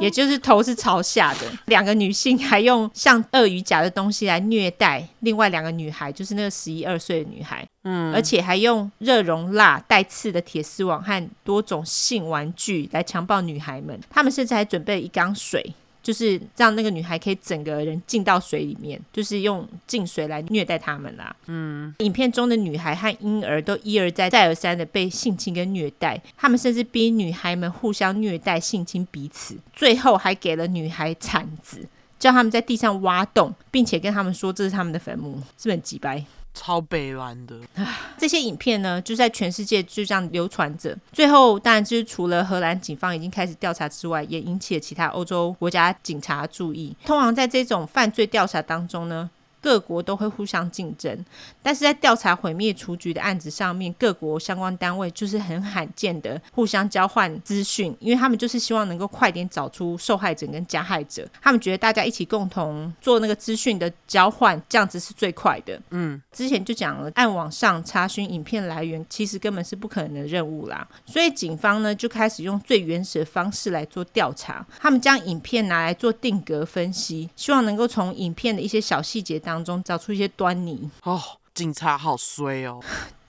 [0.00, 1.40] 也就是头是朝下的。
[1.66, 7.66] 两个女性还用像鳄鱼夹的东西来虐待另外两个女孩，就是那个十一二岁的女孩。
[7.84, 13.98] 嗯，而且还用热熔蜡、带刺的铁丝网和多种性玩具来强暴女孩们。
[14.10, 15.74] 他们甚至还准备了一缸水。
[16.08, 21.36] 就是让那个女孩可以整个人浸到水里面，就是用浸水来虐待他们啦。
[21.48, 31.86] 嗯，影片中的女孩和婴儿都一而再、再而三的被性侵跟虐待，他们甚至逼女孩们互相虐待、性侵彼此，最后还给了女孩铲子，
[32.18, 36.24] 叫他们在地上挖洞，并且跟他们说这是他们的坟墓，是不是很机掰？
[36.54, 37.56] 超北烂的！
[38.18, 40.96] 这些影片呢，就在全世界就这样流传着。
[41.12, 46.96] 最后，当然就是除了荷兰警方已经开始调查之外，也引起了其他欧洲国家警察注意。
[47.04, 51.24] 通常在这种犯罪调查当中呢，各国都会互相竞争，
[51.62, 61.28] 但是在调查毁灭雏菊的案子上面，各国相关单位就是很罕见的互相交换资讯，因为他们就是希望能够快点找出受害者跟加害者。
[61.42, 65.80] 他们觉得大家一起共同做那个资讯的交换，这样子是最快的。
[65.90, 70.86] 嗯，之前就讲了，按网上查询影片来源，其实根本是不可能的任务啦。
[71.04, 81.18] 所以警方呢就开始用最原始的方式来做调查，他们将影片拿来做定格分析，希望能够从影片的一些小细节当中找出一些端倪哦，
[81.54, 82.78] 警察好衰哦。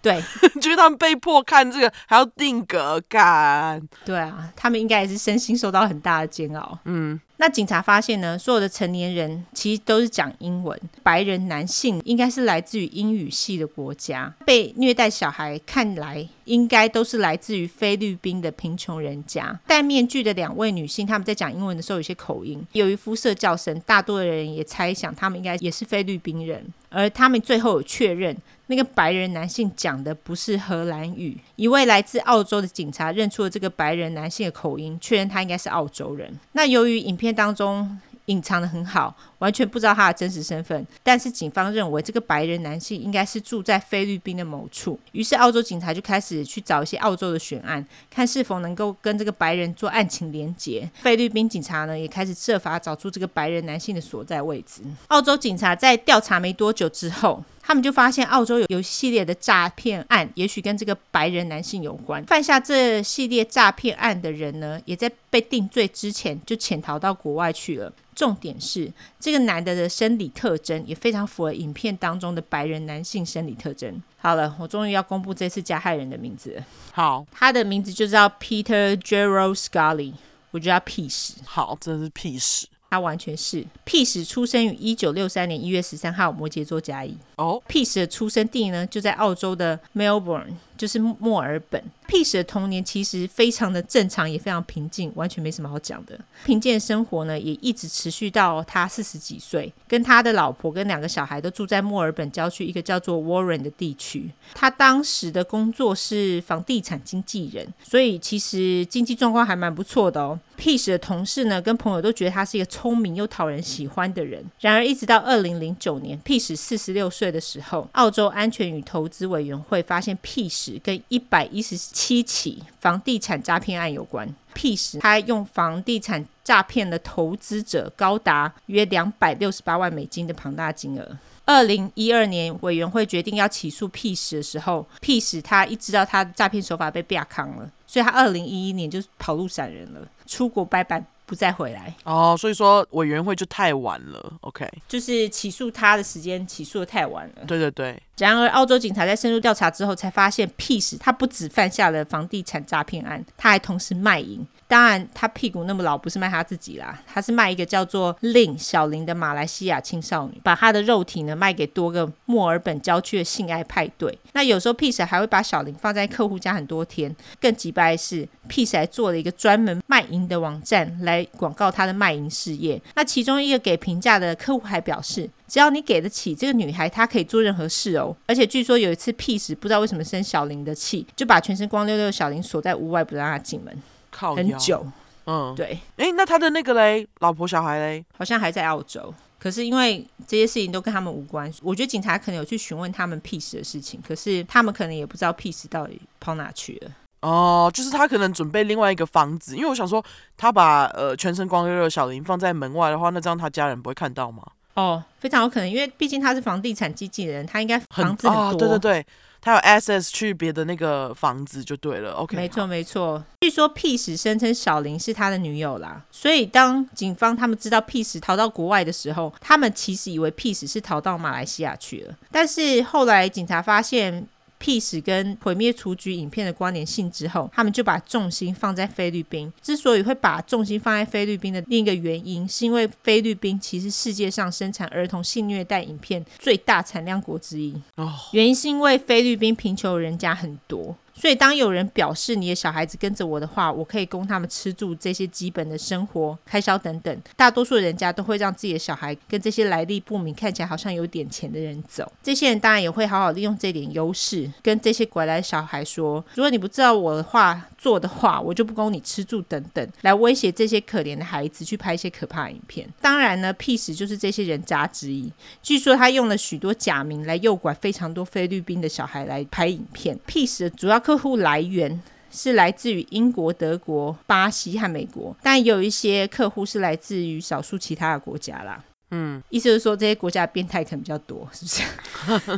[0.01, 0.21] 对，
[0.61, 3.81] 就是他们被迫看这个还要定格看。
[4.05, 6.80] 对啊，他们应该也是身心受到很大的煎熬。
[6.85, 19.59] 嗯，那警察发现呢，所有的成年人其实都是讲英文，白人男性应该是来自于英语系的国家，被虐待小孩看来应该都是来自于菲律宾的贫穷人家。
[19.67, 28.38] 戴面具的两位女性，他们在讲英文的时候有些口音，由于肤色较深，大多的人也猜想他们应该也是菲律宾人，而他们最后有确认。
[28.70, 36.32] 那个白人男性讲的不是荷兰语，一位来自澳洲的警察认出了这个白人男性的口音，确认他应该是澳洲人。
[36.52, 50.90] 那由于影片当中隐藏的很好，完全不知道他的真实身份，但是警方认为这个白人男性应该是住在菲律宾的某处，于是澳洲警察就开始去找一些澳洲的悬案，看是否能够跟这个白人做案情连结。
[50.94, 54.82] 菲律宾警察呢也开始设法找出这个白人男性的所在位置。
[55.07, 62.24] 澳洲警察在调查没多久之后，他们就发现澳洲有有一系列的诈骗案，也许跟这个白人男性有关。
[62.26, 67.91] 犯下这系列诈骗案的人呢，也在被定罪之前就潜逃到国外去了。
[68.16, 74.01] 重点是，这个男的的生理特征也非常符合影片当中的白人男性生理特征。
[74.18, 76.65] 好了，我终于要公布这次加害人的名字了。
[76.91, 80.14] 好，他的名字就叫 Peter Gerald Scully，
[80.51, 81.35] 我叫他屁屎。
[81.45, 82.68] 好，真的是屁屎。
[82.91, 87.15] 他完全是屁屎，出生于一九六三年一月十三号，摩羯座甲乙。
[87.40, 91.82] 哦，屁屎的出生地呢，就在澳洲的 Melbourne，就是墨尔本。
[92.06, 96.20] 屁史的童年其实非常的正常，也非常平静，完全没什么好讲的。
[96.44, 104.32] 平静的生活呢，也一直持续到他四十几岁，跟他的老婆跟两个小孩都住在墨尔本郊区一个叫做 Warren 的地区。
[104.56, 110.40] 他当时的工作是房地产经纪人，所以其实经济状况还蛮不错的哦。
[110.57, 114.44] 屁史的同事呢，跟朋友都觉得他是一个聪明又讨人喜欢的人。
[114.60, 124.34] 然而，一直到二零零九年，屁史四十六岁的时候，澳洲安全与投资委员会发现 P 十跟一百一十七起房地产诈骗案有关。
[124.53, 131.18] P 十他用房地产诈骗了投资者高达约两百六十八万美金的庞大金额。
[131.45, 137.72] 二零一二年，委员会决定要起诉 P 十的时候，，P 十他一知道他的诈骗手法被曝光了。
[137.88, 141.93] 所以他二零一一年就跑路闪人了，出国拜拜，不再回来。
[142.06, 144.34] 哦，所以说委员会就太晚了。
[144.41, 147.45] OK，就是起诉他的时间起诉的太晚了。
[147.45, 148.01] 对对对。
[148.18, 154.43] 然而，澳洲警察在深入调查之后，才发现屁史他不止犯下了房地产诈骗案，他还同时卖淫。
[154.70, 164.16] 当然，他屁股那么老，不是卖他自己啦，他是卖一个叫做令小林的马来西亚青少女，把他的肉体呢卖给多个墨尔本郊区的性爱派对。
[164.34, 167.14] 那有时候屁史还会把小林放在客户家很多天。
[167.41, 172.80] 更奇葩的是，屁史还做了一个专门卖淫的网站来广告他的卖淫事业。
[172.94, 178.16] 那其中一个给评价的客户还表示，只要你给得起这个女孩，她可以做任何事哦。
[178.28, 183.76] 而且据说有一次屁史不知道为什么生小林的气，就把全身光溜溜的小林锁在屋外，不让她进门。
[184.11, 184.86] 很久，
[185.26, 189.14] 嗯，对，哎，那他的那个嘞，老婆小孩嘞，好像还在澳洲。
[189.38, 196.91] 可是因为这些事情都跟他们无关，我觉得警察可能有去询问他们屁史的事情，可是他们可能也不知道屁史到底跑哪去了。
[197.22, 200.03] 哦，就是他可能准备另外一个房子，因为我想说，
[200.36, 204.44] 他把呃全身光溜溜的小林放在门外的话，那这样他家人不会看到吗？
[204.73, 208.49] 哦，非常有可能，因为毕竟他是房地产经纪人，他应该房子很多。
[208.49, 209.06] 很哦，对对对。
[209.41, 212.36] 他有 access 去别的那个房子就对了，OK。
[212.36, 213.24] 没错没错。
[213.41, 224.28] 据说 P 史声称小林是他的女友啦，所以当警方他们知道 P 史逃到国外的时候，他们其实以为 P 史是逃到马来西亚去了，但是后来警察发现。
[224.60, 229.52] 屁史跟毁灭雏菊影片的关联性之后，他们就把重心放在菲律宾。
[229.61, 237.73] 之所以会把重心放在菲律宾的另一个原因，是因为菲律宾其实世界上生产儿童性虐待影片最大产量国之一。
[237.95, 240.95] 哦，原因是因为菲律宾贫穷人家很多。
[241.20, 247.22] 所以，当有人表示你的小孩子跟着我的话，我可以供他们吃住这些基本的生活开销等等。
[247.36, 252.10] 大多数人家都会让自己的小孩跟这些来历不明、看起来好像有点钱的人走。
[252.24, 262.88] 这些人当然也会好好利用这点优势，跟这些拐来的小孩说：如果你不知道我的话做的话，我就不供你吃住等等，来威胁这些可怜的孩子去拍一些可怕的影片。
[263.01, 265.34] 当然呢，屁史就是这些人渣之一。
[265.64, 270.15] 据说他用了许多假名来诱拐非常多菲律宾的小孩来拍影片。
[270.27, 270.99] 屁史的主要。
[270.99, 278.84] 客户来源是来自于英国、德国、巴西和美国，但有一些客户是来自于少数其他的国家啦。
[279.11, 282.51] 嗯，意思就是说这些国家的变态可能比较多，是不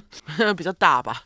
[0.44, 0.54] 是？
[0.56, 1.24] 比较大吧？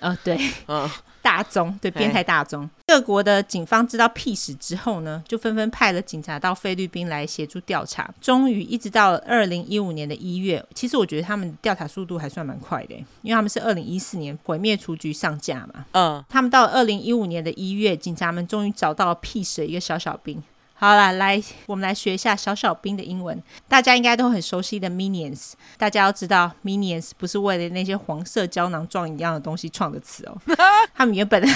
[0.00, 0.88] 哦，对，嗯。
[1.30, 8.12] 大宗对变态大宗，各国的警方知道屁史之后呢，就纷纷派了警察到菲律宾来协助调查。
[8.20, 15.86] 终于一直到二零一五年的一月，其实我觉得他们调查速度还算蛮快的，因为他们是二零一四年毁灭雏菊上架嘛。
[15.92, 20.42] 嗯，他们到了二零一五年的一月，警察们终于找到了屁史的一个小小兵。
[20.80, 23.38] 好啦，来，我们来学一下小小兵的英文。
[23.68, 30.40] 大家应该都很熟悉的 Minions，大家要知道，Minions 不是为了那些黄色胶囊状一样的东西创的词哦。
[30.96, 31.46] 他们原本，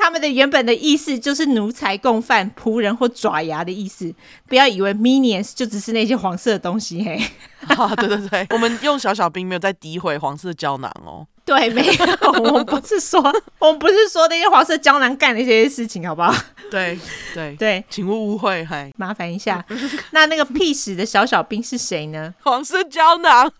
[0.00, 4.12] 他们的原本的意思就是奴才、共犯、仆人或爪牙的意思。
[4.48, 7.20] 不要以为 Minions 就只是那些黄色的东西嘿。
[7.76, 11.26] 啊，对对对， 我们用小小兵没有在诋毁黄色胶囊哦。
[11.44, 13.20] 对，没有，我们不是说，
[13.58, 16.32] 我们不是说那些黄色胶囊干那些事情，好不好？
[16.70, 16.98] 对
[17.34, 19.64] 对对，请勿误会，嗨，麻烦一下。
[20.12, 22.32] 那那个屁屎的小小兵是谁呢？
[22.42, 23.52] 黄色胶囊啊，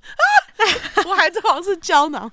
[1.06, 2.30] 我还是黄色胶囊。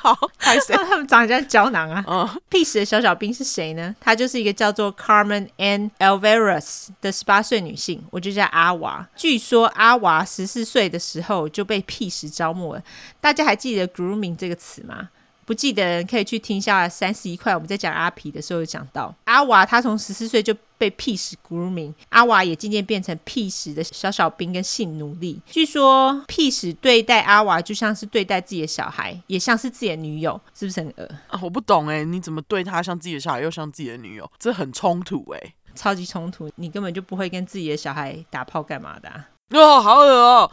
[0.00, 0.76] 好，还有谁？
[0.86, 2.04] 他们长得像胶囊啊。
[2.06, 3.94] 哦，屁史的小小兵是谁呢？
[4.00, 9.08] 她就是一个叫做 Carmen Ann Alvarez 的十八岁女性，我就叫阿娃。
[9.16, 12.82] 据说阿娃十四岁的时候就被屁史招募了。
[13.20, 15.08] 大家还记得 grooming 这个词吗？
[15.44, 25.40] 不记得人可以去听一下三十一块，我们在讲阿皮的时候有讲到阿娃，她从十四岁就被屁史 grooming，阿娃也渐渐变成屁史的小小兵跟性奴隶。
[25.44, 31.38] 据说屁史对待阿娃就像是对待自己的小孩，也像是自己的女友，是不是很恶啊？
[31.42, 34.30] 我不懂哎，你怎么对他像自己的小孩，又像自己的女友？
[34.38, 36.50] 这很冲突哎，超级冲突！
[36.56, 39.28] 你根本就不会跟自己的小孩打炮干嘛的啊？
[39.50, 40.50] 哦，好恶哦！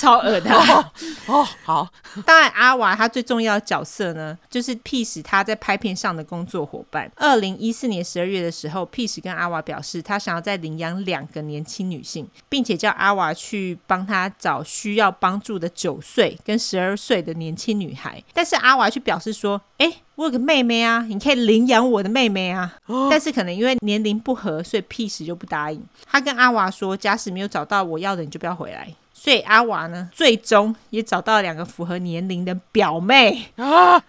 [0.00, 0.50] 超恶的。
[0.50, 0.84] 哦，
[1.26, 1.88] 哦，好。
[2.24, 7.10] 当然，阿娃他最重要的角色呢，就是 Peace 他在拍片上的工作伙伴。
[7.16, 18.22] 二零一四年十二月的时候，Peace 跟阿娃表示，他想要再领养两个年轻女性，并且叫阿娃去帮他找需要帮助的九岁跟十二岁的年轻女孩。
[18.32, 22.74] 但是阿娃却表示说：“哎，我有个妹妹啊，你可以领养我的妹妹啊。”
[23.10, 25.80] 但是可能因为年龄不合，所以 Peace 就不答应。
[26.10, 28.88] 他跟阿娃说：“假使没有找到我要的，你就不要回来。”
[29.22, 34.02] 所以阿娃呢，最终也找到了两个符合年龄的表妹啊，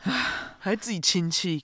[0.57, 1.61] 还自己亲戚。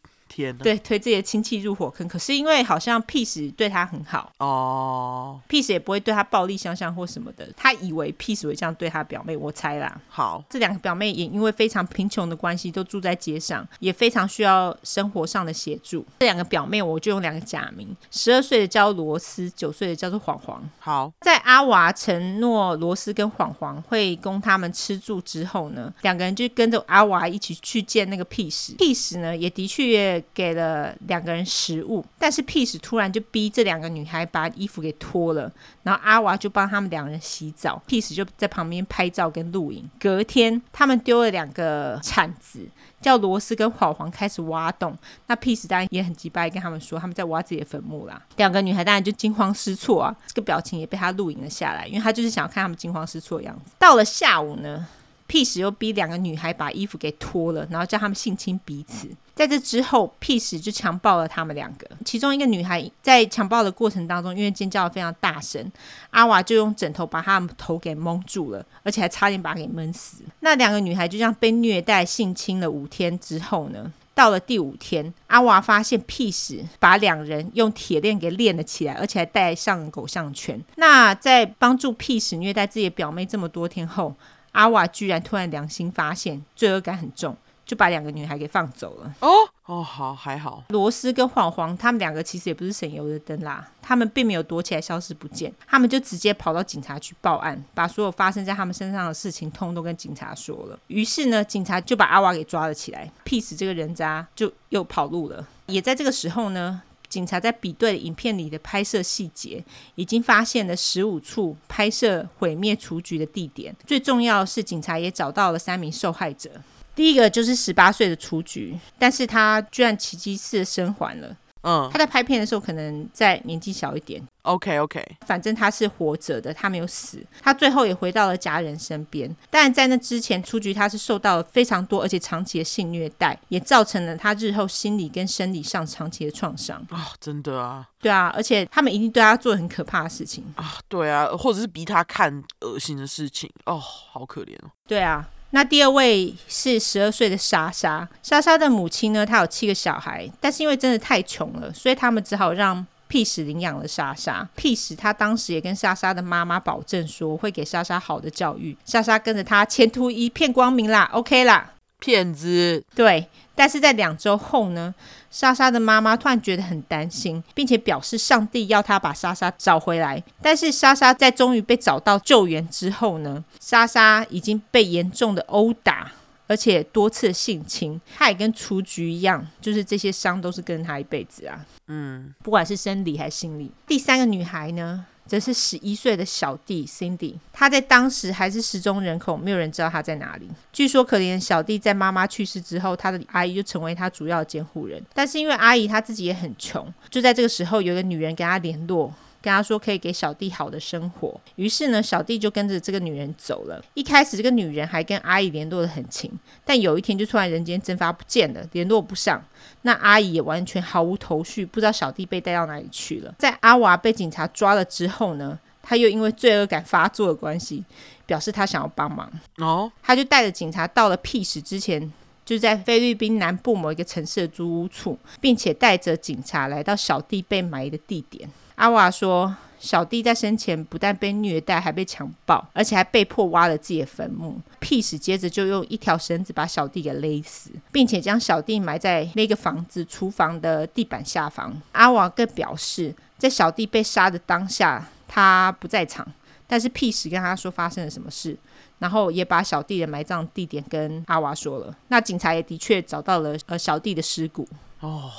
[0.64, 10.00] 对，推自己的亲戚入火坑，可是因为好像 Peace 对他很好哦，Peace 也不会对他暴力相向或什么的，他以为 Peace 会这样对他表妹，我猜啦。
[10.10, 16.06] 好，这两个表妹也因为非常贫穷的关系，都住在街上，也非常需要生活上的协助。
[16.20, 20.64] 这两个表妹，我就用两个假名，十二岁的叫罗斯，九岁的叫做黄黄。
[20.80, 28.76] 好，在阿娃承诺罗斯跟黄黄会供他们吃住之后呢，两个人就跟着阿娃一起去见那个 Peace。
[28.78, 30.24] Peace 呢，也的确。
[30.34, 35.52] 给了两个人食物，但是 Peace 突然就逼这两个女孩把衣服给脱了，
[35.84, 39.90] 然后阿娃就帮他们两人洗澡，Peace 就在旁边拍照跟录影。
[40.00, 42.68] 隔天，他们丢了两个铲子，
[43.02, 44.98] 叫罗斯跟黄黄开始挖洞。
[45.28, 48.22] 那 Peace 当然也很急败，跟他们说他们在挖自己的坟墓啦。
[48.36, 53.72] 两个女孩当然就惊慌失措啊，这个表情也被他录影了下来，因为他就是想要看他们惊慌失措的样子。
[53.80, 54.88] 到了下午呢
[55.28, 59.08] ，Peace 又逼两个女孩把衣服给脱了，然后叫他们性侵彼此。
[59.36, 61.88] 在这之后，Peace 就强暴了他们两个。
[62.04, 65.72] 其中一个女孩在强暴的过程当中，因为尖叫得非常大声，
[66.10, 70.24] 阿娃就用枕头把她的头给蒙住了，而且还差点把她给闷死。
[70.40, 80.60] 那两个女孩就这样被虐待性侵了五天之后呢，到了第五天，阿娃发现 Peace 把两人用铁链给链了起来，而且还戴上狗项圈。
[80.78, 84.16] 那在帮助 Peace 虐待自己的表妹这么多天后，
[84.58, 87.38] 阿瓦居然突然良心发现，罪恶感很重。
[87.68, 89.14] 就把两个女孩给放走了。
[89.20, 89.30] 哦
[89.66, 90.64] 哦，好，还好。
[90.70, 100.80] 罗斯跟黄黄他们两个其实也不是省油的灯啦，他们并没有躲起来消失不见，他们就直接跑到警察局报案，把所有发生在他们身上的事情通通都跟警察说了。
[100.88, 105.46] 于是呢，警察就把阿瓦给抓了起来，Peace 这个人渣就又跑路了。
[105.66, 109.64] 也在这个时候呢，警察在比对影片里的拍摄细节，
[109.96, 113.76] 已经发现了十五处拍摄毁灭雏菊的地点。
[113.86, 116.50] 最重要的是，警察也找到了三名受害者。
[116.96, 121.38] 第一个就是十八岁的雏菊，但是他居然奇迹似的生还了。
[121.64, 124.22] 嗯，他在拍片的时候可能在年纪小一点。
[124.44, 127.22] OK OK，反正他是活着的，他没有死。
[127.42, 129.36] 他最后也回到了家人身边。
[129.50, 136.78] 但在那之前，出局他是受到了非常多而且长期的性虐待，也造成了他日后心理跟生理上长期的创伤。
[136.90, 137.86] 啊、哦，真的啊。
[138.00, 140.76] 对啊，而且他们一定对他做很可怕的事情啊。
[140.88, 143.52] 对啊，或者是逼他看恶心的事情。
[143.66, 144.72] 哦，好可怜哦。
[144.88, 145.28] 对啊。
[145.52, 154.48] 那第二位是十二岁的莎莎，莎莎的母亲呢，她有七个小孩，但是因为真的太穷了，所以他们只好让 Peace 领养了莎莎。
[154.58, 161.74] Peace 他当时也跟莎莎的妈妈保证说，会给莎莎好的教育，莎莎跟着他前途一片光明啦，OK 啦。
[162.00, 163.28] 骗子，对。
[163.58, 164.94] 但是在两周后呢，
[165.32, 170.24] 莎莎的妈妈突然觉得很担心，并且表示上帝要她把莎莎找回来。
[170.44, 176.12] 但是莎莎在终于被找到救援之后呢，莎莎已经被严重的殴打，
[176.46, 178.00] 而且多次性侵。
[178.16, 181.66] 她也跟雏菊一样，就是这些伤都是跟她一辈子啊。
[181.88, 183.72] 嗯，不管是生理还是心理。
[183.88, 190.48] 第三个女孩呢，则是十一岁的小弟 Cindy，他在当时还是失踪人口，没有人知道他在哪里。
[190.72, 195.04] 据说可怜的小弟在妈妈去世之后，他的阿姨就成为他主要的监护人。
[195.14, 199.14] 但是因为阿姨她自己也很穷，就在这个时候，有一个女人跟他联络。
[199.40, 203.82] 跟他说可以给小弟好的生活，于是呢，小弟就跟着这个女人走了。
[203.94, 206.30] 一开始这个女人还跟阿姨联络得很勤，
[206.66, 209.42] 但有一天就突然人间蒸发不见了，联络不上。
[209.88, 213.34] 那阿姨也完全毫无头绪，不知道小弟被带到哪里去了。
[213.40, 217.86] 在阿娃被警察抓了之后呢，他又因为罪恶感发作的关系，
[218.26, 219.32] 表示他想要帮忙。
[219.60, 222.12] 哦，他就带着警察到了 Peace 之前，
[222.44, 228.50] 就在菲律宾南部某一个城市的租屋处，并且带着警察来到小弟被埋的地点。
[228.76, 234.60] 阿娃说，小弟在生前不但被虐待，还被强暴，而且还被迫挖了自己的坟墓。
[234.80, 241.80] p 接着就用一条绳子把小弟给勒死，并且将小弟埋在那个房子厨房的地板下方。
[241.92, 246.28] 阿娃更表示，在小弟被杀的当下，他不在场，
[246.66, 248.58] 但是 p 跟他说发生了什么事，
[249.00, 251.96] 然后也把小弟的埋葬地点跟阿娃说了。
[252.08, 254.68] 那警察也的确找到了呃小弟的尸骨。
[255.02, 255.32] 哦，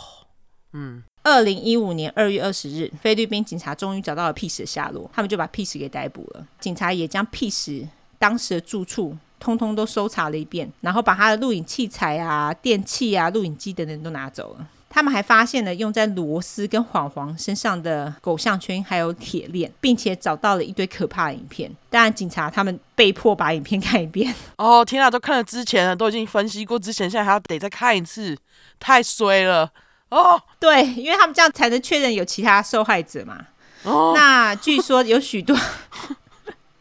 [0.73, 1.03] 嗯。
[1.29, 6.47] 二零一五年二月二十日，菲律宾警察终于找到了 Peace 的下落，他们就把 Peace 给逮捕了。
[6.59, 7.87] 警察也将 Peace
[8.19, 14.67] 当时的住处通通都搜查了一遍，然后把他的录影器材啊、电器啊、录影机等等都拿走了。
[14.91, 21.71] 他们还发现了用在罗斯跟黄黄身上的狗项圈，还有铁链，并且找到了一堆可怕的影片。
[21.91, 24.35] 当然，警察他们被迫把影片看一遍。
[24.57, 28.35] 哦，天啊，都看了之前了，都已经分析过之前，现在还要得再看一次，
[28.81, 29.71] 太衰了。
[30.11, 33.39] 哦，对，因为他们这样才能确认有其他受害者嘛。
[33.85, 35.57] 哦，那据说有许多。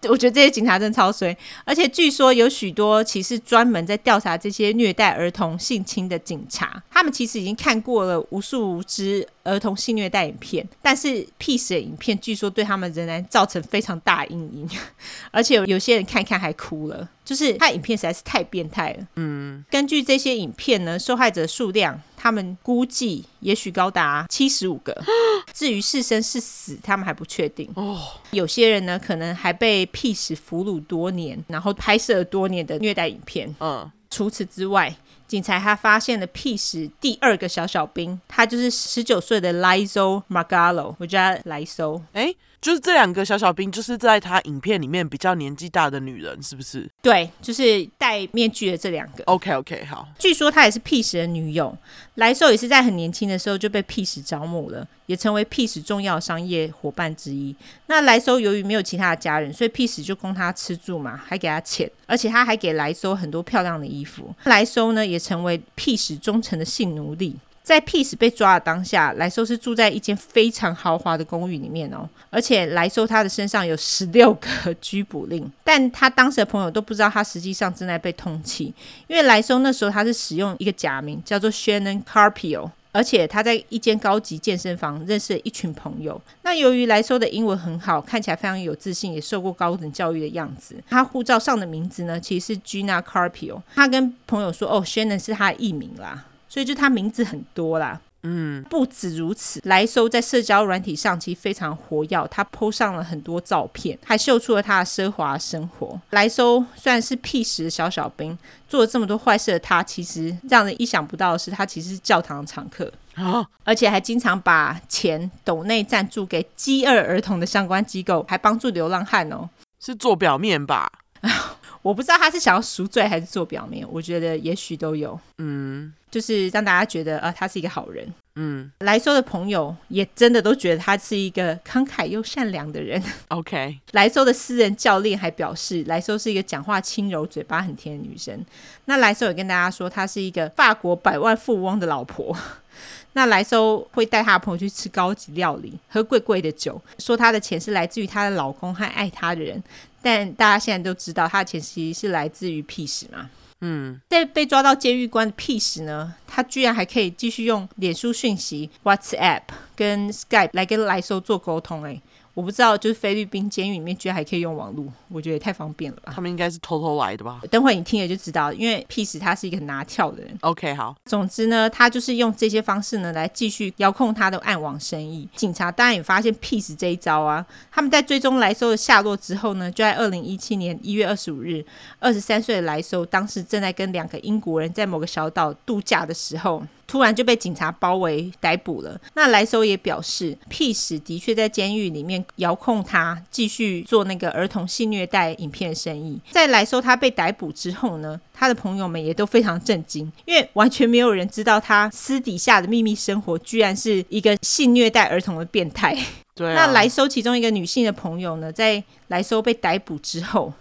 [0.08, 1.36] 我觉得这些警察真的超衰，
[1.66, 14.70] 而且据说有许多其实专门在调查这些虐待儿童、性侵的警察，他们其实已经看过了无数支儿童性虐待影片，但是 Peace 的影片据说对他们仍然造成非常大阴影，
[15.32, 17.10] 而且有些人看看还哭了。
[17.24, 19.06] 就是他影片实在是太变态了。
[19.16, 24.98] 嗯，根据这些影片呢，受害者数量他们估计也许高达七十五个。
[25.54, 27.70] 至于是生是死，他们还不确定。
[27.76, 28.00] 哦，
[28.32, 33.54] 有些人呢，可能还被 Peace 俘虏多年，然后拍摄了多年的虐待影片。
[33.60, 34.96] 嗯，除此之外，
[35.28, 42.02] 警察他发现了 P 十第二个小小兵，他就是十九岁的 Lizo Margallo，我叫他莱搜。
[42.14, 42.34] 哎。
[42.60, 46.90] 就是这两个小小兵，就是在他影片里面比较年纪大的女人，是不是？
[47.02, 49.24] 对，就是戴面具的这两个。
[49.26, 50.08] OK OK，好。
[50.18, 51.78] 据说他也是 Peace 的女友，
[52.16, 57.56] 莱搜也是在很年轻的时候就被 Peace 招募了，也成为 Peace 重要商业伙伴之一。
[57.86, 64.34] 那莱搜由于没有其他的家人，所以 Peace 就供他吃住嘛，还给他钱，而且他还给莱搜很多漂亮的衣服。
[64.46, 67.36] 莱搜呢，也成为 Peace 忠诚的性奴隶。
[67.68, 78.72] 在 Peace 被抓的当下，莱收是住在一间非常豪华的公寓里面哦，而且莱收他的身上有十六个 拘捕令，但他当时的朋友都不知道他实际上正在被通缉，
[79.08, 86.22] 因为莱收那时候他是使用一个假名叫做 Shannon Carpio，而且他在一间高级健身房认识了一群朋友。
[86.44, 96.27] 那由于莱收的英文很好，看起来非常有自信，也受过高等教育的样子，他护照上的名字呢其实是 Gina Carpio，他跟朋友说哦，Shannon 是他的艺名啦。
[96.50, 106.00] 所以就他名字很多啦，嗯，不止如此，莱收在社交软体上其实非常活跃，他 po 上了很多照片，还秀出了他的奢华生活。
[106.12, 108.38] 莱收虽然是 Peace 的小小兵，
[108.68, 112.92] 做了这么多坏事的他，其实让人意想不到的是，他其实是教堂的常客。
[113.16, 119.50] 啊，而且还经常把钱斗内赞助给饥饿儿童的相关机构，还帮助流浪汉哦，
[119.80, 120.92] 是做表面吧？
[121.82, 133.02] 我不知道他是想要赎罪还是做表面，我觉得也许都有，嗯，就是让大家觉得啊，他是一个好人，嗯，莱搜的朋友也真的都觉得他是一个慷慨又善良的人。
[133.28, 138.44] OK， 莱搜的私人教练还表示，莱搜是一个讲话轻柔、嘴巴很甜的女生。
[138.86, 142.36] 那莱搜也跟大家说，她是一个法国百万富翁的老婆。
[143.14, 149.62] 那莱搜会带她的朋友去吃高级料理，喝贵贵的酒，说她的钱是来自于她的老公和爱她的人。
[150.02, 153.30] 但大家现在都知道，他的钱其实是来自于 Peace 嘛。
[153.62, 159.42] 嗯，在被抓到监狱关的屁时呢，他居然还可以继续用脸书讯息、WhatsApp
[159.76, 162.02] 跟 Skype 来跟来搜做沟通，欸。
[162.38, 166.14] 我不知道，就是菲律宾监狱里面居然还可以用网络，我觉得也太方便了吧。
[166.14, 167.42] 他们应该是偷偷来的吧？
[167.50, 170.38] 等会你听了就知道，因为 Peace 他是一个很拿跳的人。
[170.42, 170.96] OK，好。
[171.06, 175.28] 总之呢，他就是用这些方式呢来继续遥控他的暗网生意。
[175.36, 181.66] 警察当然也发现 Peace 这一招啊，他们在追踪莱搜的下落之后呢，就在二零一七年一月二十五日，
[181.98, 186.62] 二十三岁的莱搜当时正在跟两个英国人在某个小岛度假的时候。
[186.88, 189.00] 突然就被警察包围逮捕了。
[189.14, 196.20] 那莱搜也表示，Peace 的确在监狱里面遥控他继续做那个儿童性虐待影片生意。
[196.32, 205.98] 在莱搜他被逮捕之后呢，他的朋友们也都非常震惊，因为完全没有人知道他私底下的秘密生活居然是一个性虐待儿童的变态。
[206.34, 206.56] 对啊。
[206.56, 210.54] 那莱搜其中一个女性的朋友呢，在莱搜被逮捕之后。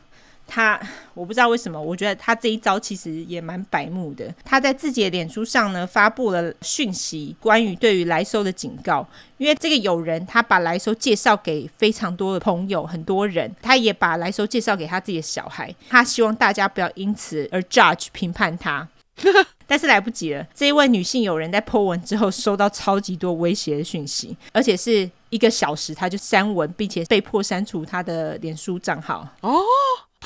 [0.47, 0.81] 他
[1.13, 4.33] 我不知道为什么，我觉得他这一招其实也蛮白目的。
[4.45, 9.07] 他在自己的脸书上呢发布了讯息，关于对于来收的警告。
[9.39, 15.75] 因为这个友人他把来收介绍给非常多的朋友，很多人，他也把来收介绍给他自己的小孩。
[15.91, 18.89] 他希望大家不要因此而 judge 评判他，
[19.67, 20.47] 但是来不及了。
[20.55, 29.29] 这一位女性友人在 po 文之后收到超级多威胁的讯息，而且是一个小时他就删文，并且被迫删除他的脸书账号。
[29.43, 29.61] 哦。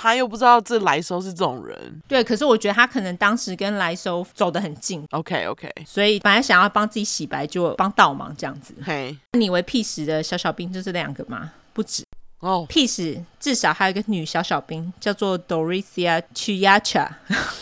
[0.01, 2.25] 他又不知道这来收是这种人，对。
[2.25, 5.71] 可是我觉得他可能当时跟来收走得很近，OK OK。
[5.87, 8.73] 所以本来想要帮自己洗白，就帮倒忙这样子。
[8.83, 11.53] 嘿，你以为 Peace 的小小兵就是两个吗？
[11.75, 12.03] 不止。
[12.41, 12.67] 哦。
[12.69, 17.09] Peace 至少还有一个女小小兵，叫做 Dorothea Chiacha。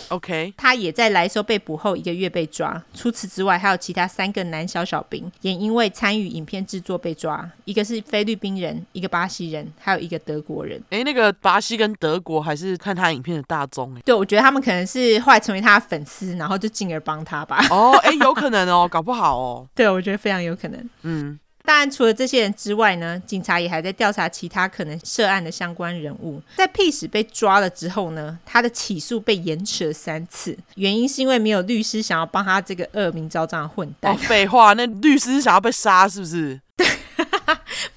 [0.09, 2.82] OK，她也在来时候被捕后一个月被抓。
[2.94, 10.82] 除此之外，还有其他三个男小小兵也因为参与影片制作被抓，一个是菲律宾人，一个巴西人，还有一个德国人。
[10.90, 14.02] 哎，那个巴西跟德国还是看他影片的大宗哎。
[14.05, 17.64] 对，我觉得他们可能是后来成为他的粉丝，然后就进而帮他吧。
[17.70, 19.68] 哦，哎，有可能哦，搞不好哦。
[19.76, 20.90] 对，我觉得非常有可能。
[21.02, 21.38] 嗯。
[21.69, 26.40] 当然，除了这些人之外呢，警察也还在调查其他可能涉案的相关人物。
[26.57, 34.15] 在 Peace 被抓了之后呢，他的起诉被延迟了三次，原因是因为没有律师想要帮他这个恶名昭彰的混蛋。
[34.15, 36.59] 哦，废话，那律师想要被杀是不是？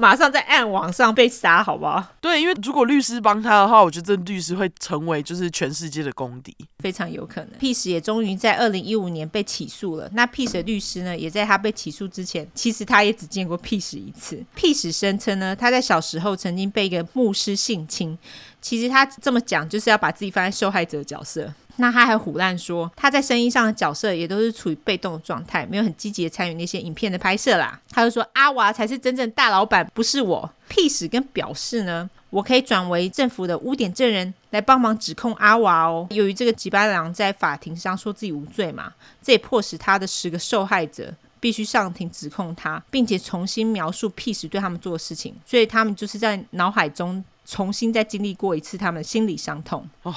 [0.01, 0.11] 对。
[0.11, 2.03] 马上在暗网上被杀，好不好？
[2.19, 7.51] 对，因为如果律师帮他的话，我觉得这律师会成为就是全世界的公敌，非常有可能。
[7.59, 10.09] Peace 也终于在二零一五年被起诉了。
[10.13, 14.43] 那 Peace 的律师呢，也在他被起诉之前，其实他也只见过 Peace 一次。
[14.57, 18.17] Peace 声称呢，他在小时候曾经被一个牧师性侵。
[18.59, 21.51] 其实他这么讲，就是要把自己放在受害者的角色。
[21.77, 27.79] 那他还唬烂说，他在声音上的角色也都是处于被动的状态，没有很积极的参与那些影片的拍摄啦。
[27.89, 30.49] 他就说阿娃才是真正大老板，不是我。
[30.69, 36.07] Peace 跟表示呢，我可以转为政府的污点证人来帮忙指控阿娃哦。
[36.11, 47.23] 由于这个吉巴郎在法庭上说自己无罪嘛，这也迫使他的十个受害者必须上庭指控他，并且重新描述 Peace 对他们做的事情，所以他们就是在脑海中。
[47.43, 50.15] 重新再经历过一次他们的心理伤痛哦，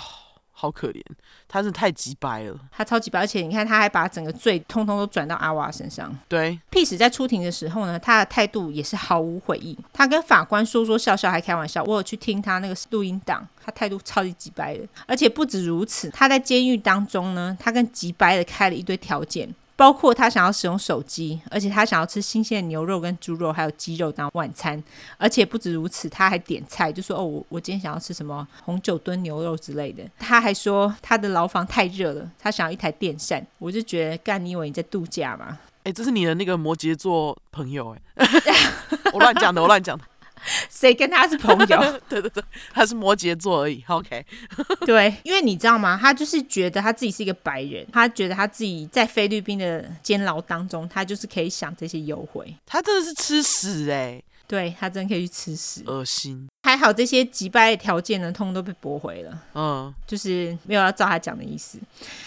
[0.64, 1.02] 好可怜，
[1.46, 6.10] 他是太急掰了，他超级白，而且你看他还把整个罪通通都转到阿娃身上。
[6.26, 11.84] 对，Peace 在出庭的时候呢，他的态度也是毫无悔意，他跟法官说说笑笑，还开玩笑。
[11.84, 19.54] 我有去听他那个录音档，他态度超级急掰的，而且不止如此，他在监狱当中呢，他跟急掰的开了一堆条件。
[19.76, 24.82] 包括他想要使用手机，而且他想要吃新鲜的牛肉跟猪肉，还有鸡肉当晚餐，
[25.18, 30.04] 而且不止如此，他还点菜，就说哦，我我今天想要吃什么红酒炖牛肉之类的。
[30.18, 33.44] 他还说他的牢房太热了，他想要一台电扇。
[33.58, 35.58] 我就觉得，干，你以为你在度假吗？
[35.82, 38.26] 哎，这是你的那个摩羯座朋友哎，
[39.12, 40.04] 我乱讲的，我乱讲的。
[40.70, 42.00] 谁跟他是朋友？
[42.08, 42.42] 对对对，
[42.72, 43.82] 他是摩羯座而已。
[43.88, 44.24] OK，
[44.86, 45.98] 对，因为你知道吗？
[46.00, 52.54] 他就是觉得他自己是一个白人，他觉得他自己在菲律宾的监牢当中，他就是可以享这些优惠。
[52.66, 54.24] 他真的是吃屎哎、欸！
[54.54, 56.46] 对，他真的可以去吃屎，恶心。
[56.62, 59.36] 还好这些击败的条件呢，通通都被驳回了。
[59.52, 61.76] 嗯，就是没有要照他讲的意思。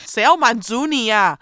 [0.06, 1.40] 谁要满足你呀、啊？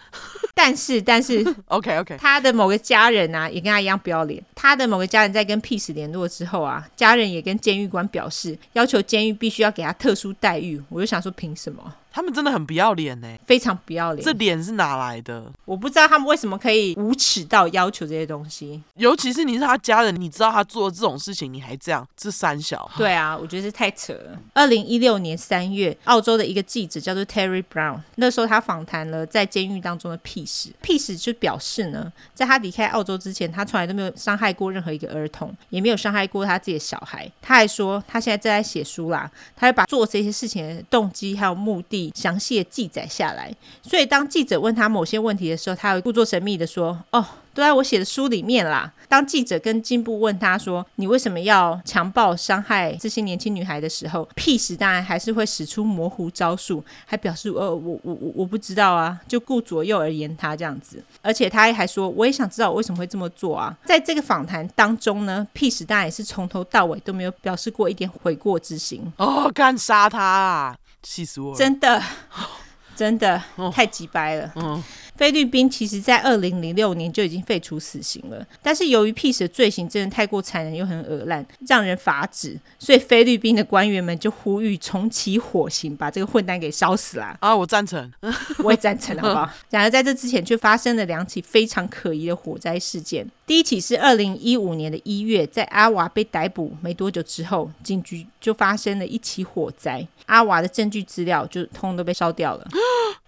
[0.53, 4.43] 但是，但是， OK OK，他的某个家人啊，也跟他一样不要脸。
[4.53, 10.79] 他的某个家人在跟 Peace 联络之后啊，家人也跟监狱官表示，要求监狱必须要给他特殊待遇。
[10.89, 11.95] 我就想说，凭什么？
[12.15, 14.23] 他们真的很不要脸呢，非常不要脸。
[14.23, 15.51] 这脸是哪来的？
[15.65, 18.81] 我不知道他们为什么可以无耻到要求这些东西。
[18.93, 22.89] 尤其是你是他家人，你知道他做这种事情，你还这样，这三小。
[22.95, 24.39] 对啊，我觉得是太扯了。
[24.53, 30.69] 二零一六年三月，澳洲的一个记者叫做 Terry Brown，那时候他访谈了在监狱当中的 Peace。
[30.81, 37.29] Peace 就表示呢，在他离开澳洲之前，他从来都没有伤害过任何一个儿童，也没有伤害过他自己的小孩。
[37.41, 43.53] 他还说，他现在正在写书啦，他会把做这些事情的动机还有目的详细的记载下来。
[43.81, 47.25] 所以当记者问他某些问题的时候，他会故作神秘的说：“哦。”
[47.55, 48.91] 都在我写的书里面啦。
[49.07, 61.01] 当记者跟进步问他说：“你为什么要强暴伤害这些年轻女孩的时候，Peace 当然还是会使出模糊招数，还表示：‘呃，我我我我不知道啊’，就顾左右而言他这样子。
[61.21, 69.01] 而且他还说：‘我也想知道我为什么会这么做啊。’在这个访谈当中呢，Peace 当然也是从头到尾都没有表示过一点悔过之心。
[69.15, 70.75] 哦，干杀他啊！
[71.05, 71.57] 气死我了！
[71.57, 72.01] 真的，
[72.95, 73.41] 真的
[73.71, 74.51] 太鸡掰了。
[74.55, 74.83] 嗯。
[75.15, 87.37] 菲律宾其实在二零零六年就已经废除死刑了，但是由于 Peace 的罪行真的太过残忍又很恶烂，让人发指，所以菲律宾的官员们就呼吁重启火刑，把这个混蛋给烧死啦！
[87.41, 88.11] 啊，我赞成，
[88.63, 89.49] 我也赞成，好不好？
[89.69, 93.25] 然而在这之前却发生了两起非常可疑的火灾事件。
[93.47, 102.67] 第一起是二零一五年的一月，在阿娃被逮捕没多久之后，警局就发生了一起火灾，阿娃的证据资料就通通都被烧掉了。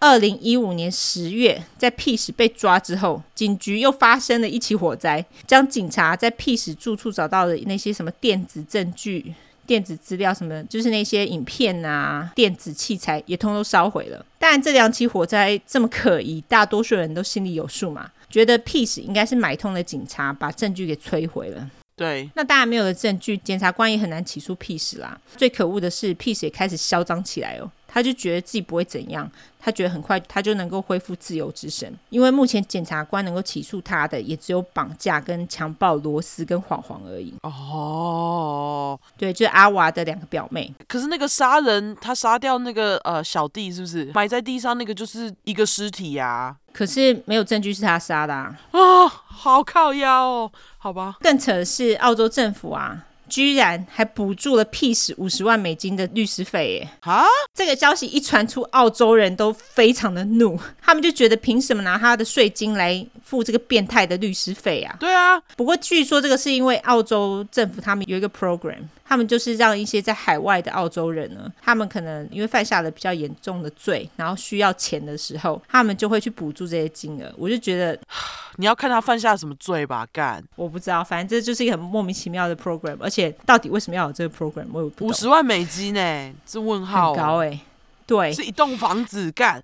[0.00, 9.32] 二零一五年十月，在 Peace 被抓之后，警局又发生了一起火灾，将警察在 Peace 住处找到的那些什么电子证据、
[9.64, 14.26] 电子资料什么，就是那些影片啊、电子器材，也通通烧毁了。
[14.38, 18.10] 当然，这两起火灾这么可疑，大多数人都心里有数嘛。
[18.28, 21.70] 觉得 Peace 应该是买通了警察，把证据给摧毁了。
[21.96, 25.18] 对，那当然没有了证据，检察官也很难起诉 Peace 啦。
[25.36, 27.70] 最可恶的是，Peace 也开始嚣张起来哦。
[27.88, 29.28] 他就觉得自己不会怎样，
[29.58, 37.32] 他觉得很快他就能够恢复自由之身，因为目前检察官能够起诉他的也只有绑架跟强暴罗斯跟晃晃而已。
[37.42, 40.72] 哦，对，就是阿娃的两个表妹。
[40.86, 46.56] 可是那个杀人，他杀掉那个呃小弟，是不是埋在地上那个就是一个尸体呀、啊？
[46.72, 48.54] 可是没有证据是他杀的啊！
[48.72, 51.16] 哦，好靠腰哦，好吧。
[51.20, 53.04] 更扯的是澳洲政府啊。
[53.28, 56.88] 居然还补助了 Peace 五十万美金的律师费耶！
[57.00, 57.24] 啊，
[57.54, 64.96] 这个消息一传出，澳洲人都非常的怒，他们就觉得凭什么拿他的税金来付这个变态的律师费啊？
[64.98, 68.78] 对啊，不过据说这个是因为澳洲政府他们有一个 program。
[69.08, 77.32] 他们就是让一些在海外的澳洲人呢，他们可能因为犯下了比较严重的罪，然后需要钱的时候，他们就会去补助这些金额。
[77.38, 77.98] 我就觉得，
[78.56, 80.44] 你要看他犯下什么罪吧，干！
[80.56, 85.06] 我不知道，反正这就是一个很莫名其妙的 program，而且到底为什么要有这个 program，我也不。
[85.06, 86.34] 五十万美金呢？
[86.44, 87.60] 这问号、哦、很高哎、欸，
[88.06, 89.62] 对，是一栋房子干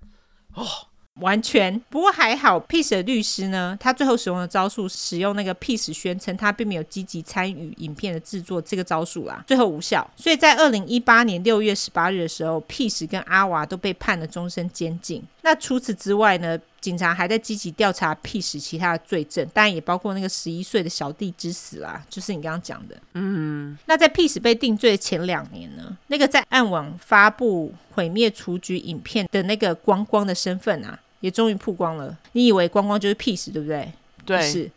[0.55, 0.65] 哦。
[1.21, 10.05] 完全，不过还好，Peace 的律师呢，他最后使用的招数，使用那个 Peace 宣称他并没有积极参与影片的制作这个招数啦，最后无效。
[10.17, 15.23] 所以在二零一八年六月十八日的时候，Peace 跟阿娃都被判了终身监禁。
[15.41, 22.97] 那除此之外呢，警察还在积极调查 Peace 其他的罪证，当然也包括那个十一岁的小弟之死啦，就是你刚刚讲的。
[23.13, 30.99] 嗯，那在 Peace 被定罪的前两年呢，那个在暗网发布毁灭雏菊影片的那个光光的身份啊。
[31.25, 32.15] 也终于曝光了。
[32.33, 33.91] 你以为光光就是 Peace 对不对？
[34.23, 34.69] 对，是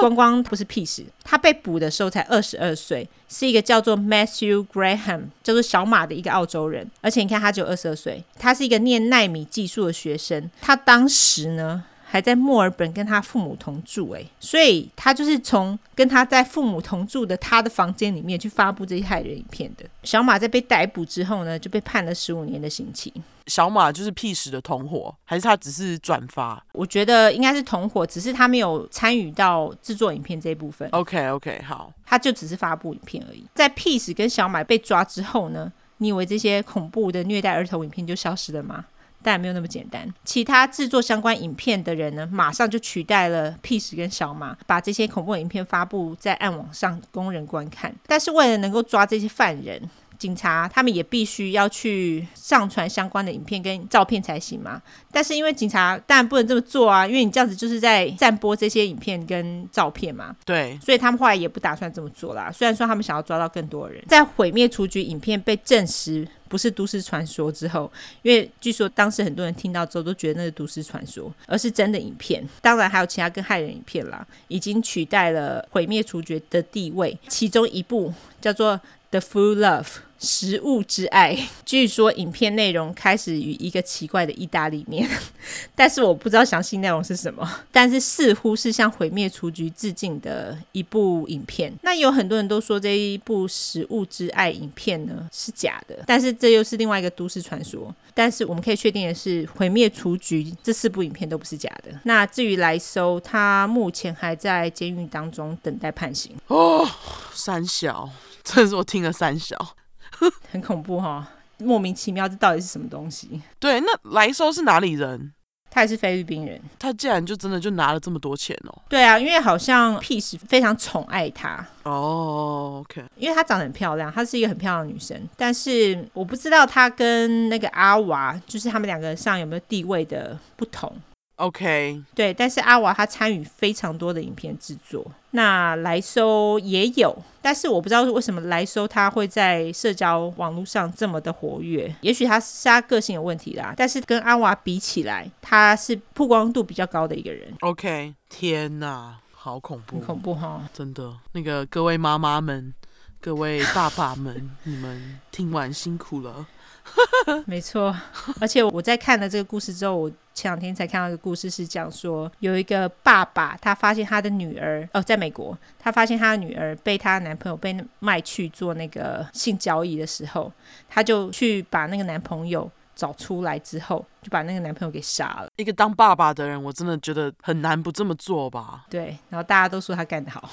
[0.00, 1.04] 光光不是 Peace。
[1.24, 6.88] 他被捕的时候才二十二岁，是一个叫做 Matthew Graham，叫做小马的一个澳洲人。
[7.00, 10.48] 而且你看，他只有二十二岁，他是一个念纳米技术的学生。
[10.60, 19.84] 他当时呢，还在墨尔本跟他父母同住，哎，所以他就是从跟他在父母同住的他的房间里面去发布这些骇人影片的。
[20.04, 23.12] 小马在被逮捕之后呢，就被判了十五年的刑期。
[23.48, 26.64] 小马就是 Peace 的同伙，还是他只是转发？
[26.72, 30.88] 我觉得应该是同伙，只是他没有参与到制作影片这一部分。
[30.90, 33.44] OK OK，好，他就只是发布影片而已。
[33.54, 38.84] 在 Peace 跟小马被抓之后呢，你以为这些恐怖的虐待儿童影片就消失了吗？
[39.26, 40.08] 但没有那么简单。
[40.24, 47.92] 其他制作相关影片的人呢，马上就取代了 Peace 跟小马，把这些恐怖影片发布在暗网上供人观看。
[48.06, 49.82] 但是为了能够抓这些犯人，
[50.18, 54.80] 警察他们也必须要去上传相关的影片跟照片才行嘛。
[55.12, 60.34] 但是因为警察当然不能这么做啊，因为你这样子就是在散播这些影片跟照片嘛。
[60.44, 62.50] 对，所以他们后来也不打算这么做啦。
[62.52, 67.90] 虽然说他们想要抓到更多人，在毁灭雏菊影片被证实不是都市传说之后，
[68.22, 72.46] 因为据说当时很多人听到之后都觉得那是都市传说，而是真的影片。
[72.60, 77.18] 当然还有其他更骇人影片啦，已经取代了毁灭处决的地位。
[77.28, 78.74] 其中一部叫做
[79.10, 79.84] 《The Fool Love》。
[80.18, 85.08] 食物之爱， 据说影片内容开始于一个奇怪的意大利面，
[85.74, 91.72] 但是我不知道详细内容是什么，但是似乎是向毁灭雏菊致敬的一部影片。
[91.82, 97.94] 那有很多人都说这一部食物之爱影片呢是假的，但是这又是另外一个都市传说。
[98.14, 101.90] 但是我们可以确定的是，毁灭雏菊这四部影片都不是假的。
[102.04, 106.34] 那至于莱搜，他目前还在监狱当中等待判刑。
[106.46, 106.88] 哦，
[107.34, 108.08] 三小，
[108.42, 109.76] 这是我听了三小。
[110.52, 111.26] 很恐怖哈、哦，
[111.58, 113.40] 莫名其妙，这到底是什么东西？
[113.58, 115.32] 对，那莱收是哪里人？
[115.68, 116.58] 他也是菲律宾人。
[116.78, 118.82] 他竟然就真的就拿了这么多钱哦？
[118.88, 122.82] 对啊，因为好像 Peace 非常宠爱他哦。
[122.82, 125.28] OK，因为她长得很漂亮，她是一个很漂亮的女生。
[125.36, 130.90] 但是我不知道她跟那个阿娃，就是他们两个上有没有地位的不同。
[131.36, 147.52] OK，对，但是阿娃他参与非常多的影片制作，那来搜也有，但是我不知道为什么来搜他会在社交网络上这么的活跃，也许他是他个性有问题啦，但是跟阿娃比起来，他是曝光度比较高的一个人。
[147.60, 152.72] OK，天哪，好恐怖，很恐怖哈，真的，那个各位妈妈们、
[153.20, 156.46] 各位爸爸们， 你们听完辛苦了。
[157.46, 157.94] 没错，
[158.40, 170.52] 而且我在看了这个故事之后，我前两天才看到一个故事，是讲说有一个爸爸，他发现他的女儿哦，在美国，他发现他的女儿被他男朋友被卖去做那个性交易的时候，
[170.88, 175.48] 他就去把那个男朋友找出来之后，就把那个男朋友给杀了。
[175.56, 178.84] 一个当爸爸的人，我真的觉得很难不这么做吧？
[178.88, 180.48] 对，然后大家都说他干得好。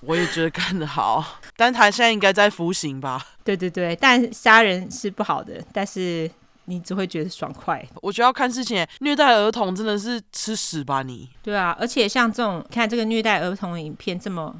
[0.00, 3.24] 我也觉得干得好，但他现在应该在服刑吧？
[3.44, 6.30] 对对对，但杀人是不好的，但是
[6.64, 7.86] 你只会觉得爽快。
[8.00, 11.28] 我觉得要看事情，虐待儿童真的是吃屎吧你？
[11.42, 14.54] 对啊，而且像这种看这个虐待儿童的影片这么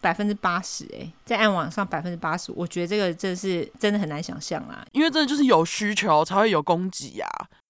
[0.00, 4.84] 百分之八十哎，在暗网上百分之八十，我觉得这个真的是真的很难想象啦。
[4.92, 7.26] 因为真的就是有需求才会有供给呀。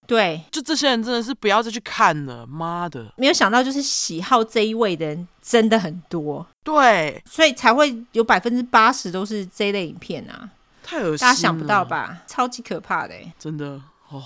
[0.07, 3.13] 对，就这些人真的是不要再去看了，妈的！
[3.17, 10.51] 没有想到就是喜好这一位的人真的很多，对，所以才会有百分之八十都是这一类影片啊。
[10.83, 12.23] 太恶心了，大家想不到吧？
[12.27, 14.23] 超级可怕的，真的哦。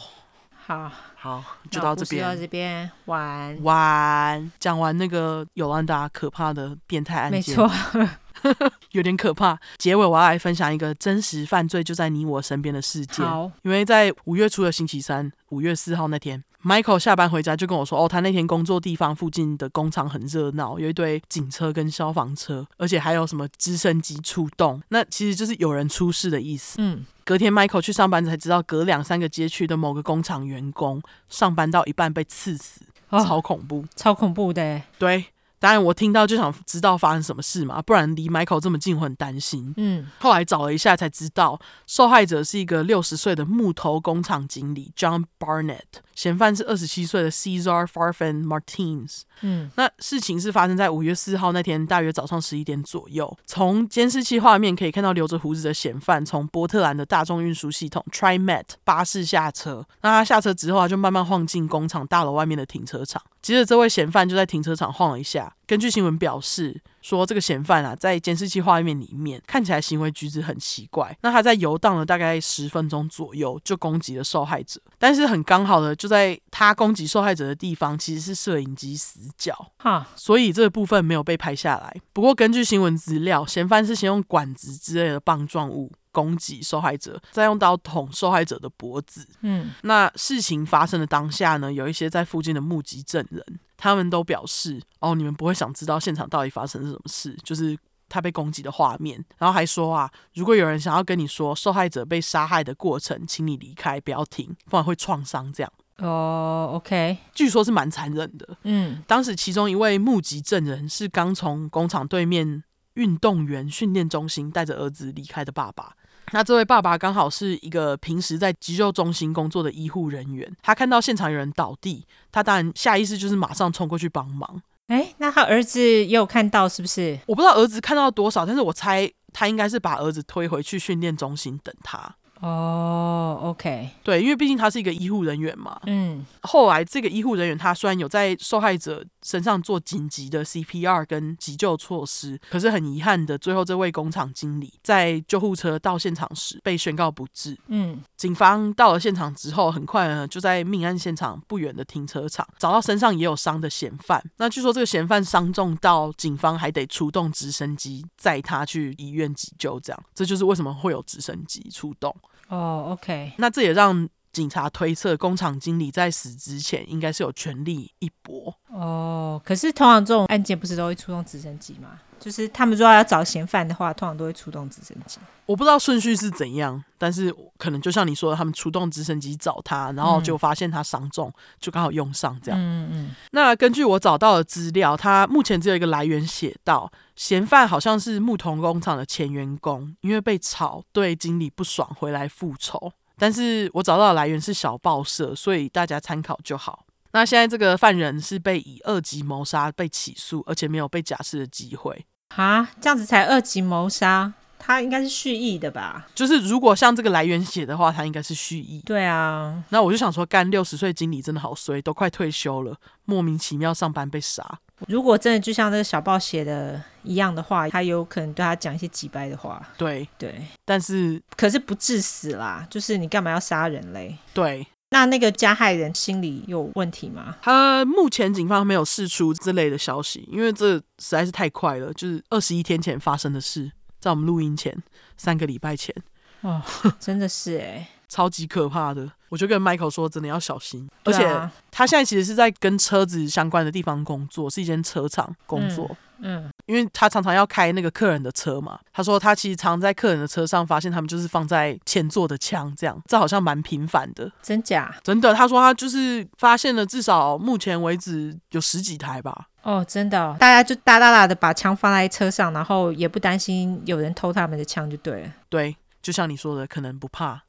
[0.66, 8.08] 好，好，就到这边，到这边完完，讲完那个尤兰达可怕的变态案件，没错。
[8.92, 9.58] 有点可怕。
[9.76, 13.24] 结尾我要来分享一个真实犯罪就在你我身边的事件。
[13.26, 24.82] 好，因为在五月初的星期三，五月四号那天，Michael 下班回家就跟我说：“哦，他那天工作地方附近的工厂很热闹，有一堆警车跟消防车，而且还有什么直升机出动。
[24.88, 34.82] 那其实就是有人出事的意思。”嗯，隔天 Michael 去上班才知道，隔两三个街区的某个工厂员工上班到一半被刺死，哦、超恐怖，超恐怖的。
[34.98, 35.24] 对。
[35.58, 39.74] 当然，我听到就想知道发生什么事嘛，不然离 Michael 这么近，我很担心。
[39.76, 45.78] 嗯，后来找了一下才知道，受害者是一个六十岁的木头工厂经理 John Barnett，
[46.18, 49.20] 嫌犯是二十七岁的 Cesar Farfan Martins。
[49.42, 53.38] 嗯，那事情是发生在五月四号那天，大约早上十一点左右。
[53.46, 59.86] 从监视器画面可以看到，留着胡子的嫌犯从波特兰的大众运输系统 TriMet 巴士下车。
[60.00, 63.22] 那他下车之后，他就慢慢晃进工厂大楼外面的停车场。
[63.40, 65.54] 接着，这位嫌犯就在停车场晃了一下。
[65.68, 71.14] 根据新闻表示，说这个嫌犯啊，在监视器画面里面看起来行为举止很奇怪。
[71.20, 74.80] 那他在游荡了大概十分钟左右，就攻击了受害者。
[74.98, 81.94] 但是很刚好的，就在他攻击受害者的地方，其实是摄影机死角，哈，所以这个部分没有被拍下来。
[82.14, 89.28] 不过根据新闻资料，嫌犯是先用管子之类的棒状物攻击受害者，再用刀捅受害者的脖子。
[89.42, 93.44] 嗯，那事情发生的当下呢，有一些在附近的目击证人，
[93.78, 97.78] 他们都表示：“哦，你们不会想知道现场到底发生什么事，就是
[98.08, 105.50] 他被攻击的画面。”然后还说啊，如果有人想要跟你说受害者被杀害的过程，请你离开，不要停，不然会创伤。
[105.52, 108.56] 这样哦，OK，据说是蛮残忍的。
[108.64, 112.64] 嗯，当时其中一位目击证人是刚从工厂对面
[112.94, 115.94] 运动员训练中心带着儿子离开的爸爸。
[116.32, 124.62] 那这位爸爸刚好是一个平时在急救中心工作的医护人员，他看到现场有人倒地，他当然下意识就是马上冲过去帮忙。
[124.88, 127.18] 诶，那他儿子也有看到是不是？
[127.26, 132.16] 我不知道儿子看到多少，但是我猜他应该是把儿子推回去训练中心等他。
[132.40, 135.80] 哦、oh，OK，对，因为毕竟他是一个医护人员嘛。
[135.86, 147.58] 嗯，后来这个医护人员他虽然有在受害者身上做紧急的 CPR 跟急救措施，可是很遗憾的，最后这位工厂经理在救护车到现场时被宣告不治。
[147.66, 154.22] 嗯，警方到了现场之后，很快呢就在命案现场不远的停车场找到身上也有伤的嫌犯。
[154.36, 162.14] 那据说这个嫌犯伤重到警方还得出动直升机载他去医院急救，这样，这就是为什么会有直升机出动。
[162.48, 164.08] 哦、，OK，那这也让
[164.38, 168.54] 警察推测，工厂经理在死之前应该是有全力一搏。
[168.72, 171.98] 哦，oh, 可是通常这种案件不是都会出动直升机吗？
[172.20, 175.18] 就是他们如果要找嫌犯的话，通常都会出动直升机。
[175.46, 182.60] 我不知道顺序是怎样，但是可能就像你说的，他们出动直升机找他，然后就发现他伤重，嗯、就刚好用上这样。
[182.60, 183.14] 嗯嗯。
[183.32, 192.92] 那根据我找到的资料，他目前只有一个来源写到，嫌犯好像是木头工厂的前员工，因为被炒对经理不爽，回来复仇。
[193.18, 196.86] 但是我找到的来源是小报社，所以大家参考就好。
[197.12, 202.06] 那现在这个犯人是被以二级谋杀被起诉，而且没有被假释的机会。
[202.34, 206.06] 哈，这样子才二级谋杀，他应该是蓄意的吧？
[206.14, 208.80] 就是如果像这个来源写的话，他应该是蓄意。
[208.84, 214.44] 对啊，那我就想说，干六十岁经理真的好衰，都快退休了，莫名其妙上班被杀。
[214.86, 219.60] 如果真的就像这个小报写的一样的话，他有可能对他讲一些几掰的话。
[219.76, 224.16] 对对，但是可是不致死啦，就是你干嘛要杀人嘞？
[224.34, 224.66] 对。
[224.90, 227.36] 那那个加害人心理有问题吗？
[227.42, 234.76] 他目前警方没有释出这类的消息，因为这实在是太快了，就是二十一天前发生的事，在我们录音前
[235.16, 235.94] 三个礼拜前，
[236.42, 236.62] 哦，
[236.98, 239.10] 真的是哎，超级可怕的。
[239.28, 241.26] 我就跟 Michael 说，真的要小心，而且
[241.70, 245.86] 他现在其实是在跟车子相关的地方工作，是一间车厂工作。
[245.90, 254.28] 嗯嗯，因为他常常要开那个客人的车嘛，他说他其实常在客人的车上发现他们就是放在前座的枪，这样，这好像蛮频繁的。
[254.42, 254.92] 真假？
[255.04, 259.46] 真的，他说他就是发现了至少目前为止有十几台吧。
[259.68, 265.32] 哦，真的哦，大家就大大大的把枪放在车上，然后也不担心有人偷他们的枪就对了。
[265.50, 267.42] 对，就像你说的，可能不怕。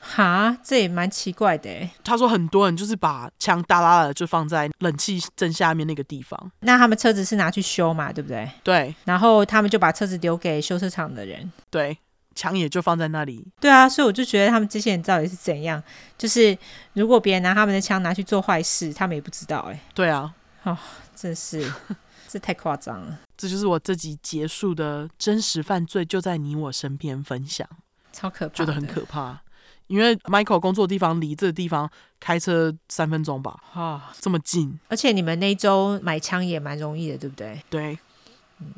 [0.00, 1.70] 哈，这也蛮奇怪的。
[2.02, 6.50] 他说很多人就是把枪大拉了，就放在冷气正下面那个地方。
[6.60, 8.50] 那他们车子是拿去修嘛，对不对？
[8.64, 8.92] 对。
[9.04, 11.52] 然后他们就把车子留给修车厂的人。
[11.70, 11.96] 对。
[12.34, 13.46] 枪也就放在那里。
[13.60, 15.82] 对啊，所以我就觉得他们这些人到底是怎样？
[16.16, 16.56] 就是
[16.94, 19.78] 如果别人拿他们的枪拿去做坏事，他们也不知道哎。
[19.92, 20.32] 对啊，
[20.64, 20.76] 哦，
[21.14, 21.72] 真是
[22.28, 23.20] 这太夸张了。
[23.36, 27.68] 这就是我自己结束的真实犯罪就在你我身边分享，
[28.12, 29.40] 超可怕，觉得很可怕。
[29.86, 34.78] 因为 Michael 工作的地方离这个地方开车三分钟吧，哈、哦，这么近。
[34.88, 37.60] 而且你们那周买枪也蛮容易的，对不对？
[37.68, 37.98] 对，
[38.58, 38.72] 嗯，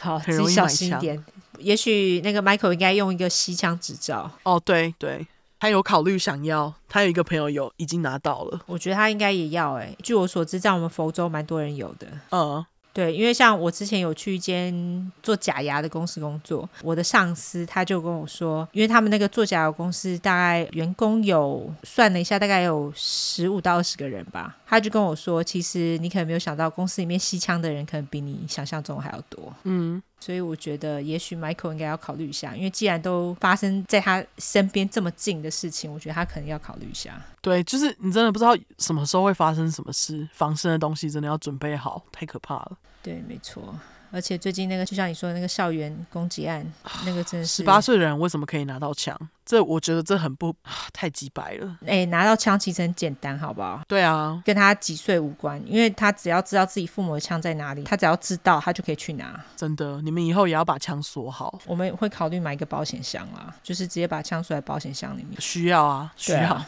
[0.00, 1.22] 好， 自己小心一点。
[1.58, 4.30] 也许那个 Michael 应该用一个吸枪执照。
[4.44, 5.26] 哦，对对，
[5.62, 8.60] 他有考虑想要，他有一个朋友有已经拿到了。
[8.66, 9.94] 我觉得他应该也要哎。
[10.02, 12.08] 据我所知，在我们佛州蛮多人有的。
[12.30, 12.66] 嗯。
[12.92, 29.54] 对，因为像我之前有去一间做假牙的公司工作，我的上司他就跟我说，因为他们那个做假牙公司大概员工有算了一下，大概有十五到二十个人吧，他就跟我说，其实你可能没有想到，公司里面吸枪的人可能比你想象中还要多。
[29.62, 37.20] 嗯，所以我觉得也许 Michael 应该要考虑一下，因为既然都发生在他身边这么近的事情，我觉得他可能要考虑一下。
[37.40, 42.78] 对，就是你真的不知道什么时候会发生什么事，防身的东西真的要准备好，太可怕了。
[43.02, 43.74] 对，没错。
[44.12, 46.64] 而且最近那个，就像你说的那个校园攻击案，
[47.06, 49.18] 那个真的是十八岁的人为什么可以拿到枪？
[49.44, 50.54] 这我觉得这很不
[50.92, 51.76] 太鸡白了。
[51.86, 53.82] 哎，拿到枪其实很简单，好不好？
[53.88, 59.42] 对啊，跟他几岁无关，因为他只要知道自己父母的枪在哪里，他只要知道，他就可以去拿。
[59.56, 61.58] 真的，你们以后也要把枪锁好。
[61.66, 65.40] 我们会考虑买一个保险箱啦，就是直接把枪锁在保险箱里面。
[65.40, 66.64] 需要啊，需要。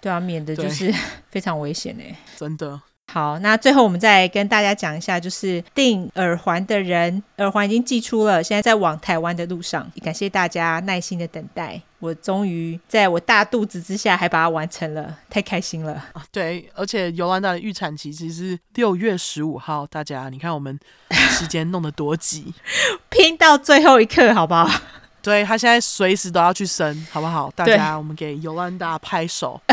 [0.00, 0.92] 对啊，免得就是
[1.30, 2.80] 非常危险哎，真的。
[3.12, 9.86] 好，那最后我们再跟大家讲一下，就是订耳环的人，耳环已经寄出了，现在在往台湾的路上。
[10.02, 15.92] 感谢大家耐心的等待，我终于在我大肚子之下还把它完成了，太开心了。
[16.14, 20.80] 啊、对，而且尤兰达的预产期其实是六月十五号，大家你看我们
[21.10, 22.54] 时间弄得多急，
[23.10, 24.66] 拼到最后一刻，好不好？
[25.20, 27.52] 对，他现在随时都要去生，好不好？
[27.54, 29.60] 大家，我们给尤兰达拍手。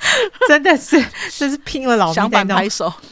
[0.48, 1.02] 真的是，
[1.36, 2.92] 这是拼了老命在想拍手。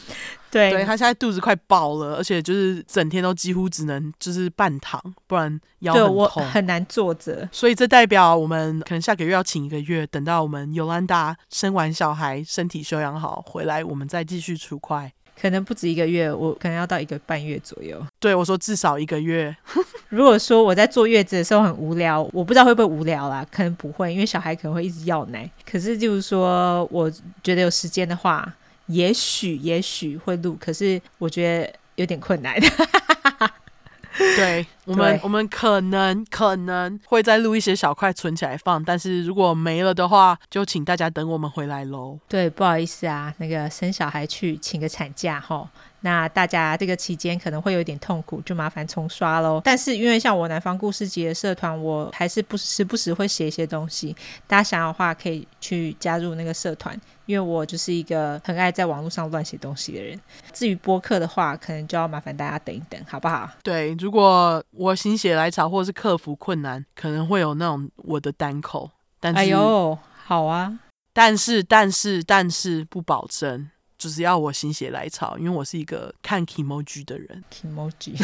[0.51, 7.47] 对，对他现在肚子快爆了，而且就是整天都几乎只能就是半躺，不然腰很痛，我很难坐着。
[7.51, 15.13] 所以这代表我们可能下个月要请一个月，等到我们尤兰达生完小孩，身体休养好回来，我们再继续出快。
[15.39, 17.99] 可能不止一个月，我可能要到一个半月左右。
[18.19, 19.55] 对，我说至少一个月。
[20.09, 25.49] 如果说我在坐月子的时候很无聊，我不知道会不会无聊啦，可能不会，因为小孩可能会一直要奶。
[25.69, 27.09] 可是就是说，我
[27.43, 28.51] 觉得有时间的话，
[28.87, 32.55] 也许也许会录，可是我觉得有点困难。
[34.35, 42.17] 对我们，我们可能可能会再录一些小块存起来放，但是如果没了的话，就请大家等我们回来喽。
[42.27, 45.67] 对，不好意思啊，那个生小孩去请个产假齁。
[46.01, 49.61] 那大家这个期间可能会有点痛苦，就麻烦重刷喽。
[49.63, 54.15] 但是因为像我南方故事集的社团，我还是不时不时会写一些东西。
[54.47, 60.19] 大家想要的话，可以去加入那个社团，因为我就是一个很爱在网络上乱写东西的人。
[60.53, 63.49] 至于播客的话，可能就要麻烦大家等一等，好不好？
[63.61, 68.89] 对，如果我心血来潮或是克服困难，可能会有那种我的单口。
[69.19, 70.79] 但是，哎呦，好啊。
[71.11, 73.69] 但是，但是，但是不保证。
[73.99, 77.43] 就是要我心血来潮，因为我是一个看 Kimoji 的人。
[77.53, 78.17] Kimoji，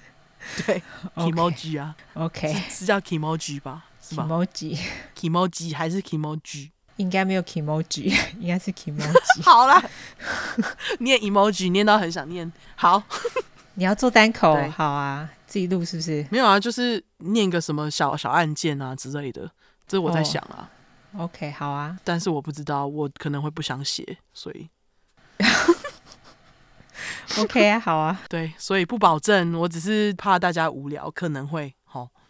[0.66, 0.82] 对
[1.14, 3.84] ，Kimoji 啊，OK，是叫 Kimoji 吧？
[4.02, 6.70] 是吧？Kimoji，Kimoji 还是 Kimoji？
[6.96, 8.10] 应该没有 Kimoji，
[8.40, 9.12] 应该是 Kimoji。
[9.44, 9.84] 好啦，
[11.00, 12.50] 念 Emoji 念到很想念。
[12.74, 13.02] 好，
[13.74, 16.26] 你要做单口，好啊，自己录是不是？
[16.30, 19.42] 没有啊，就是念个什么小小案件啊之类的，
[19.86, 20.70] 这是我在想啊。
[21.12, 24.68] Oh, OK，好啊，但是我不知道，我可能会不想写，所以。
[27.38, 31.74] OK 啊，好啊，对，所以不保证，我只是怕大家无聊，可能会。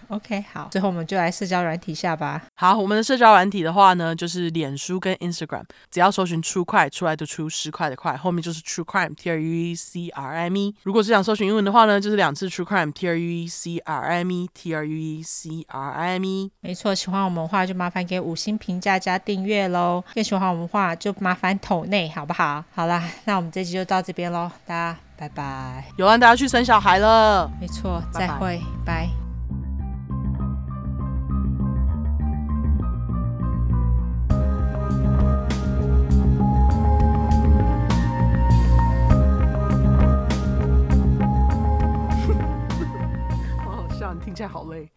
[0.08, 2.42] OK，好，最后我们就来社交软体下吧。
[2.54, 10.74] 好，我们的社交软体的话呢，就是脸书跟 Instagram，只要搜寻 True 出来的出十块的块，后面就是 True Crime，T R U E C R I M E。
[10.82, 15.92] 如果是想搜寻英文的话呢，就是两次 True Crime，T R U E C R I M E，T R U E C R
[15.92, 16.50] I M E。
[16.60, 20.02] 没错，喜欢我们的话就麻烦给五星评价加订阅喽。
[20.14, 22.64] 更喜欢我们的话就麻烦投内，好不好？
[22.74, 25.84] 好啦， 那我们这集就到这边喽，大家拜拜。
[25.96, 27.50] 有让大家去生小孩了。
[27.60, 29.06] 没错，再会，拜。
[29.06, 29.27] 听
[44.38, 44.88] 起来好累。